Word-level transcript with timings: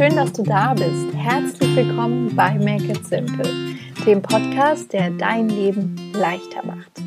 schön, 0.00 0.16
dass 0.16 0.32
du 0.32 0.42
da 0.42 0.72
bist. 0.72 1.14
Herzlich 1.14 1.76
willkommen 1.76 2.34
bei 2.34 2.54
Make 2.54 2.90
It 2.90 3.04
Simple, 3.04 3.44
dem 4.06 4.22
Podcast, 4.22 4.94
der 4.94 5.10
dein 5.10 5.50
Leben 5.50 5.94
leichter 6.14 6.64
macht. 6.64 7.02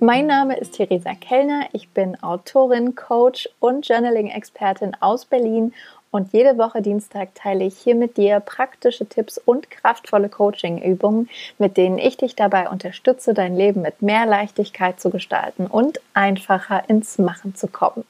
Mein 0.00 0.28
Name 0.28 0.56
ist 0.56 0.72
Theresa 0.72 1.12
Kellner. 1.12 1.68
Ich 1.74 1.90
bin 1.90 2.16
Autorin, 2.22 2.94
Coach 2.94 3.50
und 3.60 3.86
Journaling-Expertin 3.86 4.96
aus 5.00 5.26
Berlin 5.26 5.74
und 6.10 6.32
jede 6.32 6.58
Woche 6.58 6.82
Dienstag 6.82 7.34
teile 7.34 7.64
ich 7.64 7.76
hier 7.76 7.94
mit 7.94 8.16
dir 8.16 8.40
praktische 8.40 9.06
Tipps 9.06 9.38
und 9.38 9.70
kraftvolle 9.70 10.28
Coaching-Übungen, 10.28 11.28
mit 11.58 11.76
denen 11.76 11.98
ich 11.98 12.16
dich 12.16 12.34
dabei 12.34 12.68
unterstütze, 12.68 13.34
dein 13.34 13.56
Leben 13.56 13.82
mit 13.82 14.02
mehr 14.02 14.26
Leichtigkeit 14.26 15.00
zu 15.00 15.10
gestalten 15.10 15.66
und 15.66 16.00
einfacher 16.14 16.88
ins 16.88 17.18
Machen 17.18 17.54
zu 17.54 17.68
kommen. 17.68 18.04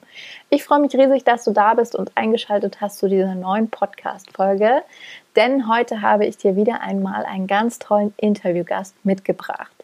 Ich 0.50 0.64
freue 0.64 0.80
mich 0.80 0.94
riesig, 0.94 1.24
dass 1.24 1.44
du 1.44 1.52
da 1.52 1.74
bist 1.74 1.94
und 1.94 2.12
eingeschaltet 2.16 2.80
hast 2.80 2.98
zu 2.98 3.08
dieser 3.08 3.34
neuen 3.34 3.68
Podcast-Folge, 3.70 4.82
denn 5.36 5.68
heute 5.68 6.02
habe 6.02 6.26
ich 6.26 6.36
dir 6.36 6.56
wieder 6.56 6.80
einmal 6.80 7.24
einen 7.24 7.46
ganz 7.46 7.78
tollen 7.78 8.14
Interviewgast 8.16 8.94
mitgebracht. 9.04 9.77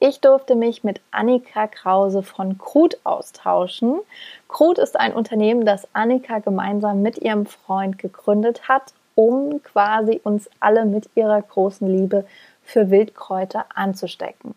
Ich 0.00 0.20
durfte 0.20 0.54
mich 0.54 0.84
mit 0.84 1.00
Annika 1.10 1.66
Krause 1.66 2.22
von 2.22 2.56
Krut 2.56 2.98
austauschen. 3.02 3.98
Krut 4.46 4.78
ist 4.78 4.98
ein 4.98 5.12
Unternehmen, 5.12 5.66
das 5.66 5.88
Annika 5.92 6.38
gemeinsam 6.38 7.02
mit 7.02 7.18
ihrem 7.18 7.46
Freund 7.46 7.98
gegründet 7.98 8.68
hat, 8.68 8.92
um 9.16 9.60
quasi 9.64 10.20
uns 10.22 10.48
alle 10.60 10.84
mit 10.84 11.10
ihrer 11.16 11.42
großen 11.42 11.88
Liebe 11.88 12.24
für 12.62 12.90
Wildkräuter 12.90 13.66
anzustecken. 13.74 14.54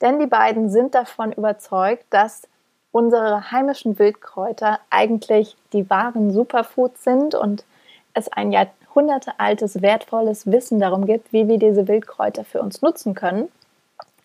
Denn 0.00 0.18
die 0.18 0.26
beiden 0.26 0.70
sind 0.70 0.94
davon 0.94 1.32
überzeugt, 1.32 2.04
dass 2.08 2.48
unsere 2.90 3.50
heimischen 3.50 3.98
Wildkräuter 3.98 4.80
eigentlich 4.88 5.58
die 5.74 5.90
wahren 5.90 6.30
Superfoods 6.32 7.04
sind 7.04 7.34
und 7.34 7.64
es 8.14 8.32
ein 8.32 8.50
jahrhundertealtes 8.50 9.82
wertvolles 9.82 10.50
Wissen 10.50 10.80
darum 10.80 11.04
gibt, 11.04 11.34
wie 11.34 11.48
wir 11.48 11.58
diese 11.58 11.86
Wildkräuter 11.86 12.44
für 12.44 12.62
uns 12.62 12.80
nutzen 12.80 13.14
können 13.14 13.50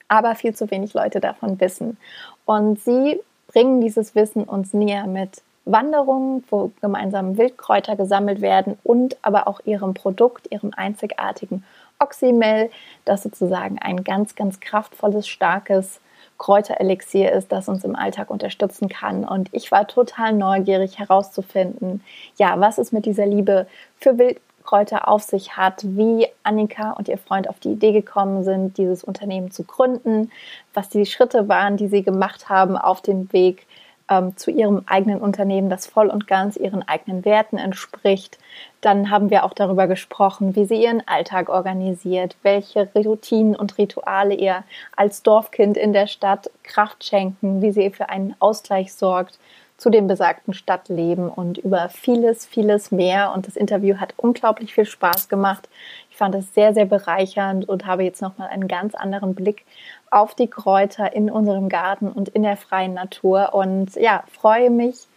aber 0.08 0.36
viel 0.36 0.56
zu 0.56 0.70
wenig 0.72 0.94
Leute 0.94 1.20
davon 1.20 1.60
wissen. 1.60 1.98
Und 2.46 2.80
sie 2.80 3.20
bringen 3.48 3.82
dieses 3.82 4.16
Wissen 4.16 4.44
uns 4.44 4.74
näher 4.74 5.08
mit 5.08 5.42
Wanderungen, 5.66 6.44
wo 6.50 6.72
gemeinsam 6.82 7.38
Wildkräuter 7.38 7.96
gesammelt 7.96 8.42
werden 8.42 8.78
und 8.84 9.18
aber 9.24 9.48
auch 9.48 9.62
ihrem 9.66 9.94
Produkt, 9.94 10.52
ihrem 10.52 10.72
einzigartigen 10.76 11.64
Oxymel, 12.00 12.70
das 13.04 13.24
sozusagen 13.24 13.80
ein 13.80 14.04
ganz, 14.04 14.36
ganz 14.36 14.60
kraftvolles, 14.60 15.28
starkes 15.28 16.02
Kräuterelixier 16.38 17.32
ist, 17.32 17.52
das 17.52 17.70
uns 17.70 17.84
im 17.86 17.96
Alltag 17.96 18.30
unterstützen 18.30 18.90
kann. 18.90 19.24
Und 19.24 19.50
ich 19.54 19.72
war 19.72 19.88
total 19.88 20.34
neugierig 20.34 21.00
herauszufinden, 21.00 22.04
ja, 22.38 22.60
was 22.60 22.78
ist 22.78 22.92
mit 22.92 23.06
dieser 23.06 23.26
Liebe 23.26 23.68
für 24.00 24.18
Wild 24.18 24.40
Kräuter 24.66 25.08
auf 25.08 25.24
sich 25.24 25.56
hat, 25.56 25.82
wie 25.84 26.28
Annika 26.44 26.92
und 26.92 27.08
ihr 27.08 27.18
Freund 27.18 27.50
auf 27.50 27.60
die 27.60 27.74
Idee 27.74 27.92
gekommen 27.92 28.44
sind, 28.44 28.78
dieses 28.78 29.04
Unternehmen 29.04 29.52
zu 29.52 29.64
gründen, 29.64 30.32
was 30.74 30.90
die 30.90 31.06
Schritte 31.06 31.48
waren, 31.48 31.78
die 31.78 31.88
sie 31.88 32.04
gemacht 32.04 32.50
haben 32.50 32.78
auf 32.78 33.02
dem 33.02 33.32
Weg 33.32 33.68
ähm, 34.10 34.36
zu 34.38 34.52
ihrem 34.52 34.84
eigenen 34.86 35.20
Unternehmen, 35.20 35.70
das 35.70 35.88
voll 35.88 36.08
und 36.08 36.28
ganz 36.28 36.58
ihren 36.58 36.88
eigenen 36.88 37.26
Werten 37.26 37.58
entspricht. 37.58 38.38
Dann 38.82 39.10
haben 39.10 39.30
wir 39.30 39.44
auch 39.44 39.54
darüber 39.54 39.88
gesprochen, 39.88 40.56
wie 40.56 40.66
sie 40.66 40.84
ihren 40.84 41.08
Alltag 41.08 41.50
organisiert, 41.50 42.36
welche 42.44 42.90
Routinen 42.94 43.56
und 43.56 43.78
Rituale 43.78 44.36
ihr 44.36 44.64
als 44.96 45.24
Dorfkind 45.24 45.78
in 45.78 45.94
der 45.94 46.08
Stadt 46.08 46.52
Kraft 46.64 47.04
schenken, 47.04 47.62
wie 47.62 47.72
sie 47.72 47.90
für 47.90 48.10
einen 48.10 48.36
Ausgleich 48.40 48.94
sorgt 48.94 49.40
zu 49.78 49.90
dem 49.90 50.08
besagten 50.08 50.54
Stadtleben 50.54 51.30
und 51.30 51.58
über 51.58 51.90
vieles, 51.90 52.46
vieles 52.46 52.92
mehr. 52.92 53.34
Und 53.34 53.48
das 53.48 53.56
Interview 53.56 53.98
hat 53.98 54.14
unglaublich 54.18 54.74
viel 54.74 54.86
Spaß 54.86 55.28
gemacht. 55.28 55.68
Ich 56.10 56.18
fand 56.18 56.34
es 56.36 56.54
sehr, 56.54 56.74
sehr 56.74 56.86
bereichernd 56.86 57.68
und 57.68 57.86
habe 57.86 58.04
jetzt 58.04 58.22
nochmal 58.22 58.48
einen 58.48 58.68
ganz 58.68 58.96
anderen 58.96 59.36
Blick 59.36 59.66
auf 60.10 60.34
die 60.34 60.48
Kräuter 60.48 61.14
in 61.14 61.30
unserem 61.30 61.68
Garten 61.68 62.10
und 62.10 62.30
in 62.30 62.44
der 62.44 62.56
freien 62.56 62.94
Natur. 62.94 63.54
Und 63.54 63.96
ja, 63.96 64.24
freue 64.32 64.70
mich, 64.70 65.08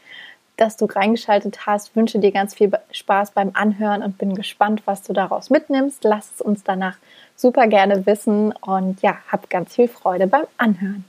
dass 0.57 0.77
du 0.77 0.87
reingeschaltet 0.87 1.67
hast. 1.67 1.95
Wünsche 1.95 2.19
dir 2.19 2.33
ganz 2.33 2.55
viel 2.55 2.73
Spaß 2.91 3.31
beim 3.31 3.53
Anhören 3.55 4.03
und 4.03 4.19
bin 4.19 4.35
gespannt, 4.35 4.83
was 4.87 5.03
du 5.03 5.13
daraus 5.13 5.51
mitnimmst. 5.51 6.03
Lass 6.03 6.33
es 6.35 6.41
uns 6.41 6.65
danach 6.65 6.97
super 7.37 7.69
gerne 7.69 8.07
wissen 8.07 8.53
und 8.53 9.01
ja, 9.03 9.19
hab 9.31 9.49
ganz 9.49 9.77
viel 9.77 9.87
Freude 9.87 10.27
beim 10.27 10.47
Anhören. 10.57 11.05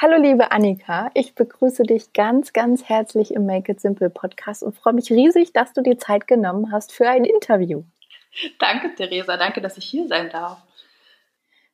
Hallo 0.00 0.16
liebe 0.16 0.52
Annika, 0.52 1.10
ich 1.14 1.34
begrüße 1.34 1.82
dich 1.82 2.12
ganz, 2.12 2.52
ganz 2.52 2.84
herzlich 2.84 3.34
im 3.34 3.46
Make 3.46 3.72
It 3.72 3.80
Simple 3.80 4.10
Podcast 4.10 4.62
und 4.62 4.76
freue 4.76 4.92
mich 4.92 5.10
riesig, 5.10 5.52
dass 5.52 5.72
du 5.72 5.82
dir 5.82 5.98
Zeit 5.98 6.28
genommen 6.28 6.70
hast 6.70 6.92
für 6.92 7.08
ein 7.08 7.24
Interview. 7.24 7.82
Danke, 8.60 8.94
Theresa, 8.94 9.36
danke, 9.36 9.60
dass 9.60 9.76
ich 9.76 9.86
hier 9.86 10.06
sein 10.06 10.30
darf. 10.30 10.62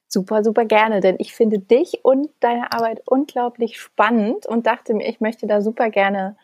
Super, 0.09 0.43
super 0.43 0.65
gerne, 0.65 1.01
denn 1.01 1.17
ich 1.19 1.35
finde 1.35 1.59
dich 1.59 2.03
und 2.03 2.31
deine 2.41 2.73
Arbeit 2.73 3.03
unglaublich 3.05 3.79
spannend 3.79 4.47
und 4.47 4.67
dachte 4.67 4.95
mir, 4.95 5.07
ich 5.07 5.21
möchte 5.21 5.47
da 5.47 5.61
super 5.61 5.91
gerne 5.91 6.39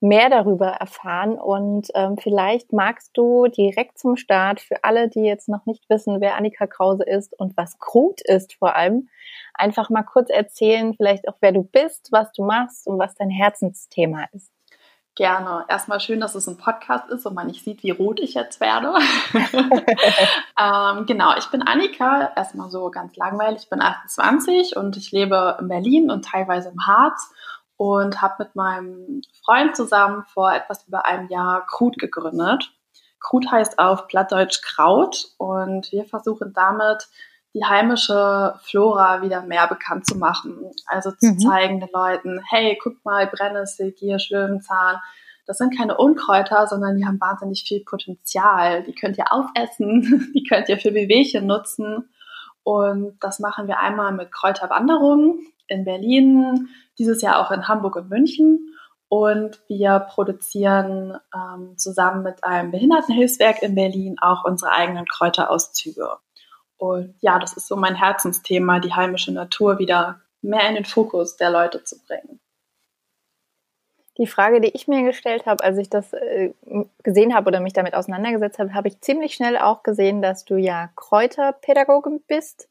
mehr 0.00 0.28
darüber 0.30 0.68
erfahren. 0.68 1.38
Und 1.38 1.88
ähm, 1.94 2.16
vielleicht 2.18 2.72
magst 2.72 3.10
du 3.14 3.46
direkt 3.48 3.98
zum 3.98 4.16
Start 4.16 4.60
für 4.60 4.84
alle, 4.84 5.08
die 5.08 5.20
jetzt 5.20 5.48
noch 5.48 5.66
nicht 5.66 5.88
wissen, 5.88 6.20
wer 6.20 6.36
Annika 6.36 6.66
Krause 6.66 7.04
ist 7.04 7.38
und 7.38 7.56
was 7.56 7.78
Krut 7.78 8.20
ist 8.22 8.54
vor 8.54 8.76
allem, 8.76 9.08
einfach 9.54 9.90
mal 9.90 10.02
kurz 10.02 10.30
erzählen, 10.30 10.94
vielleicht 10.94 11.28
auch 11.28 11.36
wer 11.40 11.52
du 11.52 11.62
bist, 11.62 12.08
was 12.12 12.30
du 12.32 12.44
machst 12.44 12.86
und 12.86 12.98
was 12.98 13.14
dein 13.14 13.30
Herzensthema 13.30 14.24
ist. 14.32 14.50
Gerne. 15.16 15.64
Erstmal 15.68 15.98
schön, 15.98 16.20
dass 16.20 16.34
es 16.34 16.46
ein 16.46 16.58
Podcast 16.58 17.08
ist 17.08 17.24
und 17.24 17.34
man 17.34 17.46
nicht 17.46 17.64
sieht, 17.64 17.82
wie 17.82 17.90
rot 17.90 18.20
ich 18.20 18.34
jetzt 18.34 18.60
werde. 18.60 18.92
ähm, 19.32 21.06
genau, 21.06 21.34
ich 21.38 21.46
bin 21.46 21.62
Annika, 21.62 22.32
erstmal 22.36 22.68
so 22.68 22.90
ganz 22.90 23.16
langweilig, 23.16 23.62
ich 23.62 23.70
bin 23.70 23.80
28 23.80 24.76
und 24.76 24.98
ich 24.98 25.12
lebe 25.12 25.56
in 25.58 25.68
Berlin 25.68 26.10
und 26.10 26.26
teilweise 26.26 26.68
im 26.68 26.86
Harz 26.86 27.32
und 27.76 28.22
habe 28.22 28.44
mit 28.44 28.56
meinem 28.56 29.22
Freund 29.44 29.76
zusammen 29.76 30.24
vor 30.32 30.52
etwas 30.52 30.86
über 30.86 31.06
einem 31.06 31.28
Jahr 31.28 31.66
Krut 31.66 31.98
gegründet. 31.98 32.72
Krut 33.20 33.50
heißt 33.50 33.78
auf 33.78 34.06
Plattdeutsch 34.06 34.62
Kraut 34.62 35.26
und 35.38 35.90
wir 35.92 36.04
versuchen 36.04 36.52
damit 36.54 37.08
die 37.54 37.64
heimische 37.64 38.54
Flora 38.62 39.22
wieder 39.22 39.42
mehr 39.42 39.66
bekannt 39.66 40.06
zu 40.06 40.18
machen. 40.18 40.70
Also 40.86 41.10
zu 41.12 41.32
mhm. 41.32 41.38
zeigen 41.38 41.80
den 41.80 41.88
Leuten, 41.92 42.40
hey, 42.50 42.78
guck 42.82 43.02
mal, 43.04 43.26
Brennnessel, 43.26 43.92
Gier, 43.92 44.18
Löwenzahn. 44.28 45.00
Das 45.46 45.58
sind 45.58 45.76
keine 45.76 45.96
Unkräuter, 45.96 46.66
sondern 46.66 46.98
die 46.98 47.06
haben 47.06 47.20
wahnsinnig 47.20 47.64
viel 47.66 47.82
Potenzial. 47.82 48.82
Die 48.82 48.94
könnt 48.94 49.16
ihr 49.16 49.32
aufessen, 49.32 50.30
die 50.34 50.44
könnt 50.44 50.68
ihr 50.68 50.78
für 50.78 50.92
Wehwehchen 50.92 51.46
nutzen. 51.46 52.10
Und 52.62 53.16
das 53.20 53.38
machen 53.38 53.68
wir 53.68 53.78
einmal 53.78 54.12
mit 54.12 54.32
Kräuterwanderungen 54.32 55.46
in 55.68 55.84
Berlin, 55.84 56.68
dieses 56.98 57.22
Jahr 57.22 57.40
auch 57.40 57.50
in 57.50 57.68
Hamburg 57.68 57.96
und 57.96 58.10
München. 58.10 58.72
Und 59.08 59.60
wir 59.68 60.00
produzieren 60.00 61.16
ähm, 61.34 61.78
zusammen 61.78 62.24
mit 62.24 62.42
einem 62.42 62.72
Behindertenhilfswerk 62.72 63.62
in 63.62 63.74
Berlin 63.74 64.16
auch 64.20 64.44
unsere 64.44 64.72
eigenen 64.72 65.06
Kräuterauszüge. 65.06 66.08
Und 66.76 67.14
ja, 67.20 67.38
das 67.38 67.56
ist 67.56 67.68
so 67.68 67.76
mein 67.76 67.94
Herzensthema, 67.94 68.80
die 68.80 68.92
heimische 68.92 69.32
Natur 69.32 69.78
wieder 69.78 70.20
mehr 70.42 70.68
in 70.68 70.74
den 70.74 70.84
Fokus 70.84 71.36
der 71.36 71.50
Leute 71.50 71.84
zu 71.84 71.96
bringen. 72.04 72.40
Die 74.18 74.26
Frage, 74.26 74.60
die 74.60 74.70
ich 74.70 74.88
mir 74.88 75.02
gestellt 75.02 75.44
habe, 75.44 75.62
als 75.62 75.76
ich 75.76 75.90
das 75.90 76.12
äh, 76.14 76.52
gesehen 77.02 77.34
habe 77.34 77.48
oder 77.48 77.60
mich 77.60 77.74
damit 77.74 77.94
auseinandergesetzt 77.94 78.58
habe, 78.58 78.72
habe 78.72 78.88
ich 78.88 79.00
ziemlich 79.02 79.34
schnell 79.34 79.58
auch 79.58 79.82
gesehen, 79.82 80.22
dass 80.22 80.44
du 80.44 80.56
ja 80.56 80.88
Kräuterpädagogin 80.96 82.22
bist 82.26 82.68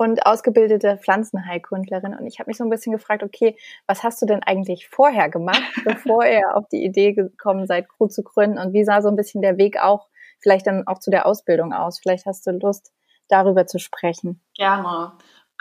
und 0.00 0.24
ausgebildete 0.24 0.96
Pflanzenheilkundlerin. 0.96 2.14
Und 2.14 2.26
ich 2.26 2.38
habe 2.38 2.48
mich 2.48 2.56
so 2.56 2.64
ein 2.64 2.70
bisschen 2.70 2.92
gefragt, 2.92 3.22
okay, 3.22 3.58
was 3.86 4.02
hast 4.02 4.22
du 4.22 4.24
denn 4.24 4.42
eigentlich 4.42 4.88
vorher 4.88 5.28
gemacht, 5.28 5.62
bevor 5.84 6.24
ihr 6.24 6.56
auf 6.56 6.66
die 6.72 6.82
Idee 6.82 7.12
gekommen 7.12 7.66
seid, 7.66 7.86
Crew 7.86 8.06
zu 8.06 8.22
gründen? 8.22 8.56
Und 8.56 8.72
wie 8.72 8.82
sah 8.82 9.02
so 9.02 9.08
ein 9.08 9.16
bisschen 9.16 9.42
der 9.42 9.58
Weg 9.58 9.78
auch 9.78 10.08
vielleicht 10.38 10.66
dann 10.66 10.86
auch 10.86 11.00
zu 11.00 11.10
der 11.10 11.26
Ausbildung 11.26 11.74
aus? 11.74 12.00
Vielleicht 12.00 12.24
hast 12.24 12.46
du 12.46 12.52
Lust, 12.52 12.94
darüber 13.28 13.66
zu 13.66 13.78
sprechen. 13.78 14.40
Gerne. 14.56 15.12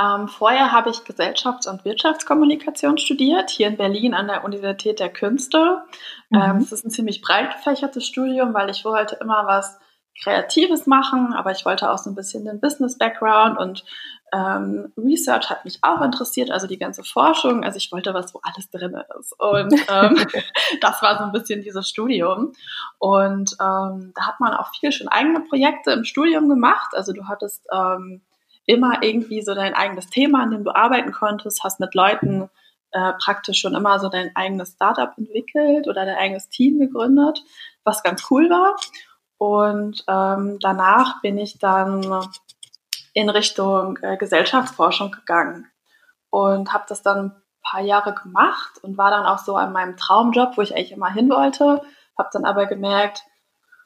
Ähm, 0.01 0.29
vorher 0.29 0.71
habe 0.71 0.89
ich 0.89 0.99
Gesellschafts- 0.99 1.67
und 1.67 1.83
Wirtschaftskommunikation 1.83 2.97
studiert, 2.97 3.49
hier 3.49 3.67
in 3.67 3.75
Berlin 3.75 4.13
an 4.13 4.27
der 4.27 4.45
Universität 4.45 5.01
der 5.01 5.09
Künste. 5.09 5.81
Mhm. 6.29 6.41
Ähm, 6.41 6.57
es 6.59 6.71
ist 6.71 6.85
ein 6.85 6.91
ziemlich 6.91 7.21
breit 7.21 7.57
gefächertes 7.57 8.07
Studium, 8.07 8.53
weil 8.53 8.69
ich 8.69 8.85
wollte 8.85 9.17
immer 9.19 9.43
was 9.45 9.77
Kreatives 10.21 10.85
machen, 10.85 11.33
aber 11.33 11.51
ich 11.51 11.65
wollte 11.65 11.89
auch 11.89 11.97
so 11.97 12.09
ein 12.09 12.15
bisschen 12.15 12.45
den 12.45 12.59
Business-Background 12.59 13.57
und 13.57 13.85
ähm, 14.33 14.91
Research 14.97 15.49
hat 15.49 15.65
mich 15.65 15.79
auch 15.81 16.01
interessiert, 16.01 16.51
also 16.51 16.67
die 16.67 16.77
ganze 16.77 17.03
Forschung. 17.03 17.63
Also 17.63 17.77
ich 17.77 17.91
wollte 17.91 18.13
was, 18.13 18.33
wo 18.33 18.39
alles 18.43 18.69
drin 18.69 18.95
ist. 19.19 19.39
Und 19.39 19.73
ähm, 19.89 20.25
das 20.81 21.01
war 21.01 21.17
so 21.17 21.23
ein 21.23 21.31
bisschen 21.31 21.61
dieses 21.61 21.89
Studium. 21.89 22.53
Und 22.97 23.55
ähm, 23.59 24.13
da 24.15 24.27
hat 24.27 24.39
man 24.39 24.53
auch 24.53 24.71
viel 24.75 24.91
schon 24.91 25.07
eigene 25.07 25.41
Projekte 25.41 25.91
im 25.91 26.03
Studium 26.03 26.49
gemacht. 26.49 26.91
Also 26.93 27.13
du 27.13 27.27
hattest 27.27 27.65
ähm, 27.71 28.21
immer 28.65 29.01
irgendwie 29.01 29.41
so 29.41 29.55
dein 29.55 29.73
eigenes 29.73 30.07
Thema, 30.07 30.43
an 30.43 30.51
dem 30.51 30.63
du 30.63 30.75
arbeiten 30.75 31.11
konntest, 31.11 31.63
hast 31.63 31.79
mit 31.79 31.95
Leuten 31.95 32.49
äh, 32.91 33.13
praktisch 33.23 33.59
schon 33.59 33.75
immer 33.75 33.99
so 33.99 34.09
dein 34.09 34.35
eigenes 34.35 34.73
Startup 34.73 35.11
entwickelt 35.17 35.87
oder 35.87 36.05
dein 36.05 36.17
eigenes 36.17 36.49
Team 36.49 36.79
gegründet, 36.79 37.43
was 37.83 38.03
ganz 38.03 38.25
cool 38.29 38.49
war. 38.49 38.75
Und 39.37 40.03
ähm, 40.07 40.57
danach 40.59 41.21
bin 41.21 41.37
ich 41.37 41.59
dann 41.59 42.01
in 43.13 43.29
Richtung 43.29 43.97
äh, 44.01 44.17
Gesellschaftsforschung 44.17 45.11
gegangen 45.11 45.67
und 46.29 46.73
habe 46.73 46.85
das 46.87 47.01
dann 47.01 47.17
ein 47.17 47.43
paar 47.61 47.81
Jahre 47.81 48.13
gemacht 48.13 48.79
und 48.81 48.97
war 48.97 49.11
dann 49.11 49.25
auch 49.25 49.39
so 49.39 49.55
an 49.55 49.73
meinem 49.73 49.97
Traumjob, 49.97 50.57
wo 50.57 50.61
ich 50.61 50.75
eigentlich 50.75 50.91
immer 50.91 51.11
hin 51.11 51.29
wollte, 51.29 51.81
habe 52.17 52.29
dann 52.31 52.45
aber 52.45 52.65
gemerkt, 52.65 53.23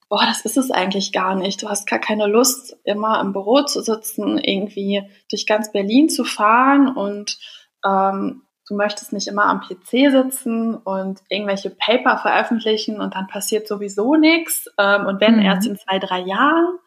boah, 0.09 0.25
das 0.25 0.45
ist 0.45 0.57
es 0.57 0.71
eigentlich 0.71 1.11
gar 1.11 1.35
nicht. 1.35 1.61
Du 1.61 1.69
hast 1.69 1.87
gar 1.87 1.99
keine 1.99 2.27
Lust, 2.27 2.77
immer 2.83 3.19
im 3.19 3.33
Büro 3.33 3.63
zu 3.63 3.81
sitzen, 3.81 4.37
irgendwie 4.37 5.09
durch 5.29 5.47
ganz 5.47 5.71
Berlin 5.71 6.09
zu 6.09 6.23
fahren 6.23 6.95
und 6.95 7.39
ähm, 7.85 8.43
du 8.67 8.75
möchtest 8.75 9.11
nicht 9.11 9.27
immer 9.27 9.45
am 9.45 9.61
PC 9.61 10.11
sitzen 10.11 10.75
und 10.75 11.21
irgendwelche 11.29 11.69
Paper 11.69 12.17
veröffentlichen 12.17 13.01
und 13.01 13.15
dann 13.15 13.27
passiert 13.27 13.67
sowieso 13.67 14.15
nichts 14.15 14.67
ähm, 14.77 15.05
und 15.05 15.19
wenn 15.19 15.37
mhm. 15.37 15.41
erst 15.41 15.67
in 15.67 15.77
zwei, 15.77 15.99
drei 15.99 16.19
Jahren. 16.19 16.77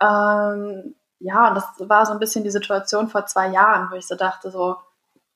Ähm, 0.00 0.94
ja, 1.18 1.48
und 1.48 1.54
das 1.54 1.64
war 1.78 2.06
so 2.06 2.12
ein 2.12 2.18
bisschen 2.18 2.44
die 2.44 2.50
Situation 2.50 3.08
vor 3.08 3.26
zwei 3.26 3.48
Jahren, 3.48 3.90
wo 3.90 3.96
ich 3.96 4.06
so 4.06 4.14
dachte, 4.14 4.50
so, 4.50 4.76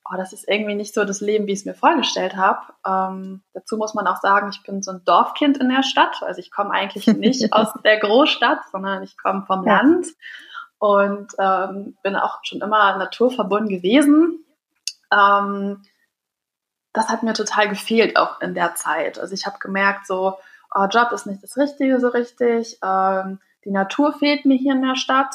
oh, 0.04 0.16
das 0.16 0.32
ist 0.32 0.48
irgendwie 0.48 0.74
nicht 0.74 0.94
so 0.94 1.04
das 1.04 1.20
Leben, 1.20 1.46
wie 1.46 1.52
ich 1.52 1.60
es 1.60 1.64
mir 1.64 1.74
vorgestellt 1.74 2.36
habe. 2.36 2.60
Ähm, 2.86 3.42
dazu 3.54 3.76
muss 3.76 3.94
man 3.94 4.06
auch 4.06 4.20
sagen, 4.20 4.50
ich 4.50 4.62
bin 4.62 4.82
so 4.82 4.92
ein 4.92 5.04
Dorfkind 5.04 5.58
in 5.58 5.68
der 5.68 5.82
Stadt. 5.82 6.22
Also 6.22 6.40
ich 6.40 6.50
komme 6.50 6.72
eigentlich 6.72 7.06
nicht 7.18 7.52
aus 7.52 7.72
der 7.84 7.98
Großstadt, 7.98 8.60
sondern 8.72 9.02
ich 9.02 9.16
komme 9.16 9.44
vom 9.46 9.66
ja. 9.66 9.76
Land 9.76 10.08
und 10.78 11.32
ähm, 11.38 11.96
bin 12.02 12.16
auch 12.16 12.40
schon 12.42 12.60
immer 12.60 12.96
naturverbunden 12.96 13.68
gewesen. 13.68 14.44
Ähm, 15.12 15.82
das 16.92 17.08
hat 17.08 17.22
mir 17.22 17.34
total 17.34 17.68
gefehlt 17.68 18.18
auch 18.18 18.40
in 18.40 18.54
der 18.54 18.74
Zeit. 18.74 19.18
Also 19.18 19.32
ich 19.34 19.46
habe 19.46 19.58
gemerkt, 19.60 20.06
so 20.06 20.36
oh, 20.74 20.84
Job 20.90 21.12
ist 21.12 21.26
nicht 21.26 21.42
das 21.42 21.56
Richtige 21.56 22.00
so 22.00 22.08
richtig. 22.08 22.78
Ähm, 22.82 23.38
die 23.64 23.70
Natur 23.70 24.12
fehlt 24.12 24.44
mir 24.44 24.56
hier 24.56 24.72
in 24.72 24.82
der 24.82 24.96
Stadt. 24.96 25.34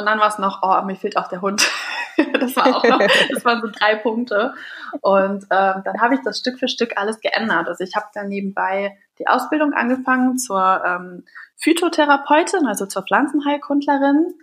Und 0.00 0.06
dann 0.06 0.18
war 0.18 0.28
es 0.28 0.38
noch, 0.38 0.60
oh, 0.62 0.82
mir 0.82 0.96
fehlt 0.96 1.16
auch 1.16 1.28
der 1.28 1.42
Hund. 1.42 1.70
das 2.40 2.56
war 2.56 2.76
auch 2.76 2.84
noch, 2.84 2.98
das 2.98 3.44
waren 3.44 3.60
so 3.60 3.68
drei 3.70 3.96
Punkte. 3.96 4.54
Und 5.00 5.44
ähm, 5.50 5.82
dann 5.84 6.00
habe 6.00 6.14
ich 6.14 6.20
das 6.24 6.38
Stück 6.38 6.58
für 6.58 6.68
Stück 6.68 6.96
alles 6.96 7.20
geändert. 7.20 7.68
Also 7.68 7.84
ich 7.84 7.94
habe 7.94 8.06
dann 8.14 8.28
nebenbei 8.28 8.98
die 9.18 9.28
Ausbildung 9.28 9.74
angefangen 9.74 10.38
zur 10.38 10.82
ähm, 10.84 11.24
Phytotherapeutin, 11.56 12.66
also 12.66 12.86
zur 12.86 13.02
Pflanzenheilkundlerin. 13.02 14.34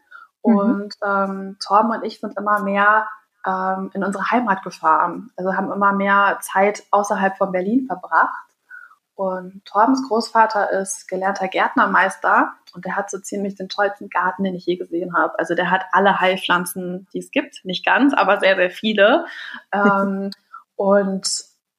Mhm. 0.43 0.55
Und 0.55 0.93
ähm, 1.03 1.57
Torben 1.65 1.91
und 1.91 2.03
ich 2.05 2.19
sind 2.19 2.37
immer 2.37 2.59
mehr 2.61 3.07
ähm, 3.45 3.91
in 3.93 4.03
unsere 4.03 4.29
Heimat 4.31 4.63
gefahren. 4.63 5.31
Also 5.35 5.55
haben 5.55 5.71
immer 5.71 5.93
mehr 5.93 6.37
Zeit 6.41 6.83
außerhalb 6.91 7.37
von 7.37 7.51
Berlin 7.51 7.85
verbracht. 7.87 8.46
Und 9.17 9.65
Torbens 9.65 10.07
Großvater 10.07 10.71
ist 10.71 11.07
gelernter 11.07 11.47
Gärtnermeister 11.47 12.53
und 12.75 12.85
der 12.85 12.95
hat 12.95 13.09
so 13.09 13.17
ziemlich 13.17 13.55
den 13.55 13.67
tollsten 13.67 14.09
Garten, 14.09 14.43
den 14.43 14.53
ich 14.53 14.67
je 14.67 14.75
gesehen 14.75 15.17
habe. 15.17 15.39
Also 15.39 15.55
der 15.55 15.71
hat 15.71 15.85
alle 15.91 16.19
Heilpflanzen, 16.19 17.07
die 17.11 17.17
es 17.17 17.31
gibt. 17.31 17.65
Nicht 17.65 17.83
ganz, 17.83 18.13
aber 18.13 18.39
sehr, 18.39 18.55
sehr 18.55 18.69
viele. 18.69 19.25
ähm, 19.73 20.29
und 20.75 21.27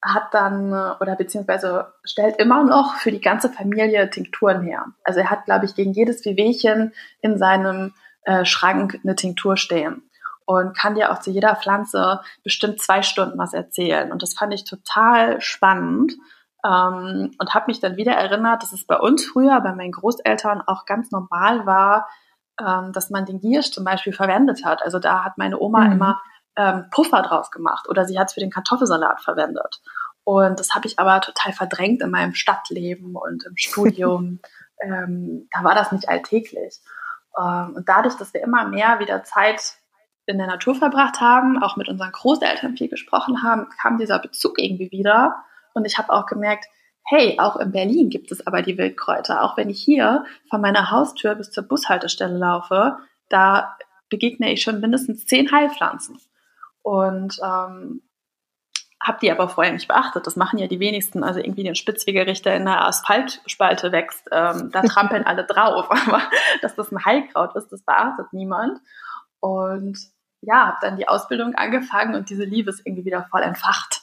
hat 0.03 0.35
dann 0.35 0.73
oder 1.01 1.15
beziehungsweise 1.15 1.93
stellt 2.03 2.39
immer 2.39 2.65
noch 2.65 2.97
für 2.97 3.13
die 3.13 3.21
ganze 3.21 3.49
Familie 3.49 4.11
Tinkturen 4.11 4.63
her. 4.63 4.87
Also 5.05 5.21
er 5.21 5.31
hat, 5.31 5.45
glaube 5.45 5.65
ich, 5.65 5.77
gegen 5.77 5.93
jedes 5.93 6.25
Wehwehchen 6.25 6.93
in 7.21 7.39
seinem 7.39 7.95
äh, 8.23 8.45
Schrank 8.45 8.99
eine 9.05 9.15
Tinktur 9.15 9.57
stehen 9.57 10.03
und 10.45 10.77
kann 10.77 10.97
dir 10.97 11.13
auch 11.13 11.21
zu 11.21 11.31
jeder 11.31 11.55
Pflanze 11.55 12.21
bestimmt 12.43 12.81
zwei 12.81 13.03
Stunden 13.03 13.39
was 13.39 13.55
erzählen. 13.55 14.11
Und 14.11 14.25
das 14.25 14.35
fand 14.35 14.53
ich 14.53 14.65
total 14.65 15.41
spannend. 15.41 16.15
Ähm, 16.65 17.31
und 17.39 17.55
habe 17.55 17.67
mich 17.69 17.81
dann 17.81 17.97
wieder 17.97 18.13
erinnert, 18.13 18.63
dass 18.63 18.73
es 18.73 18.87
bei 18.87 18.99
uns 18.99 19.25
früher, 19.25 19.61
bei 19.61 19.73
meinen 19.75 19.93
Großeltern 19.93 20.63
auch 20.67 20.87
ganz 20.87 21.11
normal 21.11 21.67
war, 21.67 22.09
ähm, 22.61 22.93
dass 22.93 23.11
man 23.11 23.27
den 23.27 23.41
Giersch 23.41 23.71
zum 23.71 23.85
Beispiel 23.85 24.13
verwendet 24.13 24.65
hat. 24.65 24.83
Also 24.83 24.99
da 24.99 25.25
hat 25.25 25.39
meine 25.39 25.61
Oma 25.61 25.85
mhm. 25.85 25.93
immer 25.93 26.21
ähm, 26.57 26.87
Puffer 26.91 27.23
draus 27.23 27.51
gemacht 27.51 27.89
oder 27.89 28.05
sie 28.05 28.19
hat 28.19 28.29
es 28.29 28.35
für 28.35 28.41
den 28.41 28.51
Kartoffelsalat 28.51 29.21
verwendet. 29.21 29.81
Und 30.25 30.61
das 30.61 30.75
habe 30.75 30.87
ich 30.87 30.99
aber 30.99 31.21
total 31.21 31.53
verdrängt 31.53 32.03
in 32.03 32.11
meinem 32.11 32.35
Stadtleben 32.35 33.17
und 33.17 33.47
im 33.47 33.57
Studium. 33.57 34.41
ähm, 34.83 35.49
da 35.53 35.65
war 35.65 35.75
das 35.75 35.93
nicht 35.93 36.09
alltäglich. 36.09 36.81
Ähm, 37.41 37.75
und 37.77 37.89
dadurch, 37.89 38.15
dass 38.17 38.35
wir 38.35 38.43
immer 38.43 38.67
mehr 38.67 38.99
wieder 38.99 39.23
Zeit 39.25 39.79
in 40.27 40.37
der 40.37 40.47
Natur 40.47 40.75
verbracht 40.75 41.21
haben, 41.21 41.63
auch 41.63 41.77
mit 41.77 41.89
unseren 41.89 42.13
Großeltern 42.13 42.77
viel 42.77 42.89
gesprochen 42.89 43.43
haben, 43.43 43.69
kam 43.81 43.97
dieser 43.97 44.19
Bezug 44.19 44.59
irgendwie 44.59 44.91
wieder. 44.91 45.37
Und 45.75 45.85
ich 45.85 45.99
habe 45.99 46.13
auch 46.13 46.27
gemerkt, 46.27 46.67
hey, 47.05 47.39
auch 47.39 47.57
in 47.57 47.73
Berlin 47.73 48.11
gibt 48.11 48.31
es 48.33 48.47
aber 48.47 48.63
die 48.63 48.77
Wildkräuter. 48.77 49.43
Auch 49.43 49.57
wenn 49.57 49.71
ich 49.71 49.81
hier 49.83 50.25
von 50.51 50.61
meiner 50.61 50.91
Haustür 50.91 51.35
bis 51.35 51.51
zur 51.51 51.65
Bushaltestelle 51.65 52.37
laufe, 52.37 52.99
da 53.29 53.77
begegne 54.11 54.53
ich 54.53 54.63
schon 54.63 54.81
mindestens 54.81 55.27
zehn 55.27 55.51
Heilpflanzen. 55.51 56.19
Und 56.83 57.39
ähm, 57.43 58.03
habe 59.01 59.19
die 59.23 59.31
aber 59.31 59.49
vorher 59.49 59.73
nicht 59.73 59.89
beachtet. 59.89 60.27
Das 60.27 60.37
machen 60.37 60.59
ja 60.59 60.67
die 60.67 60.81
wenigsten. 60.81 61.23
Also 61.23 61.41
irgendwie 61.41 61.69
ein 61.69 61.75
Spitzwegerichter 61.75 62.55
in 62.55 62.65
der 62.65 62.85
Asphaltspalte 62.85 63.93
wächst, 63.93 64.29
ähm, 64.33 64.71
da 64.71 64.83
trampeln 64.87 65.25
alle 65.25 65.45
drauf. 65.45 65.91
Aber 66.07 66.23
dass 66.63 66.75
das 66.75 66.93
ein 66.93 67.05
Heilkraut 67.05 67.55
ist, 67.57 67.71
das 67.71 67.83
beachtet 67.83 68.27
niemand. 68.33 68.81
Und 69.41 69.99
ja, 70.41 70.67
habe 70.67 70.79
dann 70.81 70.97
die 70.97 71.09
Ausbildung 71.09 71.55
angefangen 71.55 72.15
und 72.15 72.31
diese 72.31 72.45
Liebe 72.45 72.71
ist 72.71 72.83
irgendwie 72.85 73.05
wieder 73.05 73.27
voll 73.31 73.43
entfacht. 73.43 74.03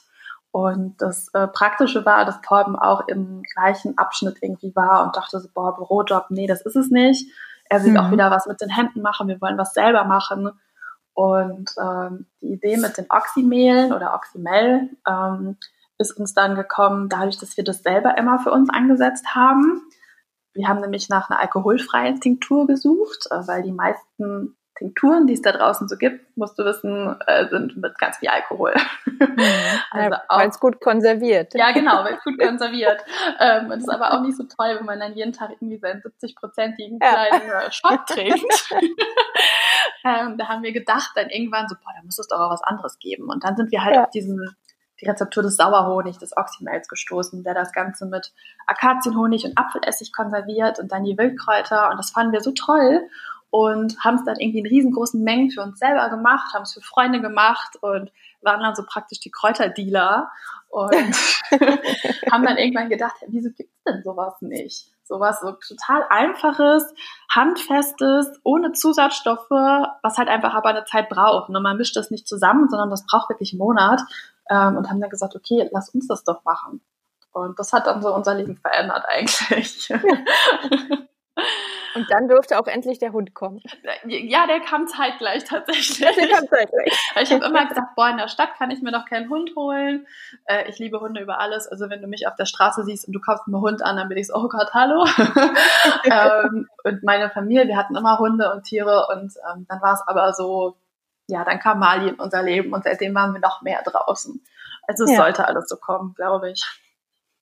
Und 0.50 1.02
das 1.02 1.28
äh, 1.34 1.46
Praktische 1.48 2.06
war, 2.06 2.24
dass 2.24 2.40
Torben 2.40 2.76
auch 2.76 3.08
im 3.08 3.42
gleichen 3.42 3.98
Abschnitt 3.98 4.38
irgendwie 4.40 4.74
war 4.74 5.04
und 5.04 5.16
dachte 5.16 5.38
so, 5.38 5.48
boah, 5.52 5.74
Bürojob, 5.74 6.26
nee, 6.30 6.46
das 6.46 6.62
ist 6.62 6.76
es 6.76 6.90
nicht. 6.90 7.30
Er 7.68 7.84
will 7.84 7.92
mhm. 7.92 7.96
auch 7.98 8.10
wieder 8.10 8.30
was 8.30 8.46
mit 8.46 8.60
den 8.60 8.70
Händen 8.70 9.02
machen, 9.02 9.28
wir 9.28 9.40
wollen 9.40 9.58
was 9.58 9.74
selber 9.74 10.04
machen. 10.04 10.50
Und 11.14 11.70
ähm, 11.82 12.26
die 12.40 12.52
Idee 12.52 12.76
mit 12.76 12.96
den 12.98 13.06
Oxymehlen 13.08 13.92
oder 13.92 14.14
Oxymel 14.14 14.90
ähm, 15.08 15.56
ist 15.98 16.12
uns 16.12 16.34
dann 16.34 16.54
gekommen, 16.54 17.08
dadurch, 17.08 17.38
dass 17.38 17.56
wir 17.56 17.64
das 17.64 17.82
selber 17.82 18.18
immer 18.18 18.38
für 18.38 18.50
uns 18.50 18.68
angesetzt 18.70 19.34
haben. 19.34 19.82
Wir 20.52 20.68
haben 20.68 20.80
nämlich 20.80 21.08
nach 21.08 21.30
einer 21.30 21.40
alkoholfreien 21.40 22.20
Tinktur 22.20 22.66
gesucht, 22.66 23.28
äh, 23.30 23.46
weil 23.46 23.62
die 23.62 23.72
meisten 23.72 24.56
Tinkturen, 24.76 25.26
die 25.26 25.34
es 25.34 25.42
da 25.42 25.52
draußen 25.52 25.88
so 25.88 25.96
gibt, 25.96 26.36
musst 26.36 26.58
du 26.58 26.64
wissen, 26.64 27.16
äh, 27.26 27.48
sind 27.48 27.76
mit 27.76 27.98
ganz 27.98 28.18
viel 28.18 28.28
Alkohol. 28.28 28.74
Mhm. 29.06 29.36
also 29.90 30.16
weil 30.28 30.48
es 30.48 30.60
gut 30.60 30.80
konserviert. 30.80 31.54
Ja, 31.54 31.72
genau, 31.72 32.04
weil 32.04 32.14
es 32.14 32.24
gut 32.24 32.38
konserviert. 32.40 33.02
ähm, 33.40 33.66
und 33.66 33.78
es 33.78 33.84
ist 33.84 33.88
aber 33.88 34.12
auch 34.12 34.20
nicht 34.20 34.36
so 34.36 34.44
toll, 34.44 34.76
wenn 34.78 34.86
man 34.86 35.00
dann 35.00 35.14
jeden 35.14 35.32
Tag 35.32 35.50
irgendwie 35.50 35.78
seinen 35.78 36.02
70-prozentigen 36.02 36.98
kleinen 36.98 37.48
ja. 37.48 37.62
Äh, 37.62 37.72
Shot 37.72 38.06
trinkt. 38.06 38.74
ähm, 40.04 40.36
da 40.38 40.48
haben 40.48 40.62
wir 40.62 40.72
gedacht 40.72 41.12
dann 41.14 41.30
irgendwann 41.30 41.68
so, 41.68 41.74
boah, 41.76 41.92
da 41.96 42.04
muss 42.04 42.18
es 42.18 42.28
doch 42.28 42.38
auch 42.38 42.50
was 42.50 42.62
anderes 42.62 42.98
geben. 42.98 43.28
Und 43.30 43.44
dann 43.44 43.56
sind 43.56 43.72
wir 43.72 43.82
halt 43.82 43.96
ja. 43.96 44.04
auf 44.04 44.10
diesen 44.10 44.56
die 45.00 45.06
Rezeptur 45.06 45.42
des 45.42 45.56
Sauerhonig, 45.56 46.18
des 46.18 46.34
Oxymels 46.36 46.88
gestoßen, 46.88 47.42
der 47.42 47.52
das 47.52 47.72
Ganze 47.72 48.06
mit 48.06 48.32
Akazienhonig 48.66 49.44
und 49.44 49.58
Apfelessig 49.58 50.10
konserviert 50.12 50.78
und 50.78 50.90
dann 50.90 51.04
die 51.04 51.18
Wildkräuter. 51.18 51.90
Und 51.90 51.98
das 51.98 52.10
fanden 52.10 52.32
wir 52.32 52.40
so 52.40 52.52
toll 52.52 53.02
und 53.50 53.98
haben 54.00 54.16
es 54.16 54.24
dann 54.24 54.38
irgendwie 54.38 54.58
in 54.58 54.66
riesengroßen 54.66 55.22
Mengen 55.22 55.50
für 55.50 55.62
uns 55.62 55.78
selber 55.78 56.08
gemacht, 56.10 56.52
haben 56.54 56.62
es 56.62 56.74
für 56.74 56.80
Freunde 56.80 57.20
gemacht 57.20 57.76
und 57.80 58.10
waren 58.42 58.60
dann 58.60 58.74
so 58.74 58.82
praktisch 58.86 59.20
die 59.20 59.30
Kräuterdealer 59.30 60.30
und 60.68 60.92
haben 62.30 62.44
dann 62.44 62.58
irgendwann 62.58 62.88
gedacht, 62.88 63.16
wieso 63.28 63.50
gibt 63.50 63.70
es 63.70 63.84
denn 63.84 64.02
sowas 64.02 64.34
nicht? 64.40 64.90
Sowas 65.04 65.40
so 65.40 65.52
total 65.52 66.04
einfaches, 66.10 66.84
handfestes, 67.32 68.40
ohne 68.42 68.72
Zusatzstoffe, 68.72 69.50
was 69.50 70.18
halt 70.18 70.28
einfach 70.28 70.54
aber 70.54 70.70
eine 70.70 70.84
Zeit 70.84 71.08
braucht. 71.08 71.48
Und 71.48 71.62
man 71.62 71.76
mischt 71.76 71.96
das 71.96 72.10
nicht 72.10 72.26
zusammen, 72.26 72.68
sondern 72.68 72.90
das 72.90 73.06
braucht 73.06 73.30
wirklich 73.30 73.52
einen 73.52 73.60
Monat. 73.60 74.00
Ähm, 74.50 74.76
und 74.76 74.90
haben 74.90 75.00
dann 75.00 75.10
gesagt, 75.10 75.34
okay, 75.36 75.68
lass 75.72 75.90
uns 75.90 76.08
das 76.08 76.24
doch 76.24 76.44
machen. 76.44 76.80
Und 77.32 77.58
das 77.58 77.72
hat 77.72 77.86
dann 77.86 78.02
so 78.02 78.14
unser 78.14 78.34
Leben 78.34 78.56
verändert 78.56 79.04
eigentlich. 79.08 79.88
Und 81.96 82.10
dann 82.10 82.28
durfte 82.28 82.58
auch 82.58 82.66
endlich 82.66 82.98
der 82.98 83.12
Hund 83.12 83.32
kommen. 83.32 83.62
Ja, 84.04 84.46
der 84.46 84.60
kam 84.60 84.86
zeitgleich 84.86 85.44
tatsächlich. 85.44 85.98
Der 86.16 86.28
kam 86.28 86.46
zeitgleich. 86.46 86.92
Ich 87.22 87.32
habe 87.32 87.44
immer 87.46 87.66
gesagt, 87.66 87.94
boah, 87.96 88.10
in 88.10 88.18
der 88.18 88.28
Stadt 88.28 88.50
kann 88.58 88.70
ich 88.70 88.82
mir 88.82 88.92
doch 88.92 89.06
keinen 89.06 89.30
Hund 89.30 89.52
holen. 89.56 90.06
Äh, 90.44 90.68
ich 90.68 90.78
liebe 90.78 91.00
Hunde 91.00 91.22
über 91.22 91.40
alles. 91.40 91.66
Also 91.66 91.88
wenn 91.88 92.02
du 92.02 92.06
mich 92.06 92.28
auf 92.28 92.36
der 92.36 92.44
Straße 92.44 92.84
siehst 92.84 93.06
und 93.06 93.14
du 93.14 93.20
kaufst 93.20 93.48
mir 93.48 93.56
einen 93.56 93.62
Hund 93.62 93.82
an, 93.82 93.96
dann 93.96 94.08
bin 94.08 94.18
ich 94.18 94.26
so, 94.26 94.34
oh 94.34 94.48
Gott, 94.48 94.74
hallo. 94.74 95.06
ähm, 96.04 96.68
und 96.84 97.02
meine 97.02 97.30
Familie, 97.30 97.66
wir 97.66 97.76
hatten 97.78 97.96
immer 97.96 98.18
Hunde 98.18 98.52
und 98.52 98.64
Tiere 98.64 99.06
und 99.08 99.32
ähm, 99.50 99.66
dann 99.66 99.80
war 99.80 99.94
es 99.94 100.02
aber 100.06 100.34
so, 100.34 100.76
ja, 101.28 101.44
dann 101.44 101.58
kam 101.58 101.78
Mali 101.78 102.10
in 102.10 102.16
unser 102.16 102.42
Leben 102.42 102.74
und 102.74 102.84
seitdem 102.84 103.14
waren 103.14 103.32
wir 103.32 103.40
noch 103.40 103.62
mehr 103.62 103.82
draußen. 103.82 104.44
Also 104.86 105.04
es 105.04 105.12
ja. 105.12 105.16
sollte 105.16 105.46
alles 105.46 105.66
so 105.68 105.76
kommen, 105.76 106.14
glaube 106.14 106.50
ich. 106.50 106.62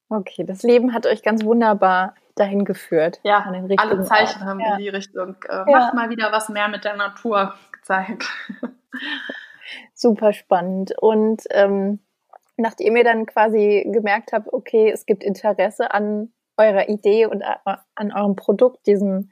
Okay, 0.09 0.45
das 0.45 0.63
Leben 0.63 0.95
hat 0.95 1.07
euch 1.07 1.23
ganz 1.23 1.45
wunderbar 1.45 2.15
dahin 2.35 2.65
geführt. 2.65 3.21
Ja, 3.23 3.45
alle 3.45 4.03
Zeichen 4.03 4.41
Ort. 4.41 4.49
haben 4.49 4.61
ja. 4.61 4.73
in 4.73 4.79
die 4.79 4.89
Richtung, 4.89 5.37
äh, 5.49 5.57
ja. 5.57 5.65
macht 5.67 5.95
mal 5.95 6.11
wieder 6.11 6.33
was 6.33 6.49
mehr 6.49 6.69
mit 6.69 6.85
der 6.85 6.97
Natur 6.97 7.55
gezeigt. 7.73 8.29
Super 9.95 10.33
spannend. 10.33 10.95
Und 10.99 11.45
ähm, 11.51 12.01
nachdem 12.57 12.97
ihr 12.97 13.05
dann 13.05 13.27
quasi 13.27 13.89
gemerkt 13.93 14.33
habt, 14.33 14.53
okay, 14.53 14.91
es 14.91 15.07
gibt 15.07 15.23
Interesse 15.23 15.93
an 15.93 16.33
eurer 16.57 16.89
Idee 16.89 17.27
und 17.27 17.43
an 17.95 18.13
eurem 18.13 18.37
Produkt, 18.37 18.87
diesem, 18.87 19.31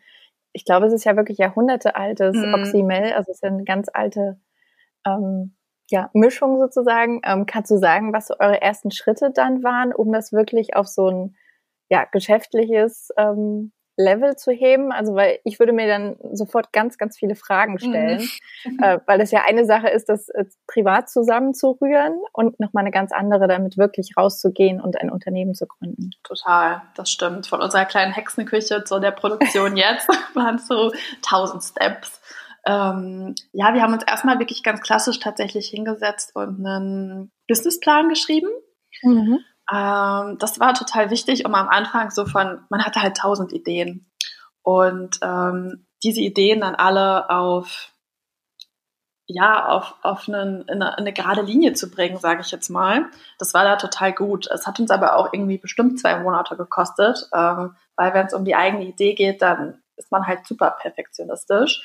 ich 0.53 0.65
glaube, 0.65 0.87
es 0.87 0.93
ist 0.93 1.05
ja 1.05 1.17
wirklich 1.17 1.39
jahrhundertealtes 1.39 2.35
mhm. 2.35 2.55
Oxymel, 2.55 3.13
also 3.13 3.31
es 3.31 3.37
ist 3.37 3.43
ja 3.43 3.49
eine 3.49 3.65
ganz 3.65 3.89
alte 3.93 4.41
ähm, 5.07 5.55
ja, 5.91 6.11
Mischung 6.15 6.59
sozusagen. 6.59 7.21
Ähm, 7.25 7.47
kannst 7.47 7.71
du 7.71 7.77
sagen, 7.77 8.13
was 8.13 8.27
so 8.27 8.35
eure 8.39 8.61
ersten 8.61 8.91
Schritte 8.91 9.31
dann 9.31 9.63
waren, 9.63 9.93
um 9.93 10.13
das 10.13 10.33
wirklich 10.33 10.75
auf 10.75 10.89
so 10.89 11.09
ein 11.09 11.37
ja, 11.93 12.07
geschäftliches 12.11 13.11
ähm, 13.19 13.71
Level 13.99 14.35
zu 14.37 14.51
heben? 14.51 14.93
Also, 14.93 15.15
weil 15.15 15.41
ich 15.45 15.59
würde 15.59 15.75
mir 15.75 15.87
dann 15.87 16.17
sofort 16.33 16.73
ganz, 16.73 16.97
ganz 16.97 17.19
viele 17.19 17.35
Fragen 17.35 17.79
stellen, 17.79 18.27
mhm. 18.65 18.79
äh, 18.83 18.99
weil 19.07 19.21
es 19.21 19.31
ja 19.31 19.43
eine 19.47 19.67
Sache 19.67 19.89
ist, 19.89 20.09
das 20.09 20.31
äh, 20.31 20.47
privat 20.67 21.11
zusammenzurühren 21.11 22.15
und 22.33 22.59
nochmal 22.59 22.81
eine 22.81 22.93
ganz 22.93 23.13
andere, 23.13 23.47
damit 23.47 23.77
wirklich 23.77 24.17
rauszugehen 24.17 24.81
und 24.81 24.99
ein 24.99 25.11
Unternehmen 25.11 25.53
zu 25.53 25.67
gründen. 25.67 26.13
Total, 26.25 26.81
das 26.97 27.11
stimmt. 27.11 27.47
Von 27.47 27.61
unserer 27.61 27.85
kleinen 27.85 28.15
Hexenküche 28.15 28.85
zu 28.85 28.99
der 28.99 29.11
Produktion 29.11 29.77
jetzt 29.77 30.09
waren 30.35 30.57
es 30.57 30.67
so 30.67 30.93
tausend 31.21 31.63
Steps. 31.63 32.23
Ähm, 32.65 33.35
ja, 33.53 33.75
wir 33.75 33.83
haben 33.83 33.93
uns 33.93 34.05
erstmal 34.05 34.39
wirklich 34.39 34.63
ganz 34.63 34.81
klassisch 34.81 35.19
tatsächlich 35.19 35.69
hingesetzt 35.69 36.35
und 36.35 36.65
einen 36.65 37.31
Businessplan 37.49 38.09
geschrieben. 38.09 38.49
Mhm. 39.03 39.41
Ähm, 39.73 40.39
das 40.39 40.61
war 40.61 40.75
total 40.75 41.11
wichtig, 41.11 41.47
um 41.47 41.55
am 41.55 41.69
Anfang 41.69 42.11
so 42.11 42.27
von, 42.27 42.65
man 42.69 42.85
hatte 42.85 43.01
halt 43.01 43.17
tausend 43.17 43.53
Ideen 43.53 44.11
und 44.63 45.19
ähm, 45.23 45.87
diese 46.03 46.21
Ideen 46.21 46.61
dann 46.61 46.75
alle 46.75 47.31
auf 47.31 47.93
ja, 49.27 49.67
auf, 49.67 49.95
auf 50.03 50.29
einen, 50.29 50.69
eine, 50.69 50.99
eine 50.99 51.13
gerade 51.13 51.43
Linie 51.43 51.73
zu 51.73 51.91
bringen, 51.91 52.19
sage 52.19 52.43
ich 52.43 52.51
jetzt 52.51 52.69
mal. 52.69 53.07
Das 53.39 53.55
war 53.55 53.65
da 53.65 53.77
total 53.77 54.13
gut. 54.13 54.47
Es 54.49 54.67
hat 54.67 54.79
uns 54.79 54.91
aber 54.91 55.17
auch 55.17 55.33
irgendwie 55.33 55.59
bestimmt 55.59 55.99
zwei 55.99 56.19
Monate 56.19 56.57
gekostet, 56.57 57.29
ähm, 57.33 57.75
weil 57.97 58.13
wenn 58.15 58.27
es 58.27 58.35
um 58.35 58.45
die 58.45 58.57
eigene 58.57 58.85
Idee 58.85 59.15
geht, 59.15 59.41
dann 59.41 59.83
ist 59.97 60.11
man 60.11 60.27
halt 60.27 60.47
super 60.47 60.73
perfektionistisch. 60.73 61.83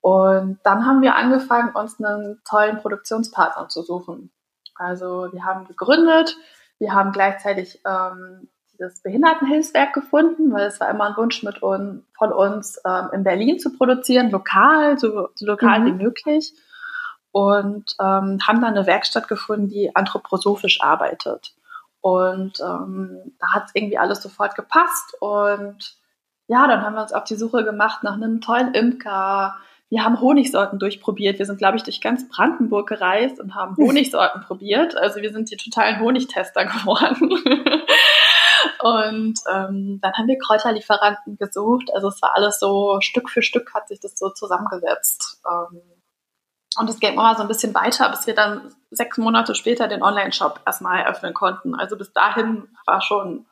Und 0.00 0.60
dann 0.62 0.86
haben 0.86 1.02
wir 1.02 1.16
angefangen, 1.16 1.74
uns 1.74 1.98
einen 1.98 2.40
tollen 2.48 2.78
Produktionspartner 2.78 3.68
zu 3.68 3.82
suchen. 3.82 4.30
Also 4.76 5.28
wir 5.32 5.44
haben 5.44 5.66
gegründet, 5.66 6.36
wir 6.78 6.92
haben 6.92 7.12
gleichzeitig 7.12 7.80
ähm, 7.86 8.48
das 8.78 9.00
Behindertenhilfswerk 9.02 9.92
gefunden, 9.92 10.52
weil 10.52 10.66
es 10.66 10.80
war 10.80 10.90
immer 10.90 11.06
ein 11.06 11.16
Wunsch 11.16 11.42
mit 11.42 11.62
un, 11.62 12.04
von 12.16 12.32
uns, 12.32 12.80
ähm, 12.84 13.08
in 13.12 13.24
Berlin 13.24 13.58
zu 13.58 13.76
produzieren, 13.76 14.30
lokal, 14.30 14.98
so, 14.98 15.28
so 15.34 15.46
lokal 15.46 15.80
mhm. 15.80 15.86
wie 15.86 16.04
möglich. 16.04 16.52
Und 17.32 17.96
ähm, 18.00 18.38
haben 18.46 18.60
dann 18.62 18.76
eine 18.76 18.86
Werkstatt 18.86 19.28
gefunden, 19.28 19.68
die 19.68 19.94
anthroposophisch 19.94 20.80
arbeitet. 20.80 21.54
Und 22.00 22.60
ähm, 22.60 23.34
da 23.38 23.52
hat 23.52 23.64
es 23.66 23.70
irgendwie 23.74 23.98
alles 23.98 24.22
sofort 24.22 24.54
gepasst. 24.54 25.14
Und 25.20 25.98
ja, 26.46 26.66
dann 26.66 26.82
haben 26.82 26.94
wir 26.94 27.02
uns 27.02 27.12
auf 27.12 27.24
die 27.24 27.34
Suche 27.34 27.64
gemacht 27.64 28.02
nach 28.02 28.14
einem 28.14 28.40
tollen 28.40 28.72
Imker, 28.72 29.56
wir 29.88 30.04
haben 30.04 30.20
Honigsorten 30.20 30.78
durchprobiert. 30.78 31.38
Wir 31.38 31.46
sind, 31.46 31.58
glaube 31.58 31.76
ich, 31.76 31.84
durch 31.84 32.00
ganz 32.00 32.28
Brandenburg 32.28 32.88
gereist 32.88 33.38
und 33.38 33.54
haben 33.54 33.76
Honigsorten 33.76 34.42
probiert. 34.42 34.96
Also 34.96 35.22
wir 35.22 35.32
sind 35.32 35.50
die 35.50 35.56
totalen 35.56 36.00
Honigtester 36.00 36.64
geworden. 36.64 37.30
und 38.80 39.38
ähm, 39.48 40.00
dann 40.02 40.12
haben 40.14 40.26
wir 40.26 40.38
Kräuterlieferanten 40.38 41.38
gesucht. 41.38 41.90
Also 41.94 42.08
es 42.08 42.20
war 42.20 42.34
alles 42.34 42.58
so, 42.58 42.98
Stück 43.00 43.30
für 43.30 43.42
Stück 43.42 43.72
hat 43.74 43.86
sich 43.86 44.00
das 44.00 44.18
so 44.18 44.30
zusammengesetzt. 44.30 45.40
Ähm, 45.48 45.80
und 46.78 46.90
es 46.90 46.98
ging 46.98 47.12
immer 47.12 47.36
so 47.36 47.42
ein 47.42 47.48
bisschen 47.48 47.74
weiter, 47.74 48.08
bis 48.10 48.26
wir 48.26 48.34
dann 48.34 48.74
sechs 48.90 49.16
Monate 49.18 49.54
später 49.54 49.86
den 49.86 50.02
Online-Shop 50.02 50.60
erstmal 50.66 51.00
eröffnen 51.00 51.32
konnten. 51.32 51.76
Also 51.76 51.96
bis 51.96 52.12
dahin 52.12 52.68
war 52.86 53.00
schon, 53.00 53.46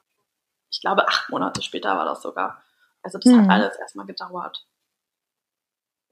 ich 0.69 0.81
glaube, 0.81 1.07
acht 1.07 1.31
Monate 1.31 1.63
später 1.63 1.97
war 1.97 2.05
das 2.05 2.23
sogar. 2.23 2.61
Also 3.05 3.19
das 3.19 3.33
mhm. 3.33 3.43
hat 3.43 3.51
alles 3.51 3.77
erstmal 3.77 4.07
gedauert. 4.07 4.67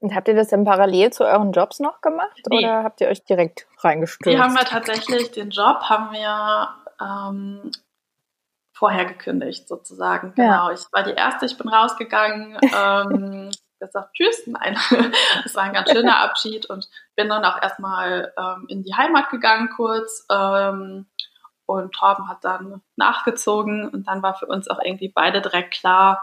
Und 0.03 0.13
habt 0.13 0.27
ihr 0.27 0.35
das 0.35 0.49
dann 0.49 0.65
parallel 0.65 1.13
zu 1.13 1.23
euren 1.23 1.53
Jobs 1.53 1.79
noch 1.79 2.01
gemacht 2.01 2.37
nee. 2.49 2.57
oder 2.57 2.83
habt 2.83 2.99
ihr 2.99 3.07
euch 3.07 3.23
direkt 3.23 3.67
reingestürzt? 3.79 4.37
Die 4.37 4.41
haben 4.41 4.53
wir 4.53 4.65
tatsächlich, 4.65 5.31
den 5.31 5.49
Job 5.49 5.83
haben 5.83 6.11
wir 6.11 6.67
ähm, 6.99 7.71
vorher 8.73 9.05
gekündigt 9.05 9.65
sozusagen. 9.65 10.33
Genau, 10.35 10.67
ja. 10.67 10.73
ich 10.73 10.81
war 10.91 11.03
die 11.03 11.13
Erste, 11.13 11.45
ich 11.45 11.57
bin 11.57 11.69
rausgegangen, 11.69 12.57
ähm, 12.77 13.49
gesagt 13.79 14.13
Tschüss, 14.13 14.45
nein, 14.45 14.77
es 15.45 15.55
war 15.55 15.63
ein 15.63 15.73
ganz 15.73 15.89
schöner 15.89 16.19
Abschied 16.19 16.65
und 16.65 16.89
bin 17.15 17.29
dann 17.29 17.45
auch 17.45 17.61
erstmal 17.61 18.33
ähm, 18.37 18.65
in 18.67 18.83
die 18.83 18.95
Heimat 18.95 19.29
gegangen 19.29 19.69
kurz 19.73 20.25
ähm, 20.29 21.05
und 21.65 21.93
Torben 21.93 22.27
hat 22.27 22.43
dann 22.43 22.81
nachgezogen 22.97 23.87
und 23.87 24.05
dann 24.09 24.21
war 24.21 24.35
für 24.35 24.47
uns 24.47 24.67
auch 24.67 24.79
irgendwie 24.83 25.07
beide 25.07 25.41
direkt 25.41 25.75
klar, 25.75 26.21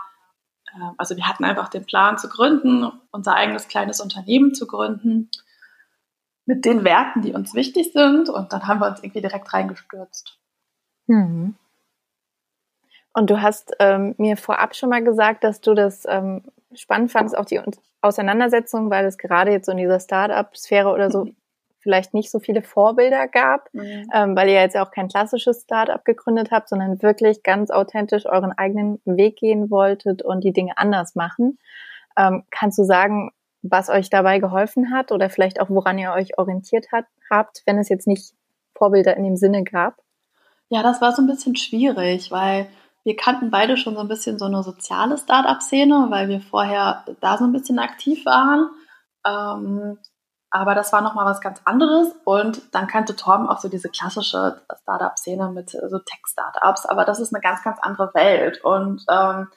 also 0.96 1.16
wir 1.16 1.26
hatten 1.26 1.44
einfach 1.44 1.68
den 1.68 1.84
Plan 1.84 2.18
zu 2.18 2.28
gründen, 2.28 2.90
unser 3.10 3.34
eigenes 3.34 3.68
kleines 3.68 4.00
Unternehmen 4.00 4.54
zu 4.54 4.66
gründen 4.66 5.30
mit 6.46 6.64
den 6.64 6.84
Werten, 6.84 7.22
die 7.22 7.32
uns 7.32 7.54
wichtig 7.54 7.92
sind. 7.92 8.28
Und 8.28 8.52
dann 8.52 8.66
haben 8.66 8.80
wir 8.80 8.88
uns 8.88 9.02
irgendwie 9.02 9.20
direkt 9.20 9.52
reingestürzt. 9.52 10.38
Mhm. 11.06 11.54
Und 13.12 13.30
du 13.30 13.42
hast 13.42 13.72
ähm, 13.80 14.14
mir 14.18 14.36
vorab 14.36 14.74
schon 14.76 14.88
mal 14.88 15.02
gesagt, 15.02 15.44
dass 15.44 15.60
du 15.60 15.74
das 15.74 16.04
ähm, 16.08 16.44
spannend 16.74 17.10
fandest, 17.10 17.36
auch 17.36 17.44
die 17.44 17.60
Auseinandersetzung, 18.00 18.90
weil 18.90 19.04
es 19.04 19.18
gerade 19.18 19.50
jetzt 19.50 19.66
so 19.66 19.72
in 19.72 19.78
dieser 19.78 20.00
Start-up-Sphäre 20.00 20.90
oder 20.90 21.10
so 21.10 21.28
vielleicht 21.80 22.14
nicht 22.14 22.30
so 22.30 22.38
viele 22.38 22.62
Vorbilder 22.62 23.26
gab, 23.28 23.72
mhm. 23.72 24.08
ähm, 24.12 24.36
weil 24.36 24.48
ihr 24.48 24.60
jetzt 24.60 24.76
auch 24.76 24.90
kein 24.90 25.08
klassisches 25.08 25.62
Startup 25.62 26.04
gegründet 26.04 26.50
habt, 26.50 26.68
sondern 26.68 27.02
wirklich 27.02 27.42
ganz 27.42 27.70
authentisch 27.70 28.26
euren 28.26 28.52
eigenen 28.52 29.00
Weg 29.04 29.36
gehen 29.36 29.70
wolltet 29.70 30.22
und 30.22 30.44
die 30.44 30.52
Dinge 30.52 30.76
anders 30.76 31.14
machen. 31.14 31.58
Ähm, 32.16 32.44
kannst 32.50 32.78
du 32.78 32.84
sagen, 32.84 33.30
was 33.62 33.88
euch 33.88 34.10
dabei 34.10 34.38
geholfen 34.38 34.92
hat 34.92 35.12
oder 35.12 35.30
vielleicht 35.30 35.60
auch 35.60 35.70
woran 35.70 35.98
ihr 35.98 36.12
euch 36.12 36.38
orientiert 36.38 36.92
hat, 36.92 37.04
habt, 37.30 37.62
wenn 37.66 37.78
es 37.78 37.88
jetzt 37.88 38.06
nicht 38.06 38.34
Vorbilder 38.74 39.16
in 39.16 39.24
dem 39.24 39.36
Sinne 39.36 39.64
gab? 39.64 39.96
Ja, 40.68 40.82
das 40.82 41.00
war 41.00 41.12
so 41.12 41.22
ein 41.22 41.26
bisschen 41.26 41.56
schwierig, 41.56 42.30
weil 42.30 42.68
wir 43.04 43.16
kannten 43.16 43.50
beide 43.50 43.76
schon 43.76 43.94
so 43.94 44.00
ein 44.00 44.08
bisschen 44.08 44.38
so 44.38 44.44
eine 44.44 44.62
soziale 44.62 45.18
Startup-Szene, 45.18 46.06
weil 46.10 46.28
wir 46.28 46.40
vorher 46.40 47.04
da 47.20 47.38
so 47.38 47.44
ein 47.44 47.52
bisschen 47.52 47.78
aktiv 47.78 48.24
waren. 48.24 48.70
Ähm, 49.26 49.98
aber 50.50 50.74
das 50.74 50.92
war 50.92 51.00
nochmal 51.00 51.26
was 51.26 51.40
ganz 51.40 51.60
anderes. 51.64 52.12
Und 52.24 52.74
dann 52.74 52.88
kannte 52.88 53.14
Torben 53.14 53.48
auch 53.48 53.58
so 53.58 53.68
diese 53.68 53.88
klassische 53.88 54.60
Startup-Szene 54.82 55.50
mit 55.50 55.70
so 55.70 55.98
Tech-Startups. 55.98 56.86
Aber 56.86 57.04
das 57.04 57.20
ist 57.20 57.32
eine 57.32 57.40
ganz, 57.40 57.62
ganz 57.62 57.78
andere 57.80 58.12
Welt. 58.14 58.62
Und 58.64 59.04
ähm, 59.08 59.48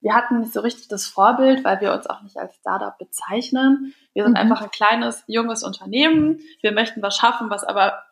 wir 0.00 0.14
hatten 0.14 0.40
nicht 0.40 0.52
so 0.52 0.60
richtig 0.60 0.88
das 0.88 1.06
Vorbild, 1.06 1.64
weil 1.64 1.80
wir 1.80 1.92
uns 1.92 2.06
auch 2.06 2.22
nicht 2.22 2.38
als 2.38 2.56
Startup 2.56 2.96
bezeichnen. 2.96 3.94
Wir 4.14 4.24
sind 4.24 4.32
mhm. 4.32 4.38
einfach 4.38 4.62
ein 4.62 4.70
kleines, 4.70 5.22
junges 5.26 5.62
Unternehmen. 5.62 6.40
Wir 6.62 6.72
möchten 6.72 7.02
was 7.02 7.16
schaffen, 7.16 7.50
was 7.50 7.64
aber 7.64 8.02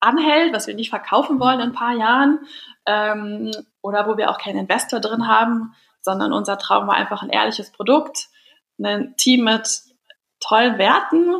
anhält, 0.00 0.52
was 0.52 0.66
wir 0.66 0.74
nicht 0.74 0.90
verkaufen 0.90 1.38
wollen 1.38 1.60
in 1.60 1.68
ein 1.68 1.74
paar 1.74 1.94
Jahren. 1.94 2.40
Ähm, 2.86 3.52
oder 3.82 4.08
wo 4.08 4.16
wir 4.16 4.30
auch 4.30 4.38
keinen 4.38 4.58
Investor 4.58 4.98
drin 4.98 5.28
haben, 5.28 5.74
sondern 6.00 6.32
unser 6.32 6.58
Traum 6.58 6.88
war 6.88 6.96
einfach 6.96 7.22
ein 7.22 7.30
ehrliches 7.30 7.70
Produkt, 7.70 8.28
ein 8.82 9.14
Team 9.16 9.44
mit 9.44 9.82
tollen 10.40 10.76
Werten 10.78 11.36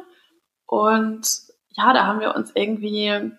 und 0.67 1.27
ja, 1.71 1.93
da 1.93 2.07
haben 2.07 2.21
wir 2.21 2.35
uns 2.35 2.53
irgendwie, 2.55 3.33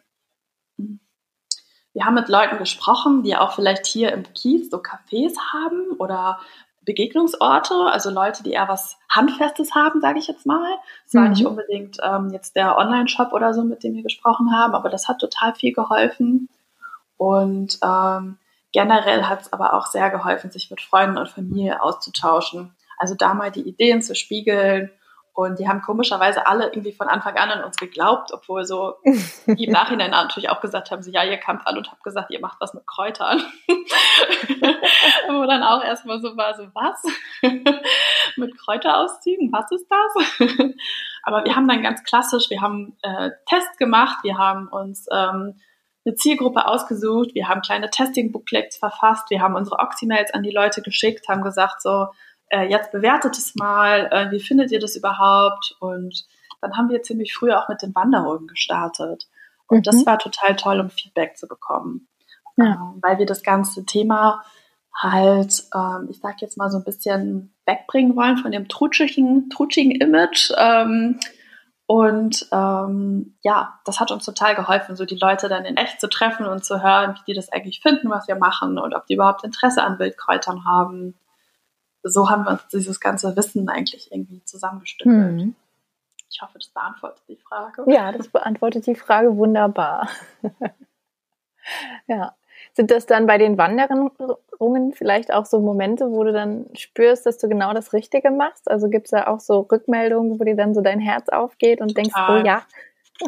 wir 0.77 2.05
haben 2.05 2.15
mit 2.15 2.29
Leuten 2.29 2.57
gesprochen, 2.57 3.23
die 3.23 3.35
auch 3.37 3.53
vielleicht 3.53 3.85
hier 3.85 4.11
im 4.11 4.23
Kiez 4.33 4.69
so 4.69 4.77
Cafés 4.77 5.35
haben 5.53 5.91
oder 5.97 6.39
Begegnungsorte, 6.85 7.73
also 7.85 8.11
Leute, 8.11 8.43
die 8.43 8.51
eher 8.51 8.67
was 8.67 8.97
Handfestes 9.09 9.73
haben, 9.73 10.01
sage 10.01 10.19
ich 10.19 10.27
jetzt 10.27 10.45
mal. 10.45 10.77
Es 11.05 11.15
war 11.15 11.23
mhm. 11.23 11.29
nicht 11.31 11.45
unbedingt 11.45 11.97
ähm, 12.03 12.29
jetzt 12.31 12.55
der 12.55 12.77
Online-Shop 12.77 13.33
oder 13.33 13.53
so, 13.53 13.63
mit 13.63 13.83
dem 13.83 13.95
wir 13.95 14.03
gesprochen 14.03 14.51
haben, 14.51 14.75
aber 14.75 14.89
das 14.89 15.07
hat 15.07 15.19
total 15.19 15.55
viel 15.55 15.73
geholfen. 15.73 16.47
Und 17.17 17.79
ähm, 17.83 18.37
generell 18.71 19.23
hat 19.23 19.41
es 19.41 19.53
aber 19.53 19.73
auch 19.73 19.87
sehr 19.87 20.09
geholfen, 20.11 20.51
sich 20.51 20.69
mit 20.69 20.81
Freunden 20.81 21.17
und 21.17 21.29
Familie 21.29 21.81
auszutauschen. 21.81 22.75
Also 22.97 23.15
da 23.15 23.33
mal 23.33 23.51
die 23.51 23.67
Ideen 23.67 24.01
zu 24.01 24.15
spiegeln 24.15 24.91
und 25.35 25.59
die 25.59 25.67
haben 25.67 25.81
komischerweise 25.81 26.47
alle 26.47 26.67
irgendwie 26.67 26.93
von 26.93 27.09
Anfang 27.09 27.35
an 27.35 27.51
an 27.51 27.65
uns 27.65 27.75
geglaubt, 27.75 28.31
obwohl 28.31 28.63
so 28.63 28.95
die 29.45 29.65
im 29.65 29.71
Nachhinein 29.73 30.11
natürlich 30.11 30.49
auch 30.49 30.61
gesagt 30.61 30.91
haben, 30.91 31.03
so, 31.03 31.11
ja, 31.11 31.25
ihr 31.25 31.35
kamt 31.35 31.67
an 31.67 31.77
und 31.77 31.91
habt 31.91 32.05
gesagt, 32.05 32.31
ihr 32.31 32.39
macht 32.39 32.61
was 32.61 32.73
mit 32.73 32.87
Kräutern. 32.87 33.43
Wo 35.27 35.45
dann 35.45 35.61
auch 35.61 35.83
erstmal 35.83 36.21
so 36.21 36.37
war, 36.37 36.55
so 36.55 36.63
was? 36.73 37.03
mit 38.37 38.57
Kräuterauszügen, 38.57 39.51
was 39.51 39.69
ist 39.71 39.87
das? 39.89 40.13
Aber 41.23 41.43
wir 41.43 41.53
haben 41.57 41.67
dann 41.67 41.83
ganz 41.83 42.05
klassisch, 42.05 42.49
wir 42.49 42.61
haben 42.61 42.95
äh, 43.01 43.31
Tests 43.45 43.77
gemacht, 43.77 44.19
wir 44.23 44.37
haben 44.37 44.69
uns 44.69 45.05
ähm, 45.11 45.59
eine 46.05 46.15
Zielgruppe 46.15 46.65
ausgesucht, 46.65 47.31
wir 47.33 47.49
haben 47.49 47.59
kleine 47.59 47.89
Testing-Booklets 47.89 48.77
verfasst, 48.77 49.29
wir 49.29 49.41
haben 49.41 49.55
unsere 49.55 49.79
Oxymails 49.79 50.33
an 50.33 50.43
die 50.43 50.51
Leute 50.51 50.81
geschickt, 50.81 51.27
haben 51.27 51.43
gesagt 51.43 51.81
so, 51.81 52.07
äh, 52.49 52.67
jetzt 52.69 52.91
bewertet 52.91 53.37
es 53.37 53.55
mal, 53.55 54.07
äh, 54.11 54.31
wie 54.31 54.39
findet 54.39 54.71
ihr 54.71 54.79
das 54.79 54.95
überhaupt? 54.95 55.75
Und 55.79 56.25
dann 56.61 56.77
haben 56.77 56.89
wir 56.89 57.03
ziemlich 57.03 57.33
früh 57.33 57.51
auch 57.51 57.69
mit 57.69 57.81
den 57.81 57.93
Wanderungen 57.95 58.47
gestartet. 58.47 59.27
Und 59.67 59.79
mhm. 59.79 59.83
das 59.83 60.05
war 60.05 60.17
total 60.17 60.55
toll, 60.55 60.79
um 60.79 60.89
Feedback 60.89 61.37
zu 61.37 61.47
bekommen. 61.47 62.07
Ja. 62.57 62.65
Ähm, 62.65 62.99
weil 63.01 63.17
wir 63.19 63.25
das 63.25 63.43
ganze 63.43 63.85
Thema 63.85 64.43
halt, 64.95 65.63
ähm, 65.73 66.07
ich 66.09 66.19
sag 66.19 66.41
jetzt 66.41 66.57
mal 66.57 66.69
so 66.69 66.77
ein 66.77 66.83
bisschen 66.83 67.53
wegbringen 67.65 68.15
wollen 68.15 68.37
von 68.37 68.51
dem 68.51 68.67
trutschigen, 68.67 69.49
trutschigen 69.49 69.91
Image. 69.91 70.51
Ähm, 70.57 71.19
und 71.87 72.47
ähm, 72.51 73.37
ja, 73.43 73.79
das 73.85 73.99
hat 73.99 74.09
uns 74.09 74.25
total 74.25 74.55
geholfen, 74.55 74.95
so 74.95 75.05
die 75.05 75.17
Leute 75.17 75.49
dann 75.49 75.65
in 75.65 75.77
echt 75.77 76.01
zu 76.01 76.09
treffen 76.09 76.47
und 76.47 76.65
zu 76.65 76.81
hören, 76.81 77.15
wie 77.15 77.31
die 77.31 77.35
das 77.35 77.51
eigentlich 77.51 77.81
finden, 77.81 78.09
was 78.09 78.27
wir 78.27 78.35
machen 78.35 78.79
und 78.79 78.95
ob 78.95 79.05
die 79.05 79.13
überhaupt 79.15 79.43
Interesse 79.43 79.83
an 79.83 79.99
Wildkräutern 79.99 80.65
haben. 80.65 81.15
So 82.07 82.29
haben 82.29 82.43
wir 82.43 82.51
uns 82.51 82.67
dieses 82.67 82.99
ganze 82.99 83.35
Wissen 83.35 83.67
eigentlich 83.67 84.11
irgendwie 84.11 84.43
zusammengestückelt. 84.43 85.41
Hm. 85.41 85.55
Ich 86.31 86.41
hoffe, 86.41 86.59
das 86.59 86.67
beantwortet 86.67 87.23
die 87.27 87.37
Frage. 87.37 87.83
Ja, 87.87 88.11
das 88.11 88.27
beantwortet 88.27 88.85
die 88.87 88.95
Frage 88.95 89.35
wunderbar. 89.37 90.09
ja. 92.07 92.35
Sind 92.73 92.91
das 92.91 93.05
dann 93.05 93.25
bei 93.25 93.37
den 93.37 93.57
Wanderungen 93.57 94.93
vielleicht 94.93 95.31
auch 95.33 95.45
so 95.45 95.61
Momente, 95.61 96.11
wo 96.11 96.23
du 96.23 96.33
dann 96.33 96.65
spürst, 96.73 97.25
dass 97.25 97.37
du 97.37 97.47
genau 97.47 97.73
das 97.73 97.93
Richtige 97.93 98.31
machst? 98.31 98.69
Also 98.69 98.89
gibt 98.89 99.07
es 99.07 99.11
da 99.11 99.27
auch 99.27 99.39
so 99.39 99.61
Rückmeldungen, 99.61 100.39
wo 100.39 100.43
dir 100.43 100.55
dann 100.55 100.73
so 100.73 100.81
dein 100.81 100.99
Herz 100.99 101.29
aufgeht 101.29 101.79
und 101.81 101.95
Total. 101.95 102.03
denkst, 102.03 102.15
oh 102.29 102.45
ja. 102.47 102.63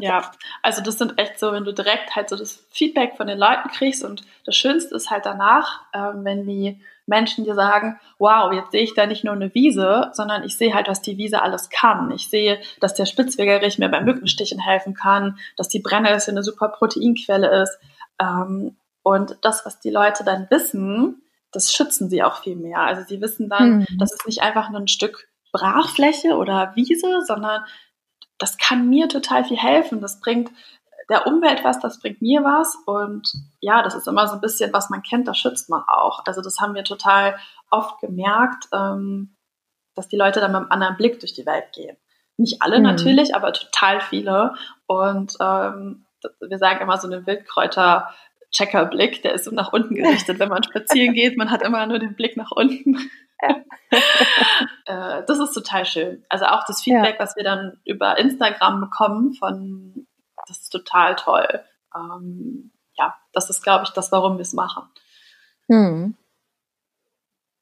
Ja, 0.02 0.34
also 0.64 0.82
das 0.82 0.98
sind 0.98 1.18
echt 1.18 1.40
so, 1.40 1.54
wenn 1.54 1.64
du 1.64 1.74
direkt 1.74 2.14
halt 2.14 2.28
so 2.28 2.36
das 2.36 2.66
Feedback 2.72 3.16
von 3.16 3.26
den 3.26 3.38
Leuten 3.38 3.70
kriegst 3.70 4.04
und 4.04 4.22
das 4.46 4.58
Schönste 4.58 4.94
ist 4.94 5.10
halt 5.10 5.26
danach, 5.26 5.86
ähm, 5.94 6.26
wenn 6.26 6.46
die 6.46 6.82
Menschen 7.08 7.46
dir 7.46 7.56
sagen, 7.56 8.00
wow, 8.20 8.54
jetzt 8.54 8.72
sehe 8.72 8.84
ich 8.84 8.94
da 8.94 9.06
nicht 9.08 9.24
nur 9.24 9.34
eine 9.34 9.54
Wiese, 9.56 10.10
sondern 10.14 10.44
ich 10.44 10.58
sehe 10.58 10.74
halt, 10.74 10.88
was 10.88 11.02
die 11.02 11.18
Wiese 11.18 11.42
alles 11.42 11.70
kann. 11.70 12.12
Ich 12.12 12.30
sehe, 12.30 12.60
dass 12.80 12.94
der 12.94 13.06
Spitzwegerich 13.06 13.80
mir 13.80 13.90
beim 13.90 14.06
Mückenstichen 14.06 14.60
helfen 14.60 14.94
kann, 14.94 15.40
dass 15.56 15.70
die 15.70 15.80
Brennnessel 15.80 16.34
eine 16.34 16.44
super 16.44 16.70
Proteinquelle 16.70 17.64
ist. 17.64 17.80
Ähm, 18.20 18.78
und 19.04 19.38
das, 19.42 19.66
was 19.66 19.80
die 19.80 19.90
Leute 19.90 20.24
dann 20.24 20.48
wissen, 20.50 21.24
das 21.52 21.74
schützen 21.74 22.10
sie 22.10 22.24
auch 22.24 22.44
viel 22.44 22.58
mehr. 22.58 22.82
Also 22.82 23.04
sie 23.08 23.22
wissen 23.22 23.50
dann, 23.50 23.80
mhm. 23.80 23.86
das 23.98 24.12
ist 24.12 24.28
nicht 24.28 24.42
einfach 24.42 24.70
nur 24.70 24.82
ein 24.82 24.90
Stück 24.90 25.30
Brachfläche 25.54 26.36
oder 26.36 26.74
Wiese, 26.76 27.22
sondern 27.26 27.64
das 28.38 28.58
kann 28.58 28.90
mir 28.90 29.08
total 29.08 29.46
viel 29.46 29.58
helfen. 29.58 30.02
Das 30.02 30.20
bringt 30.20 30.52
der 31.10 31.28
Umwelt 31.28 31.64
was, 31.64 31.80
das 31.80 32.00
bringt 32.00 32.22
mir 32.22 32.44
was. 32.44 32.76
Und 32.86 33.32
ja, 33.60 33.82
das 33.82 33.96
ist 33.96 34.08
immer 34.08 34.28
so 34.28 34.36
ein 34.36 34.42
bisschen, 34.42 34.74
was 34.74 34.90
man 34.90 35.04
kennt, 35.04 35.28
das 35.28 35.38
schützt 35.38 35.70
man 35.70 35.84
auch. 35.88 36.26
Also 36.26 36.42
das 36.42 36.60
haben 36.60 36.76
wir 36.76 36.84
total 36.84 37.38
oft 37.70 38.00
gemerkt, 38.00 38.66
ähm, 38.74 39.36
dass 39.96 40.08
die 40.08 40.18
Leute 40.18 40.40
dann 40.40 40.52
mit 40.52 40.62
einem 40.62 40.72
anderen 40.72 40.98
Blick 40.98 41.20
durch 41.20 41.34
die 41.34 41.46
Welt 41.46 41.72
gehen. 41.74 41.98
Nicht 42.38 42.62
alle 42.62 42.78
mhm. 42.78 42.84
natürlich, 42.84 43.36
aber 43.36 43.54
total 43.54 44.02
viele. 44.02 44.54
Und 44.86 45.36
ähm, 45.40 46.06
wir 46.40 46.58
sagen 46.58 46.82
immer 46.82 46.98
so 46.98 47.08
eine 47.08 47.26
Wildkräuter- 47.26 48.08
Checkerblick, 48.52 49.22
der 49.24 49.34
ist 49.34 49.46
so 49.46 49.52
nach 49.52 49.74
unten 49.74 49.96
gerichtet. 49.96 50.40
Wenn 50.40 50.50
man 50.50 50.64
spazieren 50.64 51.14
geht, 51.14 51.38
man 51.38 51.52
hat 51.52 51.62
immer 51.64 51.86
nur 51.86 52.00
den 52.00 52.16
Blick 52.16 52.38
nach 52.38 52.52
unten. 52.52 52.98
Äh, 54.86 55.24
das 55.28 55.38
ist 55.38 55.54
total 55.54 55.86
schön. 55.86 56.26
Also 56.28 56.46
auch 56.46 56.66
das 56.66 56.82
Feedback, 56.82 57.16
ja. 57.16 57.20
was 57.20 57.36
wir 57.36 57.44
dann 57.44 57.80
über 57.86 58.18
Instagram 58.18 58.82
bekommen, 58.82 59.34
von 59.34 60.08
das 60.48 60.62
ist 60.62 60.70
total 60.70 61.16
toll. 61.16 61.62
Ähm, 61.96 62.72
ja, 62.98 63.16
das 63.34 63.50
ist, 63.50 63.62
glaube 63.62 63.84
ich, 63.86 63.92
das, 63.92 64.12
warum 64.12 64.38
wir 64.38 64.42
es 64.42 64.54
machen. 64.54 64.84
Hm. 65.68 66.16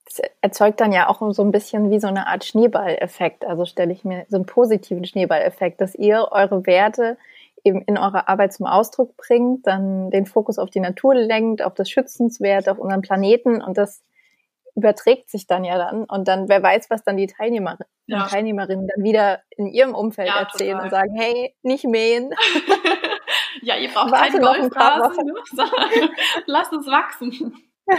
Das 0.06 0.22
erzeugt 0.42 0.80
dann 0.80 0.92
ja 0.92 1.10
auch 1.10 1.22
so 1.34 1.42
ein 1.42 1.51
bisschen 1.51 1.89
wie 1.92 2.00
so 2.00 2.08
eine 2.08 2.27
Art 2.27 2.46
Schneeballeffekt. 2.46 3.44
Also 3.44 3.65
stelle 3.65 3.92
ich 3.92 4.06
mir 4.06 4.25
so 4.30 4.38
einen 4.38 4.46
positiven 4.46 5.06
Schneeballeffekt, 5.06 5.82
dass 5.82 5.96
ihr 5.96 6.30
eure 6.32 6.65
Werte 6.65 7.18
eben 7.63 7.82
in 7.82 7.98
eurer 7.98 8.30
Arbeit 8.30 8.54
zum 8.54 8.68
Ausdruck 8.68 9.18
bringt, 9.18 9.65
dann 9.65 10.12
den 10.12 10.27
Fokus 10.27 10.60
auf 10.60 10.70
die 10.70 10.80
Natur 10.80 11.15
lenkt, 11.15 11.63
auf 11.63 11.74
das 11.74 11.89
Schützenswert, 11.89 12.70
auf 12.70 12.77
unseren 12.77 13.01
Planeten 13.01 13.62
und 13.62 13.77
das 13.77 14.04
überträgt 14.76 15.30
sich 15.30 15.48
dann 15.48 15.64
ja 15.64 15.78
dann 15.78 16.04
und 16.04 16.28
dann 16.28 16.50
wer 16.50 16.62
weiß, 16.62 16.90
was 16.90 17.04
dann 17.04 17.18
die 17.18 17.28
Teilnehmer, 17.28 17.78
ja. 18.08 18.28
Teilnehmerinnen 18.28 18.88
dann 18.88 19.04
wieder 19.04 19.42
in 19.52 19.68
ihrem 19.68 19.96
Umfeld 19.96 20.28
ja, 20.28 20.40
erzählen 20.40 20.72
total. 20.72 20.84
und 20.84 20.90
sagen, 20.92 21.16
hey, 21.18 21.56
nicht 21.64 21.86
mähen. 21.86 22.32
ja, 23.62 23.78
ihr 23.78 23.90
braucht 23.90 24.12
Warte 24.12 24.34
keinen 24.34 24.70
Golfrasen, 24.70 25.32
lasst 26.46 26.74
es 26.74 26.88
wachsen. 26.88 27.56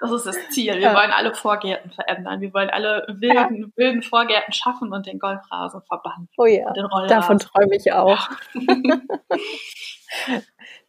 Das 0.00 0.10
ist 0.10 0.26
das 0.26 0.36
Ziel. 0.50 0.74
Wir 0.74 0.80
ja. 0.80 0.94
wollen 0.94 1.12
alle 1.12 1.32
Vorgärten 1.32 1.92
verändern. 1.92 2.40
Wir 2.40 2.52
wollen 2.52 2.70
alle 2.70 3.06
wilden, 3.08 3.72
wilden 3.76 4.02
Vorgärten 4.02 4.52
schaffen 4.52 4.92
und 4.92 5.06
den 5.06 5.20
Golfrasen 5.20 5.80
verbannen. 5.82 6.28
Oh 6.36 6.46
ja, 6.46 6.72
davon 7.06 7.38
träume 7.38 7.76
ich 7.76 7.92
auch. 7.92 8.28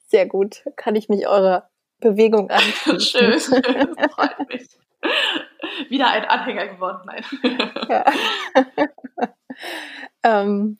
Sehr 0.08 0.26
gut. 0.26 0.64
Kann 0.76 0.96
ich 0.96 1.10
mich 1.10 1.28
eurer 1.28 1.70
Bewegung 2.00 2.50
anschließen. 2.50 3.00
Schön, 3.00 3.96
das 3.96 4.12
freut 4.14 4.50
mich. 4.50 4.68
Wieder 5.90 6.10
ein 6.10 6.26
Anhänger 6.26 6.68
geworden, 6.68 7.02
nein. 7.06 7.24
Ja. 7.90 8.04
ähm, 10.24 10.78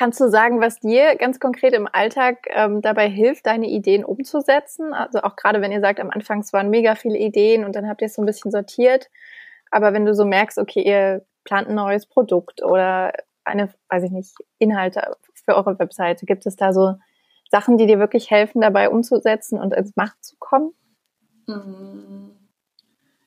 Kannst 0.00 0.18
du 0.18 0.30
sagen, 0.30 0.62
was 0.62 0.80
dir 0.80 1.16
ganz 1.16 1.40
konkret 1.40 1.74
im 1.74 1.86
Alltag 1.86 2.46
ähm, 2.48 2.80
dabei 2.80 3.06
hilft, 3.06 3.44
deine 3.44 3.66
Ideen 3.68 4.02
umzusetzen? 4.02 4.94
Also 4.94 5.20
auch 5.20 5.36
gerade 5.36 5.60
wenn 5.60 5.72
ihr 5.72 5.82
sagt, 5.82 6.00
am 6.00 6.08
Anfang 6.08 6.40
es 6.40 6.54
waren 6.54 6.70
mega 6.70 6.94
viele 6.94 7.18
Ideen 7.18 7.66
und 7.66 7.76
dann 7.76 7.86
habt 7.86 8.00
ihr 8.00 8.06
es 8.06 8.14
so 8.14 8.22
ein 8.22 8.26
bisschen 8.26 8.50
sortiert. 8.50 9.10
Aber 9.70 9.92
wenn 9.92 10.06
du 10.06 10.14
so 10.14 10.24
merkst, 10.24 10.56
okay, 10.56 10.80
ihr 10.80 11.26
plant 11.44 11.68
ein 11.68 11.74
neues 11.74 12.06
Produkt 12.06 12.62
oder 12.62 13.12
eine, 13.44 13.74
weiß 13.90 14.04
ich 14.04 14.10
nicht, 14.10 14.34
Inhalte 14.58 15.16
für 15.44 15.54
eure 15.54 15.78
Webseite, 15.78 16.24
gibt 16.24 16.46
es 16.46 16.56
da 16.56 16.72
so 16.72 16.94
Sachen, 17.50 17.76
die 17.76 17.86
dir 17.86 17.98
wirklich 17.98 18.30
helfen, 18.30 18.62
dabei 18.62 18.88
umzusetzen 18.88 19.58
und 19.58 19.74
ins 19.74 19.96
Macht 19.96 20.24
zu 20.24 20.36
kommen? 20.38 20.72
Mhm. 21.46 22.29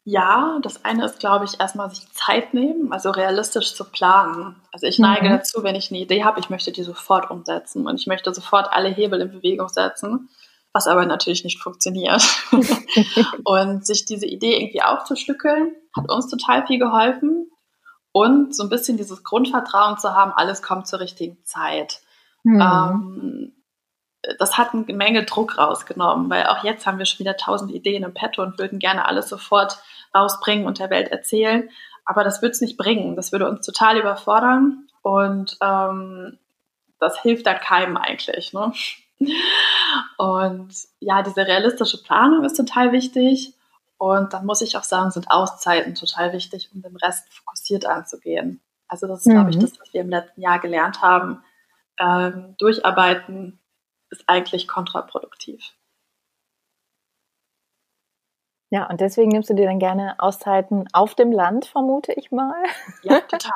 Ja, 0.05 0.59
das 0.61 0.83
eine 0.83 1.05
ist, 1.05 1.19
glaube 1.19 1.45
ich, 1.45 1.61
erstmal 1.61 1.89
sich 1.89 2.11
Zeit 2.11 2.53
nehmen, 2.53 2.91
also 2.91 3.09
realistisch 3.09 3.73
zu 3.73 3.85
planen. 3.85 4.55
Also 4.73 4.85
ich 4.85 4.99
neige 4.99 5.27
mhm. 5.27 5.37
dazu, 5.37 5.63
wenn 5.63 5.75
ich 5.75 5.91
eine 5.91 6.01
Idee 6.01 6.25
habe, 6.25 6.41
ich 6.41 6.49
möchte 6.49 6.73
die 6.73 6.83
sofort 6.83 7.31
umsetzen 7.31 7.87
und 7.87 7.99
ich 7.99 8.07
möchte 8.07 8.33
sofort 8.33 8.67
alle 8.71 8.89
Hebel 8.89 9.21
in 9.21 9.31
Bewegung 9.31 9.69
setzen, 9.69 10.29
was 10.73 10.87
aber 10.87 11.05
natürlich 11.05 11.45
nicht 11.45 11.61
funktioniert. 11.61 12.21
und 13.45 13.85
sich 13.85 14.03
diese 14.03 14.25
Idee 14.25 14.57
irgendwie 14.57 14.81
aufzustückeln, 14.81 15.73
hat 15.95 16.11
uns 16.11 16.27
total 16.27 16.67
viel 16.67 16.79
geholfen 16.79 17.49
und 18.11 18.53
so 18.53 18.63
ein 18.63 18.69
bisschen 18.69 18.97
dieses 18.97 19.23
Grundvertrauen 19.23 19.97
zu 19.97 20.13
haben, 20.13 20.33
alles 20.33 20.61
kommt 20.61 20.87
zur 20.87 20.99
richtigen 20.99 21.43
Zeit. 21.45 22.01
Mhm. 22.43 22.61
Ähm, 22.61 23.62
das 24.39 24.57
hat 24.57 24.73
eine 24.73 24.85
Menge 24.93 25.23
Druck 25.23 25.57
rausgenommen, 25.57 26.29
weil 26.29 26.47
auch 26.47 26.63
jetzt 26.63 26.85
haben 26.85 26.97
wir 26.97 27.05
schon 27.05 27.19
wieder 27.19 27.37
tausend 27.37 27.71
Ideen 27.71 28.03
im 28.03 28.13
Petto 28.13 28.41
und 28.41 28.57
würden 28.57 28.79
gerne 28.79 29.05
alles 29.05 29.29
sofort 29.29 29.79
rausbringen 30.15 30.65
und 30.65 30.79
der 30.79 30.89
Welt 30.89 31.09
erzählen. 31.09 31.69
Aber 32.05 32.23
das 32.23 32.41
würde 32.41 32.51
es 32.51 32.61
nicht 32.61 32.77
bringen. 32.77 33.15
Das 33.15 33.31
würde 33.31 33.49
uns 33.49 33.65
total 33.65 33.97
überfordern 33.97 34.87
und 35.01 35.57
ähm, 35.61 36.37
das 36.99 37.21
hilft 37.21 37.45
dann 37.47 37.59
keinem 37.59 37.97
eigentlich. 37.97 38.53
Ne? 38.53 38.71
Und 40.17 40.73
ja, 40.99 41.21
diese 41.21 41.45
realistische 41.45 42.01
Planung 42.01 42.43
ist 42.43 42.57
total 42.57 42.91
wichtig. 42.91 43.53
Und 43.97 44.33
dann 44.33 44.45
muss 44.45 44.61
ich 44.61 44.75
auch 44.75 44.83
sagen, 44.83 45.11
sind 45.11 45.31
Auszeiten 45.31 45.95
total 45.95 46.33
wichtig, 46.33 46.69
um 46.73 46.81
den 46.81 46.95
Rest 46.97 47.31
fokussiert 47.33 47.85
anzugehen. 47.85 48.61
Also 48.87 49.07
das 49.07 49.19
ist, 49.19 49.27
mhm. 49.27 49.31
glaube 49.31 49.49
ich, 49.51 49.59
das, 49.59 49.79
was 49.79 49.93
wir 49.93 50.01
im 50.01 50.09
letzten 50.09 50.41
Jahr 50.41 50.59
gelernt 50.59 51.01
haben. 51.01 51.41
Ähm, 51.99 52.55
durcharbeiten 52.57 53.59
ist 54.13 54.23
eigentlich 54.27 54.67
kontraproduktiv. 54.67 55.73
Ja, 58.69 58.89
und 58.89 59.01
deswegen 59.01 59.29
nimmst 59.29 59.51
du 59.51 59.53
dir 59.53 59.67
dann 59.67 59.77
gerne 59.77 60.15
Auszeiten 60.17 60.87
auf 60.93 61.13
dem 61.13 61.31
Land, 61.31 61.67
vermute 61.67 62.11
ich 62.13 62.31
mal. 62.31 62.55
Ja, 63.03 63.19
total. 63.19 63.51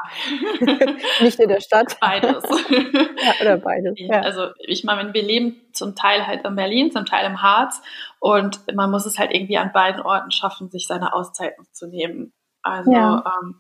Nicht 1.22 1.40
in 1.40 1.50
der 1.50 1.60
Stadt. 1.60 1.98
Beides. 2.00 2.44
ja, 2.70 3.32
oder 3.42 3.58
beides. 3.58 3.96
Ja. 3.96 4.22
Also 4.22 4.50
ich 4.60 4.84
meine, 4.84 5.16
wir 5.16 5.24
leben 5.24 5.60
zum 5.74 5.96
Teil 5.96 6.28
halt 6.28 6.46
in 6.46 6.56
Berlin, 6.56 6.92
zum 6.92 7.08
Teil 7.08 7.26
im 7.26 7.42
Harz 7.42 7.82
und 8.20 8.62
man 8.76 8.92
muss 8.92 9.08
es 9.08 9.18
halt 9.18 9.34
irgendwie 9.34 9.58
an 9.58 9.72
beiden 9.72 10.04
Orten 10.04 10.30
schaffen, 10.30 10.70
sich 10.70 10.86
seine 10.86 11.14
Auszeiten 11.14 11.66
zu 11.72 11.88
nehmen. 11.88 12.32
Also 12.62 12.92
ja. 12.92 13.24
ähm, 13.42 13.60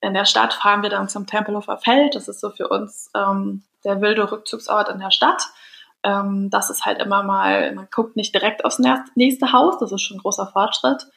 in 0.00 0.12
der 0.12 0.24
Stadt 0.24 0.54
fahren 0.54 0.82
wir 0.82 0.90
dann 0.90 1.08
zum 1.08 1.28
Tempelhofer 1.28 1.78
Feld. 1.78 2.16
Das 2.16 2.26
ist 2.26 2.40
so 2.40 2.50
für 2.50 2.66
uns 2.66 3.12
ähm, 3.14 3.62
der 3.84 4.00
wilde 4.00 4.32
Rückzugsort 4.32 4.88
in 4.88 4.98
der 4.98 5.12
Stadt. 5.12 5.44
Ähm, 6.06 6.50
das 6.50 6.70
ist 6.70 6.86
halt 6.86 7.02
immer 7.02 7.24
mal, 7.24 7.74
man 7.74 7.88
guckt 7.90 8.14
nicht 8.14 8.32
direkt 8.32 8.64
aufs 8.64 8.80
nächste 9.16 9.52
Haus, 9.52 9.78
das 9.78 9.90
ist 9.90 10.02
schon 10.02 10.18
ein 10.18 10.20
großer 10.20 10.46
Fortschritt. 10.46 11.08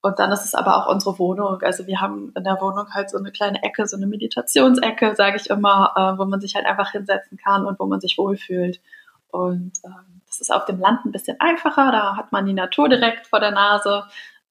Und 0.00 0.18
dann 0.18 0.32
ist 0.32 0.44
es 0.44 0.56
aber 0.56 0.78
auch 0.78 0.92
unsere 0.92 1.16
Wohnung. 1.20 1.62
Also 1.62 1.86
wir 1.86 2.00
haben 2.00 2.32
in 2.34 2.42
der 2.42 2.60
Wohnung 2.60 2.92
halt 2.92 3.08
so 3.08 3.18
eine 3.18 3.30
kleine 3.30 3.62
Ecke, 3.62 3.86
so 3.86 3.96
eine 3.96 4.08
Meditationsecke, 4.08 5.14
sage 5.14 5.36
ich 5.36 5.48
immer, 5.48 5.92
äh, 5.94 6.18
wo 6.18 6.24
man 6.24 6.40
sich 6.40 6.56
halt 6.56 6.66
einfach 6.66 6.90
hinsetzen 6.90 7.38
kann 7.38 7.64
und 7.64 7.78
wo 7.78 7.86
man 7.86 8.00
sich 8.00 8.18
wohlfühlt. 8.18 8.80
Und 9.28 9.72
ähm, 9.84 10.22
das 10.26 10.40
ist 10.40 10.52
auf 10.52 10.64
dem 10.64 10.80
Land 10.80 11.04
ein 11.04 11.12
bisschen 11.12 11.38
einfacher, 11.38 11.92
da 11.92 12.16
hat 12.16 12.32
man 12.32 12.44
die 12.44 12.52
Natur 12.52 12.88
direkt 12.88 13.28
vor 13.28 13.38
der 13.38 13.52
Nase. 13.52 14.04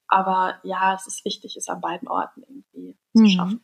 Aber 0.07 0.55
ja, 0.63 0.93
es 0.93 1.05
ist 1.05 1.25
wichtig, 1.25 1.57
es 1.57 1.67
an 1.67 1.81
beiden 1.81 2.07
Orten 2.07 2.43
irgendwie 2.47 2.95
mhm. 3.13 3.25
zu 3.25 3.29
schaffen. 3.29 3.61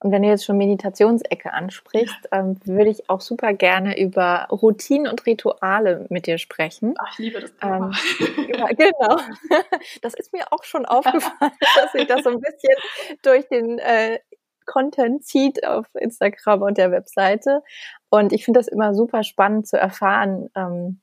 Und 0.00 0.12
wenn 0.12 0.22
du 0.22 0.28
jetzt 0.28 0.44
schon 0.44 0.56
Meditationsecke 0.58 1.52
ansprichst, 1.52 2.28
ähm, 2.30 2.60
würde 2.64 2.90
ich 2.90 3.10
auch 3.10 3.20
super 3.20 3.52
gerne 3.52 4.00
über 4.00 4.46
Routinen 4.50 5.10
und 5.10 5.26
Rituale 5.26 6.06
mit 6.08 6.26
dir 6.26 6.38
sprechen. 6.38 6.94
Ach, 6.98 7.12
ich 7.12 7.18
liebe 7.18 7.40
das 7.40 7.56
Thema. 7.56 7.90
Ähm, 8.36 8.46
ja, 8.56 8.66
genau. 8.68 9.16
Das 10.02 10.14
ist 10.14 10.32
mir 10.32 10.52
auch 10.52 10.62
schon 10.62 10.86
aufgefallen, 10.86 11.52
dass 11.76 11.92
sich 11.92 12.06
das 12.06 12.22
so 12.22 12.30
ein 12.30 12.40
bisschen 12.40 12.74
durch 13.22 13.48
den 13.48 13.78
äh, 13.78 14.20
Content 14.66 15.24
zieht 15.24 15.66
auf 15.66 15.86
Instagram 15.94 16.62
und 16.62 16.78
der 16.78 16.92
Webseite. 16.92 17.62
Und 18.08 18.32
ich 18.32 18.44
finde 18.44 18.60
das 18.60 18.68
immer 18.68 18.94
super 18.94 19.24
spannend 19.24 19.66
zu 19.66 19.76
erfahren, 19.76 20.48
ähm, 20.54 21.00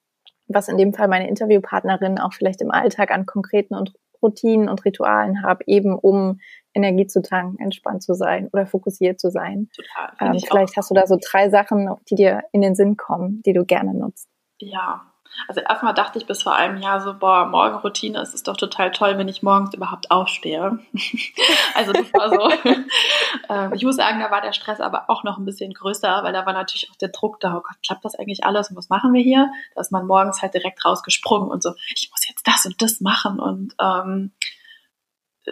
was 0.47 0.69
in 0.69 0.77
dem 0.77 0.93
Fall 0.93 1.10
meine 1.10 1.27
Interviewpartnerin 1.27 2.19
auch 2.19 2.34
vielleicht 2.34 2.62
im 2.62 2.71
Alltag 2.71 3.12
an 3.12 3.25
konkreten 3.25 3.75
und 3.75 3.93
Routinen 4.21 4.69
und 4.69 4.86
Ritualen 4.86 5.43
habe, 5.43 5.63
eben 5.67 5.97
um 5.97 6.39
Energie 6.73 7.08
zu 7.08 7.21
tanken, 7.21 7.62
entspannt 7.63 8.04
zu 8.04 8.13
sein 8.13 8.49
oder 8.51 8.65
fokussiert 8.65 9.19
zu 9.19 9.32
sein. 9.32 9.69
Total. 9.75 10.12
Ähm, 10.19 10.39
vielleicht 10.39 10.73
auch. 10.73 10.78
hast 10.78 10.91
du 10.91 10.95
da 10.95 11.08
so 11.08 11.17
drei 11.19 11.49
Sachen, 11.49 11.89
die 12.10 12.15
dir 12.15 12.43
in 12.51 12.62
den 12.62 12.75
Sinn 12.75 12.97
kommen, 12.97 13.41
die 13.45 13.54
du 13.54 13.65
gerne 13.65 13.93
nutzt. 13.93 14.28
Ja, 14.60 15.13
also 15.47 15.61
erstmal 15.61 15.93
dachte 15.93 16.17
ich 16.17 16.25
bis 16.25 16.43
vor 16.43 16.55
einem 16.55 16.81
Jahr 16.81 17.01
so, 17.01 17.13
boah, 17.13 17.45
Morgenroutine, 17.45 18.19
es 18.19 18.33
ist 18.33 18.47
doch 18.47 18.57
total 18.57 18.91
toll, 18.91 19.17
wenn 19.17 19.27
ich 19.27 19.43
morgens 19.43 19.73
überhaupt 19.73 20.11
aufstehe. 20.11 20.79
also 21.75 21.93
das 21.93 22.13
war 22.13 22.29
so. 22.29 22.71
ähm, 23.49 23.73
ich 23.73 23.83
muss 23.83 23.95
sagen, 23.95 24.19
da 24.19 24.31
war 24.31 24.41
der 24.41 24.53
Stress 24.53 24.79
aber 24.79 25.09
auch 25.09 25.23
noch 25.23 25.38
ein 25.38 25.45
bisschen 25.45 25.73
größer, 25.73 26.23
weil 26.23 26.33
da 26.33 26.45
war 26.45 26.53
natürlich 26.53 26.89
auch 26.89 26.95
der 26.95 27.09
Druck 27.09 27.39
da, 27.39 27.57
oh 27.57 27.61
Gott, 27.61 27.77
klappt 27.85 28.05
das 28.05 28.15
eigentlich 28.15 28.43
alles 28.43 28.69
und 28.69 28.77
was 28.77 28.89
machen 28.89 29.13
wir 29.13 29.21
hier? 29.21 29.51
Da 29.75 29.81
ist 29.81 29.91
man 29.91 30.07
morgens 30.07 30.41
halt 30.41 30.53
direkt 30.53 30.83
rausgesprungen 30.85 31.49
und 31.49 31.61
so, 31.61 31.73
ich 31.95 32.09
muss 32.11 32.27
jetzt 32.27 32.47
das 32.47 32.65
und 32.65 32.81
das 32.81 33.01
machen 33.01 33.39
und 33.39 33.75
ähm, 33.79 34.31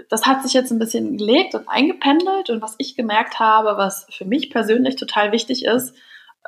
das 0.09 0.25
hat 0.25 0.41
sich 0.41 0.53
jetzt 0.53 0.71
ein 0.71 0.79
bisschen 0.79 1.17
gelegt 1.17 1.53
und 1.53 1.67
eingependelt 1.67 2.49
und 2.49 2.61
was 2.61 2.75
ich 2.79 2.95
gemerkt 2.95 3.39
habe, 3.39 3.77
was 3.77 4.07
für 4.09 4.25
mich 4.25 4.49
persönlich 4.49 4.95
total 4.95 5.31
wichtig 5.31 5.65
ist, 5.65 5.95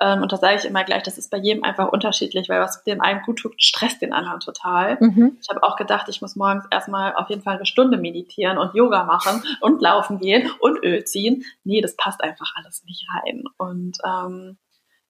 ähm, 0.02 0.22
und 0.22 0.32
da 0.32 0.38
sage 0.38 0.58
ich 0.58 0.66
immer 0.66 0.84
gleich, 0.84 1.04
das 1.04 1.18
ist 1.18 1.32
bei 1.32 1.38
jedem 1.38 1.64
einfach 1.64 1.92
unterschiedlich, 1.92 2.50
weil 2.50 2.60
was 2.60 2.84
dem 2.84 3.02
einen 3.02 3.22
gut 3.24 3.40
tut, 3.40 3.62
stresst 3.62 4.02
den 4.02 4.14
anderen 4.14 4.42
total. 4.42 4.98
Mhm. 5.00 5.38
Ich 5.42 5.50
habe 5.50 5.64
auch 5.64 5.78
gedacht, 5.78 6.10
ich 6.10 6.22
muss 6.22 6.36
morgens 6.36 6.66
erstmal 6.70 7.16
auf 7.16 7.30
jeden 7.30 7.44
Fall 7.44 7.56
eine 7.56 7.66
Stunde 7.66 7.98
meditieren 7.98 8.58
und 8.58 8.76
Yoga 8.76 9.06
machen 9.06 9.42
und 9.62 9.82
laufen 9.82 10.20
gehen 10.20 10.52
und 10.60 10.84
Öl 10.84 11.06
ziehen. 11.06 11.46
Nee, 11.64 11.82
das 11.82 11.96
passt 11.96 12.22
einfach 12.22 12.54
alles 12.56 12.84
nicht 12.84 13.08
rein. 13.14 13.46
Und 13.58 13.98
ähm, 14.06 14.58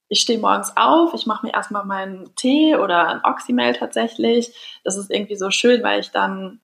ich 0.07 0.21
stehe 0.21 0.37
morgens 0.37 0.77
auf, 0.77 1.15
ich 1.15 1.25
mache 1.25 1.47
mir 1.47 1.53
erstmal 1.53 1.85
meinen 1.85 2.35
Tee 2.35 2.75
oder 2.75 3.07
ein 3.07 3.21
Oxymel 3.23 3.73
tatsächlich. 3.73 4.79
Das 4.83 4.97
ist 4.97 5.09
irgendwie 5.09 5.35
so 5.35 5.49
schön, 5.49 5.81
weil 5.81 5.99
ich 5.99 6.11
dann 6.11 6.61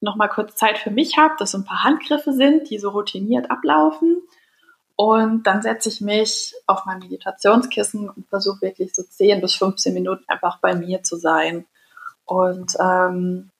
nochmal 0.00 0.28
kurz 0.28 0.54
Zeit 0.54 0.76
für 0.76 0.90
mich 0.90 1.16
habe, 1.16 1.34
dass 1.38 1.52
so 1.52 1.58
ein 1.58 1.64
paar 1.64 1.82
Handgriffe 1.82 2.34
sind, 2.34 2.68
die 2.68 2.78
so 2.78 2.90
routiniert 2.90 3.50
ablaufen. 3.50 4.18
Und 4.96 5.44
dann 5.44 5.62
setze 5.62 5.88
ich 5.88 6.00
mich 6.00 6.54
auf 6.66 6.84
mein 6.86 7.00
Meditationskissen 7.00 8.08
und 8.08 8.28
versuche 8.28 8.62
wirklich 8.62 8.94
so 8.94 9.02
10 9.02 9.40
bis 9.40 9.54
15 9.54 9.92
Minuten 9.92 10.24
einfach 10.28 10.60
bei 10.60 10.74
mir 10.74 11.02
zu 11.02 11.16
sein. 11.16 11.66
Und 12.24 12.76
ähm, 12.78 13.50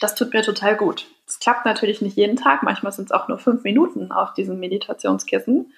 das 0.00 0.14
tut 0.14 0.32
mir 0.32 0.42
total 0.42 0.76
gut. 0.76 1.06
Es 1.26 1.40
klappt 1.40 1.66
natürlich 1.66 2.00
nicht 2.00 2.16
jeden 2.16 2.36
Tag. 2.36 2.62
Manchmal 2.62 2.92
sind 2.92 3.06
es 3.06 3.12
auch 3.12 3.28
nur 3.28 3.38
fünf 3.38 3.64
Minuten 3.64 4.12
auf 4.12 4.32
diesem 4.34 4.60
Meditationskissen. 4.60 5.72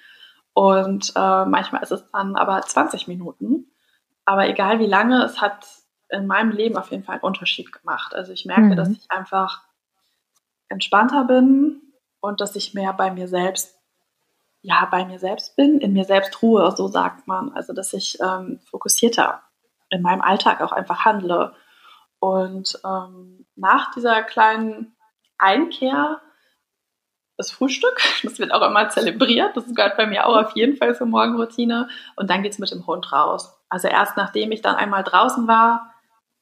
Und 0.53 1.13
äh, 1.15 1.45
manchmal 1.45 1.81
ist 1.81 1.91
es 1.91 2.03
dann 2.11 2.35
aber 2.35 2.61
20 2.61 3.07
Minuten. 3.07 3.71
Aber 4.25 4.47
egal 4.47 4.79
wie 4.79 4.85
lange, 4.85 5.23
es 5.23 5.41
hat 5.41 5.65
in 6.09 6.27
meinem 6.27 6.51
Leben 6.51 6.77
auf 6.77 6.91
jeden 6.91 7.03
Fall 7.03 7.15
einen 7.15 7.23
Unterschied 7.23 7.71
gemacht. 7.71 8.13
Also 8.13 8.31
ich 8.31 8.45
merke, 8.45 8.61
mhm. 8.61 8.75
dass 8.75 8.89
ich 8.89 9.09
einfach 9.09 9.63
entspannter 10.69 11.25
bin 11.25 11.81
und 12.19 12.41
dass 12.41 12.55
ich 12.55 12.73
mehr 12.73 12.93
bei 12.93 13.11
mir 13.11 13.27
selbst 13.27 13.80
ja, 14.61 14.87
bei 14.89 15.05
mir 15.05 15.19
selbst 15.19 15.55
bin, 15.55 15.79
in 15.79 15.93
mir 15.93 16.05
selbst 16.05 16.41
ruhe, 16.41 16.71
so 16.75 16.87
sagt 16.87 17.27
man. 17.27 17.51
Also, 17.53 17.73
dass 17.73 17.93
ich 17.93 18.17
ähm, 18.21 18.59
fokussierter 18.69 19.41
in 19.89 20.01
meinem 20.01 20.21
Alltag 20.21 20.61
auch 20.61 20.71
einfach 20.71 21.03
handle. 21.05 21.53
Und 22.19 22.79
ähm, 22.85 23.45
nach 23.55 23.91
dieser 23.93 24.21
kleinen 24.23 24.95
Einkehr, 25.37 26.21
das 27.37 27.51
Frühstück, 27.51 28.01
das 28.23 28.37
wird 28.39 28.53
auch 28.53 28.61
immer 28.61 28.89
zelebriert, 28.89 29.57
das 29.57 29.73
gehört 29.73 29.97
bei 29.97 30.05
mir 30.05 30.27
auch 30.27 30.37
auf 30.37 30.55
jeden 30.55 30.77
Fall 30.77 30.95
zur 30.95 31.07
Morgenroutine. 31.07 31.89
Und 32.15 32.29
dann 32.29 32.43
geht 32.43 32.53
es 32.53 32.59
mit 32.59 32.71
dem 32.71 32.85
Hund 32.85 33.11
raus. 33.11 33.57
Also 33.69 33.87
erst 33.87 34.17
nachdem 34.17 34.51
ich 34.51 34.61
dann 34.61 34.75
einmal 34.75 35.03
draußen 35.03 35.47
war, 35.47 35.93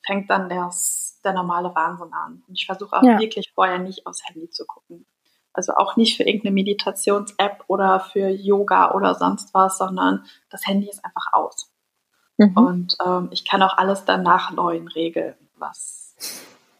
fängt 0.06 0.30
dann 0.30 0.50
das, 0.50 1.20
der 1.24 1.34
normale 1.34 1.74
Wahnsinn 1.74 2.12
an. 2.12 2.44
Und 2.48 2.56
ich 2.56 2.66
versuche 2.66 2.98
auch 2.98 3.04
ja. 3.04 3.20
wirklich 3.20 3.52
vorher 3.54 3.80
nicht 3.80 4.06
aufs 4.06 4.22
Handy 4.28 4.50
zu 4.50 4.66
gucken. 4.66 5.06
Also 5.54 5.74
auch 5.74 5.96
nicht 5.96 6.16
für 6.18 6.24
irgendeine 6.24 6.54
Meditations-App 6.54 7.64
oder 7.68 8.00
für 8.00 8.30
Yoga 8.30 8.92
oder 8.92 9.16
sonst 9.16 9.54
was, 9.54 9.78
sondern 9.78 10.26
das 10.50 10.66
Handy 10.68 10.90
ist 10.90 11.04
einfach 11.04 11.34
aus. 11.34 11.72
Mhm. 12.38 12.58
Und 12.58 12.98
ähm, 13.06 13.30
ich 13.32 13.46
kann 13.46 13.62
auch 13.62 13.78
alles 13.78 14.06
dann 14.06 14.24
nach 14.24 14.52
neuen 14.52 14.88
regeln, 14.88 15.36
was 15.56 16.16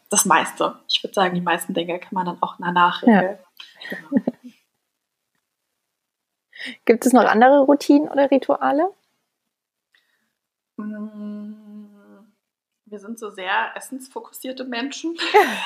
das 0.08 0.24
meiste. 0.24 0.78
Ich 0.88 1.02
würde 1.02 1.14
sagen, 1.14 1.34
die 1.34 1.40
meisten 1.40 1.74
Dinge 1.74 1.98
kann 1.98 2.14
man 2.14 2.26
dann 2.26 2.42
auch 2.42 2.56
danach 2.58 3.02
regeln. 3.02 3.38
Ja. 3.90 3.96
Genau. 4.10 4.24
Gibt 6.84 7.06
es 7.06 7.12
noch 7.12 7.24
andere 7.24 7.60
Routinen 7.60 8.08
oder 8.08 8.30
Rituale? 8.30 8.92
Mmh 10.76 11.39
wir 12.90 12.98
sind 12.98 13.20
so 13.20 13.30
sehr 13.30 13.76
essensfokussierte 13.76 14.64
Menschen. 14.64 15.16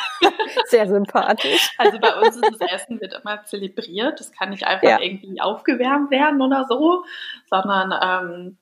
Sehr 0.66 0.86
sympathisch. 0.86 1.70
Also 1.78 1.98
bei 1.98 2.14
uns 2.20 2.36
ist 2.36 2.60
das 2.60 2.70
Essen 2.70 3.00
wird 3.00 3.14
immer 3.14 3.44
zelebriert. 3.44 4.20
Das 4.20 4.30
kann 4.30 4.50
nicht 4.50 4.66
einfach 4.66 4.86
ja. 4.86 5.00
irgendwie 5.00 5.40
aufgewärmt 5.40 6.10
werden 6.10 6.42
oder 6.42 6.66
so, 6.68 7.04
sondern 7.48 7.94
ähm, 8.02 8.58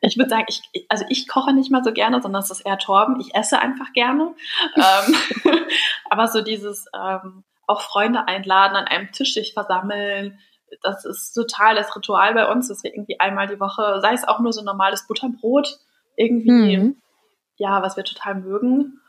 ich 0.00 0.18
würde 0.18 0.28
sagen, 0.28 0.44
ich, 0.48 0.86
also 0.90 1.06
ich 1.08 1.26
koche 1.26 1.54
nicht 1.54 1.70
mal 1.70 1.82
so 1.82 1.92
gerne, 1.92 2.20
sondern 2.20 2.42
es 2.42 2.50
ist 2.50 2.66
eher 2.66 2.78
Torben. 2.78 3.18
Ich 3.20 3.34
esse 3.34 3.58
einfach 3.58 3.92
gerne. 3.94 4.34
ähm, 4.76 5.14
aber 6.10 6.28
so 6.28 6.42
dieses 6.42 6.86
ähm, 6.94 7.44
auch 7.66 7.80
Freunde 7.80 8.28
einladen, 8.28 8.76
an 8.76 8.86
einem 8.86 9.10
Tisch 9.12 9.32
sich 9.32 9.54
versammeln, 9.54 10.38
das 10.82 11.06
ist 11.06 11.32
total 11.32 11.76
das 11.76 11.94
Ritual 11.96 12.34
bei 12.34 12.50
uns, 12.50 12.68
dass 12.68 12.82
wir 12.82 12.92
irgendwie 12.92 13.20
einmal 13.20 13.46
die 13.46 13.60
Woche, 13.60 14.00
sei 14.02 14.12
es 14.12 14.28
auch 14.28 14.40
nur 14.40 14.52
so 14.52 14.62
normales 14.62 15.06
Butterbrot, 15.06 15.78
irgendwie 16.16 16.76
mhm 16.76 16.96
ja, 17.56 17.82
was 17.82 17.96
wir 17.96 18.04
total 18.04 18.36
mögen. 18.36 19.00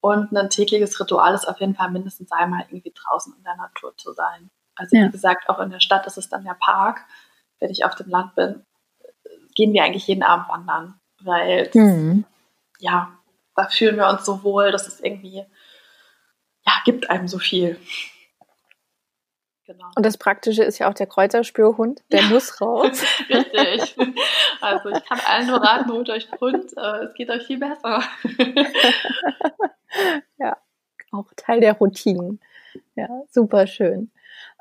Und 0.00 0.32
ein 0.32 0.50
tägliches 0.50 0.98
Ritual 0.98 1.34
ist 1.34 1.46
auf 1.46 1.60
jeden 1.60 1.74
Fall 1.74 1.90
mindestens 1.90 2.32
einmal 2.32 2.64
irgendwie 2.68 2.94
draußen 2.94 3.34
in 3.36 3.44
der 3.44 3.56
Natur 3.56 3.96
zu 3.96 4.12
sein. 4.12 4.50
Also 4.74 4.96
ja. 4.96 5.06
wie 5.06 5.10
gesagt, 5.10 5.48
auch 5.48 5.58
in 5.58 5.70
der 5.70 5.80
Stadt 5.80 6.06
ist 6.06 6.16
es 6.16 6.28
dann 6.28 6.44
der 6.44 6.56
Park. 6.58 7.04
Wenn 7.58 7.70
ich 7.70 7.84
auf 7.84 7.94
dem 7.94 8.08
Land 8.08 8.34
bin, 8.34 8.64
gehen 9.54 9.72
wir 9.74 9.84
eigentlich 9.84 10.06
jeden 10.06 10.22
Abend 10.22 10.48
wandern, 10.48 10.98
weil 11.22 11.70
mhm. 11.74 12.24
ja, 12.78 13.12
da 13.54 13.68
fühlen 13.68 13.96
wir 13.96 14.08
uns 14.08 14.24
so 14.24 14.42
wohl, 14.42 14.72
dass 14.72 14.88
es 14.88 15.00
irgendwie 15.00 15.44
ja, 16.66 16.72
gibt 16.84 17.10
einem 17.10 17.28
so 17.28 17.38
viel. 17.38 17.78
Genau. 19.66 19.86
Und 19.94 20.04
das 20.04 20.18
Praktische 20.18 20.64
ist 20.64 20.78
ja 20.78 20.88
auch 20.88 20.94
der 20.94 21.06
Kräuterspürhund, 21.06 22.02
der 22.10 22.22
muss 22.22 22.60
raus. 22.60 23.04
Richtig. 23.28 23.96
Also 24.60 24.90
ich 24.90 25.04
kann 25.04 25.20
allen 25.26 25.46
nur 25.46 25.62
raten, 25.62 25.92
holt 25.92 26.10
euch 26.10 26.28
Hund, 26.40 26.76
äh, 26.76 27.04
es 27.04 27.14
geht 27.14 27.30
euch 27.30 27.46
viel 27.46 27.58
besser. 27.58 28.02
ja, 30.38 30.56
auch 31.12 31.26
Teil 31.36 31.60
der 31.60 31.74
Routinen. 31.74 32.40
Ja, 32.94 33.08
super 33.30 33.66
schön. 33.66 34.10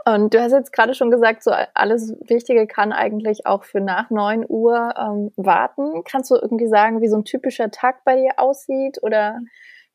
Und 0.05 0.33
du 0.33 0.41
hast 0.41 0.53
jetzt 0.53 0.71
gerade 0.71 0.93
schon 0.93 1.11
gesagt, 1.11 1.43
so 1.43 1.51
alles 1.73 2.15
Wichtige 2.21 2.67
kann 2.67 2.93
eigentlich 2.93 3.45
auch 3.45 3.63
für 3.63 3.81
nach 3.81 4.09
9 4.09 4.45
Uhr 4.47 4.93
ähm, 4.97 5.31
warten. 5.35 6.03
Kannst 6.03 6.31
du 6.31 6.35
irgendwie 6.35 6.67
sagen, 6.67 7.01
wie 7.01 7.09
so 7.09 7.17
ein 7.17 7.25
typischer 7.25 7.69
Tag 7.69 8.03
bei 8.05 8.15
dir 8.15 8.33
aussieht 8.37 9.03
oder 9.03 9.39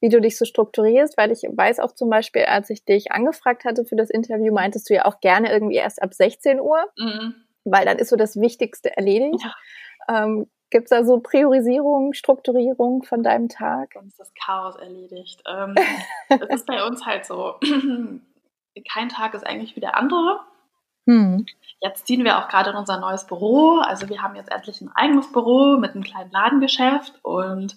wie 0.00 0.10
du 0.10 0.20
dich 0.20 0.36
so 0.36 0.44
strukturierst, 0.44 1.16
weil 1.16 1.32
ich 1.32 1.44
weiß 1.50 1.80
auch 1.80 1.92
zum 1.92 2.10
Beispiel, 2.10 2.42
als 2.42 2.68
ich 2.68 2.84
dich 2.84 3.12
angefragt 3.12 3.64
hatte 3.64 3.86
für 3.86 3.96
das 3.96 4.10
Interview, 4.10 4.52
meintest 4.52 4.90
du 4.90 4.94
ja 4.94 5.06
auch 5.06 5.20
gerne 5.20 5.50
irgendwie 5.50 5.76
erst 5.76 6.02
ab 6.02 6.12
16 6.12 6.60
Uhr, 6.60 6.84
mhm. 6.98 7.34
weil 7.64 7.86
dann 7.86 7.98
ist 7.98 8.10
so 8.10 8.16
das 8.16 8.38
Wichtigste 8.38 8.94
erledigt. 8.94 9.42
Ja. 9.42 9.54
Ähm, 10.08 10.46
Gibt 10.70 10.86
es 10.86 10.90
da 10.90 11.04
so 11.04 11.20
Priorisierung, 11.20 12.14
Strukturierung 12.14 13.04
von 13.04 13.22
deinem 13.22 13.48
Tag? 13.48 13.92
Dann 13.94 14.08
ist 14.08 14.18
das 14.18 14.32
Chaos 14.34 14.74
erledigt. 14.74 15.42
Ähm, 15.46 15.74
das 16.28 16.48
ist 16.50 16.66
bei 16.66 16.84
uns 16.84 17.06
halt 17.06 17.26
so. 17.26 17.60
Kein 18.92 19.08
Tag 19.08 19.34
ist 19.34 19.46
eigentlich 19.46 19.76
wie 19.76 19.80
der 19.80 19.96
andere. 19.96 20.40
Hm. 21.06 21.46
Jetzt 21.80 22.06
ziehen 22.06 22.24
wir 22.24 22.38
auch 22.38 22.48
gerade 22.48 22.70
in 22.70 22.76
unser 22.76 22.98
neues 22.98 23.24
Büro. 23.26 23.78
Also 23.78 24.08
wir 24.08 24.22
haben 24.22 24.34
jetzt 24.36 24.50
endlich 24.50 24.80
ein 24.80 24.90
eigenes 24.94 25.30
Büro 25.30 25.76
mit 25.76 25.92
einem 25.94 26.02
kleinen 26.02 26.32
Ladengeschäft 26.32 27.20
und 27.22 27.76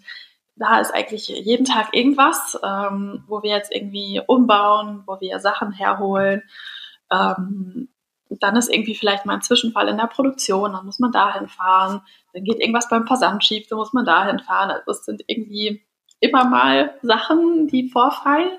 da 0.56 0.80
ist 0.80 0.92
eigentlich 0.92 1.28
jeden 1.28 1.66
Tag 1.66 1.94
irgendwas, 1.96 2.60
ähm, 2.64 3.24
wo 3.28 3.44
wir 3.44 3.52
jetzt 3.52 3.72
irgendwie 3.72 4.22
umbauen, 4.26 5.04
wo 5.06 5.20
wir 5.20 5.40
Sachen 5.40 5.72
herholen. 5.72 6.42
Ähm, 7.12 7.90
dann 8.30 8.56
ist 8.56 8.70
irgendwie 8.70 8.96
vielleicht 8.96 9.26
mal 9.26 9.36
ein 9.36 9.42
Zwischenfall 9.42 9.88
in 9.88 9.98
der 9.98 10.08
Produktion, 10.08 10.74
dann 10.74 10.86
muss 10.86 11.00
man 11.00 11.12
dahin 11.12 11.48
fahren. 11.48 12.02
Dann 12.34 12.44
geht 12.44 12.60
irgendwas 12.60 12.90
beim 12.90 13.08
Versand 13.08 13.44
schief, 13.44 13.68
dann 13.68 13.78
muss 13.78 13.94
man 13.94 14.06
dahin 14.06 14.40
fahren. 14.40 14.72
Also 14.72 14.92
es 14.92 15.06
sind 15.06 15.24
irgendwie 15.28 15.84
immer 16.20 16.46
mal 16.46 16.96
Sachen, 17.02 17.68
die 17.68 17.90
vorfallen. 17.90 18.52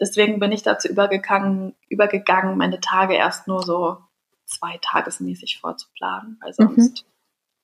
Deswegen 0.00 0.38
bin 0.38 0.52
ich 0.52 0.62
dazu 0.62 0.88
übergegangen, 0.88 1.74
übergegangen, 1.88 2.56
meine 2.56 2.80
Tage 2.80 3.14
erst 3.14 3.48
nur 3.48 3.62
so 3.62 3.98
zwei 4.44 4.78
tagesmäßig 4.80 5.58
vorzuplanen, 5.60 6.38
weil 6.42 6.52
sonst, 6.52 7.04
mhm. 7.04 7.10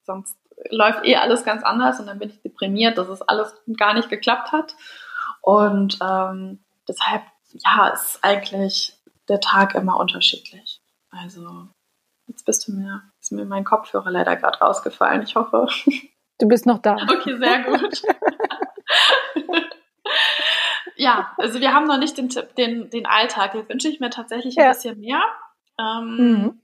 sonst 0.05 0.37
läuft 0.71 1.05
eh 1.05 1.17
alles 1.17 1.45
ganz 1.45 1.63
anders 1.63 2.01
und 2.01 2.07
dann 2.07 2.19
bin 2.19 2.31
ich 2.31 2.43
deprimiert, 2.43 2.99
dass 2.99 3.09
es 3.09 3.23
alles 3.23 3.55
gar 3.77 3.95
nicht 3.95 4.09
geklappt 4.09 4.53
hat. 4.53 4.75
Und 5.41 5.99
ähm, 6.03 6.65
deshalb, 6.89 7.23
ja, 7.53 7.89
ist 7.89 8.19
eigentlich 8.23 8.95
der 9.29 9.41
Tag 9.41 9.75
immer 9.75 9.99
unterschiedlich. 9.99 10.74
Also 11.17 11.69
jetzt 12.27 12.45
bist 12.45 12.67
du 12.67 12.73
mir, 12.73 13.03
ist 13.21 13.33
mir 13.33 13.45
mein 13.45 13.65
Kopfhörer 13.65 14.11
leider 14.11 14.37
gerade 14.37 14.59
rausgefallen. 14.59 15.23
Ich 15.23 15.37
hoffe. 15.37 15.69
Du 16.41 16.49
bist 16.49 16.67
noch 16.67 16.79
da. 16.79 16.97
Okay, 16.97 17.39
sehr 17.39 17.63
gut. 17.63 18.03
ja, 20.97 21.33
also 21.39 21.61
wir 21.61 21.73
haben 21.73 21.87
noch 21.87 21.97
nicht 21.97 22.19
den, 22.19 22.29
den, 22.59 22.91
den 22.91 23.07
Alltag. 23.07 23.53
Den 23.53 23.69
wünsche 23.69 23.87
ich 23.87 24.01
mir 24.01 24.11
tatsächlich 24.11 24.59
ein 24.59 24.65
ja. 24.65 24.73
bisschen 24.73 24.99
mehr. 24.99 25.23
Ähm, 25.79 26.17
mhm. 26.17 26.63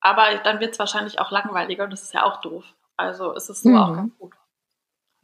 Aber 0.00 0.34
dann 0.44 0.60
wird 0.60 0.72
es 0.72 0.78
wahrscheinlich 0.78 1.18
auch 1.18 1.30
langweiliger 1.30 1.84
und 1.84 1.90
das 1.90 2.02
ist 2.02 2.12
ja 2.12 2.24
auch 2.24 2.42
doof. 2.42 2.64
Also 2.98 3.32
ist 3.32 3.48
es 3.48 3.62
so 3.62 3.70
mhm. 3.70 3.76
auch 3.76 3.94
ganz 3.94 4.18
gut. 4.18 4.34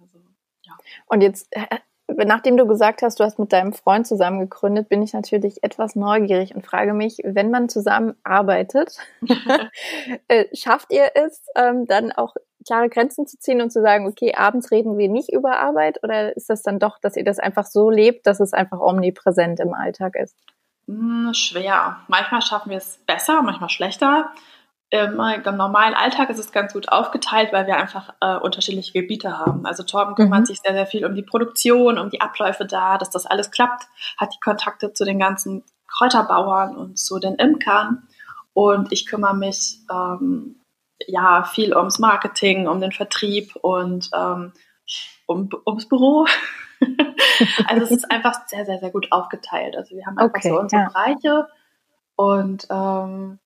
Also, 0.00 0.18
ja. 0.62 0.72
Und 1.04 1.20
jetzt, 1.20 1.48
äh, 1.50 1.66
nachdem 2.16 2.56
du 2.56 2.66
gesagt 2.66 3.02
hast, 3.02 3.20
du 3.20 3.24
hast 3.24 3.38
mit 3.38 3.52
deinem 3.52 3.72
Freund 3.72 4.06
zusammen 4.06 4.40
gegründet, 4.40 4.88
bin 4.88 5.02
ich 5.02 5.12
natürlich 5.12 5.62
etwas 5.62 5.94
neugierig 5.94 6.54
und 6.54 6.66
frage 6.66 6.94
mich, 6.94 7.18
wenn 7.24 7.50
man 7.50 7.68
zusammen 7.68 8.14
arbeitet, 8.24 8.96
äh, 10.28 10.44
schafft 10.54 10.92
ihr 10.92 11.10
es 11.14 11.44
ähm, 11.54 11.86
dann 11.86 12.12
auch 12.12 12.34
klare 12.66 12.88
Grenzen 12.88 13.26
zu 13.26 13.38
ziehen 13.38 13.62
und 13.62 13.70
zu 13.70 13.80
sagen, 13.80 14.06
okay, 14.06 14.34
abends 14.34 14.70
reden 14.70 14.98
wir 14.98 15.08
nicht 15.08 15.32
über 15.32 15.58
Arbeit 15.58 16.02
oder 16.02 16.36
ist 16.36 16.50
das 16.50 16.62
dann 16.62 16.78
doch, 16.78 16.98
dass 16.98 17.16
ihr 17.16 17.24
das 17.24 17.38
einfach 17.38 17.66
so 17.66 17.90
lebt, 17.90 18.26
dass 18.26 18.40
es 18.40 18.52
einfach 18.52 18.80
omnipräsent 18.80 19.60
im 19.60 19.74
Alltag 19.74 20.16
ist? 20.16 20.36
Hm, 20.86 21.32
schwer. 21.34 21.98
Manchmal 22.08 22.42
schaffen 22.42 22.70
wir 22.70 22.78
es 22.78 22.98
besser, 23.06 23.42
manchmal 23.42 23.68
schlechter 23.68 24.30
im 24.90 25.16
normalen 25.57 25.94
Alltag 25.94 26.31
ist 26.31 26.38
es 26.38 26.51
ganz 26.51 26.72
gut 26.72 26.88
aufgeteilt, 26.88 27.53
weil 27.53 27.66
wir 27.66 27.77
einfach 27.77 28.14
äh, 28.20 28.37
unterschiedliche 28.37 28.92
Gebiete 28.92 29.38
haben. 29.38 29.66
Also 29.66 29.83
Torben 29.83 30.14
kümmert 30.14 30.40
mhm. 30.40 30.46
sich 30.46 30.61
sehr, 30.61 30.72
sehr 30.72 30.87
viel 30.87 31.05
um 31.05 31.14
die 31.14 31.22
Produktion, 31.22 31.98
um 31.98 32.09
die 32.09 32.22
Abläufe 32.22 32.64
da, 32.64 32.96
dass 32.96 33.11
das 33.11 33.27
alles 33.27 33.51
klappt, 33.51 33.85
hat 34.16 34.33
die 34.33 34.40
Kontakte 34.40 34.94
zu 34.94 35.05
den 35.05 35.18
ganzen 35.18 35.62
Kräuterbauern 35.88 36.74
und 36.74 36.98
zu 36.98 37.18
den 37.18 37.35
Imkern. 37.35 38.09
Und 38.55 38.90
ich 38.90 39.05
kümmere 39.07 39.37
mich 39.37 39.79
ähm, 39.92 40.57
ja 41.07 41.44
viel 41.44 41.77
ums 41.77 41.98
Marketing, 41.98 42.66
um 42.66 42.81
den 42.81 42.92
Vertrieb 42.92 43.57
und 43.57 44.09
ähm, 44.14 44.53
um, 45.27 45.51
ums 45.66 45.87
Büro. 45.87 46.27
also 47.66 47.85
es 47.85 47.90
ist 47.90 48.05
einfach 48.11 48.46
sehr, 48.46 48.64
sehr, 48.64 48.79
sehr 48.79 48.90
gut 48.90 49.12
aufgeteilt. 49.12 49.77
Also 49.77 49.94
wir 49.94 50.07
haben 50.07 50.16
einfach 50.16 50.38
okay, 50.38 50.48
so 50.48 50.59
unsere 50.59 50.83
ja. 50.83 50.88
Bereiche 50.88 51.46
und 52.16 52.66
ähm, 52.70 53.38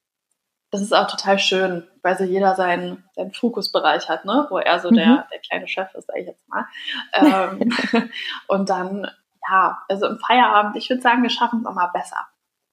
das 0.73 0.81
ist 0.81 0.95
auch 0.95 1.07
total 1.07 1.39
schön, 1.39 1.87
weil 2.03 2.17
so 2.17 2.25
jeder 2.25 2.55
seinen, 2.55 3.05
seinen 3.15 3.35
Fokusbereich 3.35 4.09
hat, 4.09 4.25
ne? 4.25 4.47
wo 4.49 4.57
er 4.57 4.81
so 4.81 4.91
mhm. 4.91 4.95
der, 4.95 5.29
der 5.31 5.41
kleine 5.41 5.69
Chef 5.69 5.95
ist, 5.95 6.07
sage 6.07 6.21
ich 6.21 6.27
jetzt 6.27 6.49
mal. 6.49 6.67
Ähm, 7.13 7.71
und 8.49 8.71
dann, 8.71 9.07
ja, 9.51 9.83
also 9.91 10.07
im 10.07 10.19
Feierabend, 10.19 10.77
ich 10.77 10.89
würde 10.89 11.03
sagen, 11.03 11.23
wir 11.23 11.29
schaffen 11.31 11.61
es 11.61 11.67
auch 11.67 11.75
mal 11.75 11.91
besser. 11.93 12.17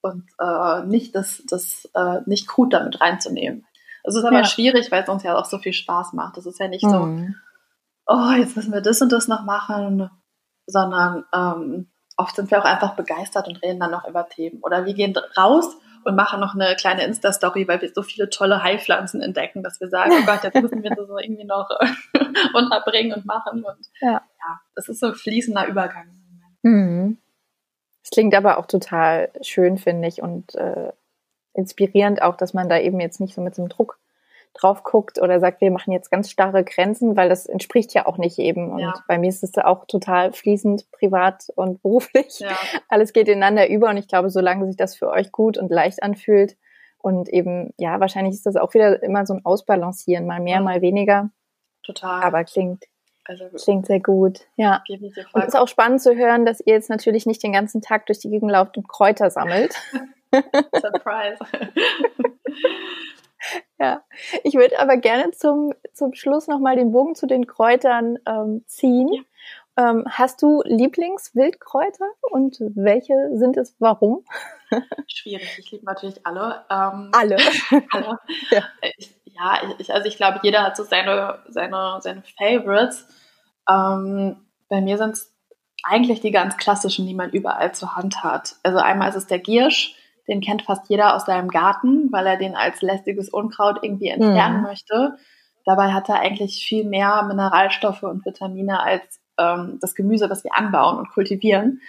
Und 0.02 0.24
äh, 0.40 0.86
nicht 0.86 1.14
das, 1.14 1.44
das 1.50 1.90
äh, 1.94 2.22
nicht 2.26 2.48
Krut 2.48 2.72
damit 2.72 3.02
reinzunehmen. 3.02 3.68
Es 4.06 4.16
ist 4.16 4.24
aber 4.24 4.38
ja. 4.38 4.46
schwierig, 4.46 4.90
weil 4.94 5.04
es 5.04 5.10
uns 5.10 5.24
ja 5.24 5.38
auch 5.38 5.44
so 5.44 5.58
viel 5.58 5.74
Spaß 5.74 6.14
macht. 6.14 6.38
Das 6.38 6.46
ist 6.46 6.58
ja 6.58 6.70
nicht 6.70 6.86
mhm. 6.86 7.36
so, 8.08 8.14
oh, 8.14 8.32
jetzt 8.32 8.56
müssen 8.56 8.72
wir 8.72 8.80
das 8.80 9.02
und 9.02 9.12
das 9.12 9.28
noch 9.28 9.44
machen, 9.44 10.10
sondern 10.68 11.26
ähm, 11.34 11.92
oft 12.16 12.34
sind 12.34 12.50
wir 12.50 12.60
auch 12.60 12.66
einfach 12.66 12.96
begeistert 12.96 13.50
und 13.50 13.62
reden 13.62 13.82
dann 13.82 13.92
noch 13.92 14.08
über 14.08 14.30
Themen. 14.30 14.60
Oder 14.62 14.86
wir 14.86 14.94
gehen 14.94 15.14
raus 15.38 15.76
und 16.06 16.16
machen 16.16 16.40
noch 16.40 16.56
eine 16.56 16.76
kleine 16.76 17.04
Insta-Story, 17.04 17.68
weil 17.68 17.82
wir 17.82 17.92
so 17.94 18.02
viele 18.02 18.30
tolle 18.30 18.64
Heilpflanzen 18.64 19.22
entdecken, 19.22 19.64
dass 19.64 19.80
wir 19.80 19.90
sagen, 19.90 20.12
oh 20.14 20.26
Gott, 20.26 20.44
jetzt 20.44 20.62
müssen 20.62 20.84
wir 20.84 20.90
das 20.92 21.08
so 21.08 21.18
irgendwie 21.22 21.46
noch 21.46 21.70
unterbringen 22.54 23.14
und 23.14 23.26
machen. 23.26 23.64
Und 23.64 23.88
ja, 24.02 24.12
ja 24.12 24.62
das 24.76 24.90
ist 24.90 25.00
so 25.00 25.08
ein 25.08 25.16
fließender 25.16 25.68
Übergang. 25.68 26.10
Mhm. 26.64 27.18
Es 28.04 28.10
klingt 28.12 28.34
aber 28.34 28.58
auch 28.58 28.66
total 28.66 29.30
schön, 29.42 29.78
finde 29.78 30.08
ich, 30.08 30.22
und 30.22 30.56
äh, 30.56 30.92
inspirierend 31.54 32.22
auch, 32.22 32.38
dass 32.38 32.54
man 32.54 32.70
da 32.70 32.80
eben 32.80 33.00
jetzt 33.00 33.20
nicht 33.20 33.36
so 33.36 33.42
mit 33.42 33.56
so 33.56 33.62
einem 33.62 33.70
Druck 33.70 34.00
drauf 34.54 34.84
guckt 34.84 35.22
oder 35.22 35.40
sagt, 35.40 35.62
wir 35.62 35.72
machen 35.72 35.92
jetzt 35.92 36.10
ganz 36.10 36.30
starre 36.30 36.64
Grenzen, 36.64 37.16
weil 37.16 37.30
das 37.30 37.46
entspricht 37.46 37.94
ja 37.94 38.06
auch 38.06 38.18
nicht 38.18 38.40
eben. 38.40 38.72
Und 38.72 38.80
ja. 38.80 38.94
bei 39.08 39.18
mir 39.18 39.30
ist 39.30 39.44
es 39.44 39.58
auch 39.58 39.86
total 39.86 40.34
fließend, 40.34 40.92
privat 40.92 41.48
und 41.56 41.82
beruflich. 41.82 42.40
Ja. 42.40 42.58
Alles 42.88 43.14
geht 43.14 43.28
ineinander 43.28 43.70
über 43.70 43.90
und 43.90 43.98
ich 43.98 44.08
glaube, 44.08 44.30
solange 44.30 44.66
sich 44.68 44.78
das 44.78 44.96
für 44.96 45.10
euch 45.10 45.32
gut 45.32 45.58
und 45.58 45.72
leicht 45.72 46.04
anfühlt 46.04 46.58
und 46.98 47.30
eben, 47.30 47.74
ja, 47.78 48.00
wahrscheinlich 48.00 48.36
ist 48.36 48.46
das 48.46 48.58
auch 48.58 48.74
wieder 48.74 49.02
immer 49.02 49.26
so 49.26 49.34
ein 49.34 49.46
Ausbalancieren, 49.46 50.26
mal 50.26 50.42
mehr, 50.42 50.58
ja. 50.58 50.62
mal 50.62 50.82
weniger. 50.82 51.30
Total. 51.84 52.22
Aber 52.22 52.44
klingt, 52.44 52.86
also, 53.26 53.46
klingt 53.56 53.86
sehr 53.86 54.02
gut. 54.02 54.48
Ja. 54.58 54.84
Und 54.90 55.42
es 55.42 55.50
ist 55.50 55.56
auch 55.56 55.68
spannend 55.68 56.02
zu 56.02 56.16
hören, 56.16 56.46
dass 56.46 56.60
ihr 56.60 56.74
jetzt 56.74 56.90
natürlich 56.90 57.26
nicht 57.26 57.42
den 57.42 57.54
ganzen 57.54 57.82
Tag 57.82 58.06
durch 58.08 58.20
die 58.20 58.30
Gegend 58.30 58.52
lauft 58.52 58.78
und 58.78 58.90
Kräuter 58.90 59.30
sammelt. 59.30 59.76
Surprise. 60.34 61.40
Ja, 63.80 64.04
ich 64.44 64.56
würde 64.56 64.78
aber 64.80 64.98
gerne 64.98 65.32
zum, 65.32 65.74
zum 65.94 66.14
Schluss 66.14 66.48
nochmal 66.48 66.76
den 66.76 66.92
Bogen 66.92 67.16
zu 67.16 67.28
den 67.28 67.48
Kräutern 67.48 68.20
ähm, 68.26 68.64
ziehen. 68.68 69.10
Ja. 69.14 69.22
Ähm, 69.80 70.04
hast 70.10 70.42
du 70.42 70.62
Lieblingswildkräuter 70.66 72.06
und 72.32 72.58
welche 72.60 73.30
sind 73.34 73.56
es? 73.56 73.78
Warum? 73.80 74.26
Schwierig, 75.08 75.58
ich 75.58 75.72
liebe 75.72 75.86
natürlich 75.86 76.26
alle. 76.28 76.66
Ähm, 76.70 77.12
alle. 77.14 77.38
alle. 77.92 78.20
Ja, 78.52 78.64
ich, 78.98 79.16
ja 79.24 79.62
ich, 79.78 79.94
also 79.94 80.08
ich 80.08 80.18
glaube, 80.18 80.42
jeder 80.44 80.64
hat 80.64 80.76
so 80.76 80.84
seine, 80.84 81.40
seine, 81.48 82.00
seine 82.02 82.24
Favorites. 82.38 83.08
Ähm, 83.70 84.46
bei 84.68 84.82
mir 84.82 84.98
sind 84.98 85.12
es 85.12 85.34
eigentlich 85.84 86.20
die 86.20 86.32
ganz 86.32 86.58
klassischen, 86.58 87.08
die 87.08 87.14
man 87.14 87.30
überall 87.30 87.74
zur 87.74 87.96
Hand 87.96 88.24
hat. 88.24 88.58
Also 88.64 88.80
einmal 88.80 89.10
ist 89.10 89.16
es 89.16 89.28
der 89.28 89.40
Giersch, 89.40 89.96
den 90.30 90.42
kennt 90.42 90.62
fast 90.62 90.90
jeder 90.90 91.16
aus 91.16 91.26
seinem 91.26 91.50
Garten, 91.50 92.12
weil 92.12 92.26
er 92.28 92.38
den 92.38 92.56
als 92.56 92.82
lästiges 92.82 93.30
Unkraut 93.30 93.80
irgendwie 93.82 94.10
entfernen 94.10 94.58
mhm. 94.58 94.64
möchte. 94.64 95.18
Dabei 95.66 95.92
hat 95.92 96.08
er 96.08 96.20
eigentlich 96.20 96.66
viel 96.66 96.86
mehr 96.86 97.24
Mineralstoffe 97.24 98.04
und 98.04 98.26
Vitamine 98.26 98.82
als 98.82 99.20
ähm, 99.38 99.80
das 99.82 99.96
Gemüse, 99.96 100.30
was 100.30 100.44
wir 100.44 100.56
anbauen 100.56 100.98
und 100.98 101.10
kultivieren. 101.10 101.82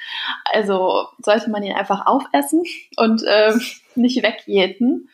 Also 0.53 1.07
sollte 1.19 1.51
man 1.51 1.63
ihn 1.63 1.75
einfach 1.75 2.07
aufessen 2.07 2.65
und 2.97 3.23
äh, 3.25 3.55
nicht 3.95 4.23
wegjäten. 4.23 5.09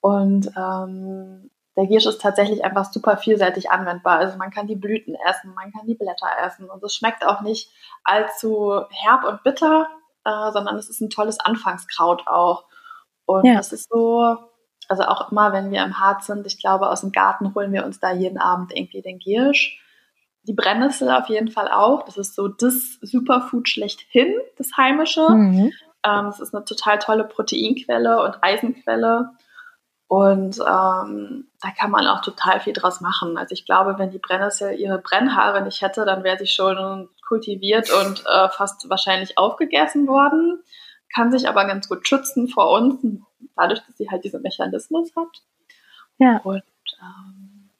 Und 0.00 0.50
ähm, 0.56 1.50
der 1.76 1.86
Giersch 1.86 2.06
ist 2.06 2.20
tatsächlich 2.20 2.64
einfach 2.64 2.92
super 2.92 3.16
vielseitig 3.16 3.70
anwendbar. 3.70 4.18
Also 4.18 4.36
man 4.36 4.50
kann 4.50 4.66
die 4.66 4.76
Blüten 4.76 5.14
essen, 5.28 5.54
man 5.54 5.72
kann 5.72 5.86
die 5.86 5.94
Blätter 5.94 6.28
essen 6.44 6.68
und 6.68 6.82
es 6.82 6.94
schmeckt 6.94 7.24
auch 7.24 7.40
nicht 7.40 7.70
allzu 8.04 8.82
herb 8.90 9.24
und 9.24 9.42
bitter, 9.42 9.86
äh, 10.24 10.52
sondern 10.52 10.76
es 10.76 10.90
ist 10.90 11.00
ein 11.00 11.10
tolles 11.10 11.40
Anfangskraut 11.40 12.26
auch. 12.26 12.64
Und 13.26 13.44
ja. 13.44 13.54
das 13.54 13.72
ist 13.72 13.88
so, 13.90 14.36
also 14.88 15.02
auch 15.04 15.30
immer, 15.30 15.52
wenn 15.52 15.70
wir 15.70 15.82
im 15.84 15.98
Harz 15.98 16.26
sind, 16.26 16.46
ich 16.46 16.60
glaube, 16.60 16.88
aus 16.88 17.00
dem 17.02 17.12
Garten 17.12 17.54
holen 17.54 17.72
wir 17.72 17.84
uns 17.84 18.00
da 18.00 18.12
jeden 18.12 18.38
Abend 18.38 18.76
irgendwie 18.76 19.02
den 19.02 19.18
Giersch. 19.18 19.78
Die 20.44 20.54
Brennnessel 20.54 21.10
auf 21.10 21.28
jeden 21.28 21.50
Fall 21.50 21.68
auch. 21.68 22.02
Das 22.04 22.16
ist 22.16 22.34
so 22.34 22.48
das 22.48 22.98
Superfood 23.00 23.68
schlechthin, 23.68 24.34
das 24.58 24.76
Heimische. 24.76 25.28
Mhm. 25.30 25.72
Ähm, 26.04 26.24
das 26.26 26.40
ist 26.40 26.54
eine 26.54 26.64
total 26.64 26.98
tolle 26.98 27.24
Proteinquelle 27.24 28.22
und 28.22 28.42
Eisenquelle. 28.42 29.30
Und 30.08 30.58
ähm, 30.58 31.48
da 31.62 31.70
kann 31.78 31.90
man 31.90 32.06
auch 32.06 32.20
total 32.20 32.60
viel 32.60 32.74
draus 32.74 33.00
machen. 33.00 33.38
Also 33.38 33.54
ich 33.54 33.64
glaube, 33.64 33.98
wenn 33.98 34.10
die 34.10 34.18
Brennnessel 34.18 34.78
ihre 34.78 34.98
Brennhaare 34.98 35.62
nicht 35.62 35.80
hätte, 35.80 36.04
dann 36.04 36.22
wäre 36.22 36.38
sie 36.38 36.48
schon 36.48 37.08
kultiviert 37.26 37.90
und 37.90 38.24
äh, 38.26 38.48
fast 38.50 38.90
wahrscheinlich 38.90 39.38
aufgegessen 39.38 40.06
worden 40.06 40.62
kann 41.14 41.30
sich 41.32 41.48
aber 41.48 41.66
ganz 41.66 41.88
gut 41.88 42.06
schützen 42.06 42.48
vor 42.48 42.70
uns, 42.70 43.00
dadurch, 43.56 43.80
dass 43.86 43.96
sie 43.96 44.10
halt 44.10 44.24
diesen 44.24 44.42
Mechanismus 44.42 45.14
hat. 45.16 45.42
Ja. 46.18 46.38
Und 46.38 46.62
ähm, 47.00 47.70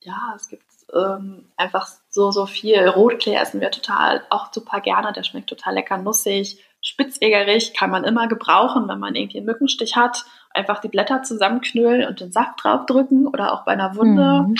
ja, 0.00 0.32
es 0.36 0.48
gibt 0.48 0.64
ähm, 0.94 1.50
einfach 1.56 1.88
so, 2.08 2.30
so 2.30 2.46
viel. 2.46 2.86
Rotklee 2.88 3.34
essen 3.34 3.60
wir 3.60 3.70
total, 3.70 4.22
auch 4.30 4.52
super 4.52 4.80
gerne. 4.80 5.12
Der 5.12 5.22
schmeckt 5.22 5.48
total 5.48 5.74
lecker 5.74 5.98
nussig, 5.98 6.64
spitzwegerig, 6.80 7.74
kann 7.74 7.90
man 7.90 8.04
immer 8.04 8.28
gebrauchen, 8.28 8.88
wenn 8.88 8.98
man 8.98 9.14
irgendwie 9.14 9.38
einen 9.38 9.46
Mückenstich 9.46 9.96
hat. 9.96 10.24
Einfach 10.50 10.80
die 10.80 10.88
Blätter 10.88 11.22
zusammenknüllen 11.22 12.08
und 12.08 12.20
den 12.20 12.32
Saft 12.32 12.62
draufdrücken 12.62 13.26
oder 13.26 13.52
auch 13.52 13.64
bei 13.64 13.72
einer 13.72 13.96
Wunde. 13.96 14.46
Mhm. 14.48 14.54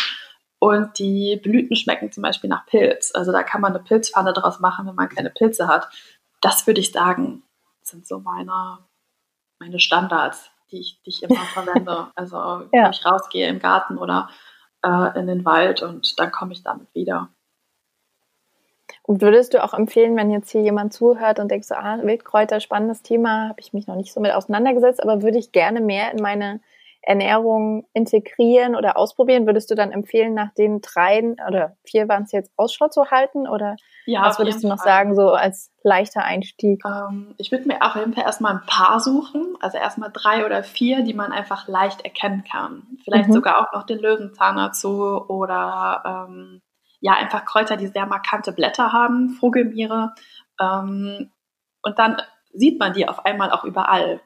Und 0.60 0.98
die 0.98 1.38
Blüten 1.42 1.76
schmecken 1.76 2.10
zum 2.10 2.22
Beispiel 2.22 2.50
nach 2.50 2.66
Pilz. 2.66 3.12
Also 3.14 3.30
da 3.32 3.42
kann 3.42 3.60
man 3.60 3.74
eine 3.74 3.82
Pilzpfanne 3.82 4.32
draus 4.32 4.58
machen, 4.58 4.86
wenn 4.86 4.96
man 4.96 5.08
keine 5.08 5.30
Pilze 5.30 5.68
hat. 5.68 5.88
Das 6.40 6.66
würde 6.66 6.80
ich 6.80 6.92
sagen, 6.92 7.42
sind 7.88 8.06
so 8.06 8.20
meine, 8.20 8.78
meine 9.58 9.80
Standards, 9.80 10.50
die 10.70 10.80
ich, 10.80 11.00
die 11.02 11.10
ich 11.10 11.22
immer 11.22 11.44
verwende. 11.52 12.08
Also 12.14 12.36
ja. 12.36 12.68
wenn 12.72 12.90
ich 12.90 13.04
rausgehe 13.04 13.48
im 13.48 13.58
Garten 13.58 13.98
oder 13.98 14.28
äh, 14.84 15.18
in 15.18 15.26
den 15.26 15.44
Wald 15.44 15.82
und 15.82 16.18
dann 16.18 16.30
komme 16.30 16.52
ich 16.52 16.62
damit 16.62 16.92
wieder. 16.94 17.30
Würdest 19.06 19.54
du 19.54 19.64
auch 19.64 19.72
empfehlen, 19.72 20.16
wenn 20.16 20.30
jetzt 20.30 20.50
hier 20.50 20.62
jemand 20.62 20.92
zuhört 20.92 21.38
und 21.38 21.50
denkt 21.50 21.64
so, 21.64 21.74
ah, 21.74 21.98
Wildkräuter, 22.02 22.60
spannendes 22.60 23.02
Thema, 23.02 23.48
habe 23.48 23.60
ich 23.60 23.72
mich 23.72 23.86
noch 23.86 23.96
nicht 23.96 24.12
so 24.12 24.20
mit 24.20 24.32
auseinandergesetzt, 24.32 25.02
aber 25.02 25.22
würde 25.22 25.38
ich 25.38 25.52
gerne 25.52 25.80
mehr 25.80 26.12
in 26.12 26.22
meine 26.22 26.60
Ernährung 27.00 27.86
integrieren 27.94 28.76
oder 28.76 28.98
ausprobieren? 28.98 29.46
Würdest 29.46 29.70
du 29.70 29.74
dann 29.74 29.92
empfehlen, 29.92 30.34
nach 30.34 30.52
den 30.52 30.82
dreien 30.82 31.36
oder 31.46 31.76
vier 31.84 32.06
waren 32.08 32.24
es 32.24 32.32
jetzt 32.32 32.52
Ausschau 32.56 32.88
zu 32.88 33.10
halten? 33.10 33.48
Oder 33.48 33.76
ja, 34.08 34.22
was 34.22 34.38
würdest 34.38 34.64
du 34.64 34.68
noch 34.68 34.78
Fall. 34.78 34.86
sagen, 34.86 35.14
so 35.14 35.32
als 35.32 35.70
leichter 35.82 36.24
Einstieg? 36.24 36.82
Ähm, 36.86 37.34
ich 37.36 37.52
würde 37.52 37.68
mir 37.68 37.82
auch 37.82 37.94
jeden 37.94 38.14
Fall 38.14 38.24
erstmal 38.24 38.54
ein 38.54 38.66
paar 38.66 39.00
suchen, 39.00 39.54
also 39.60 39.76
erstmal 39.76 40.10
drei 40.10 40.46
oder 40.46 40.64
vier, 40.64 41.02
die 41.02 41.12
man 41.12 41.30
einfach 41.30 41.68
leicht 41.68 42.00
erkennen 42.02 42.42
kann. 42.50 42.84
Vielleicht 43.04 43.28
mhm. 43.28 43.34
sogar 43.34 43.58
auch 43.58 43.72
noch 43.72 43.84
den 43.84 43.98
Löwenzahn 43.98 44.56
dazu 44.56 45.26
oder 45.28 46.26
ähm, 46.28 46.62
ja, 47.00 47.12
einfach 47.14 47.44
Kräuter, 47.44 47.76
die 47.76 47.86
sehr 47.86 48.06
markante 48.06 48.52
Blätter 48.52 48.92
haben, 48.94 49.28
Vogelmiere. 49.28 50.14
Ähm, 50.58 51.30
und 51.82 51.98
dann 51.98 52.16
sieht 52.54 52.80
man 52.80 52.94
die 52.94 53.06
auf 53.06 53.26
einmal 53.26 53.50
auch 53.50 53.64
überall. 53.64 54.20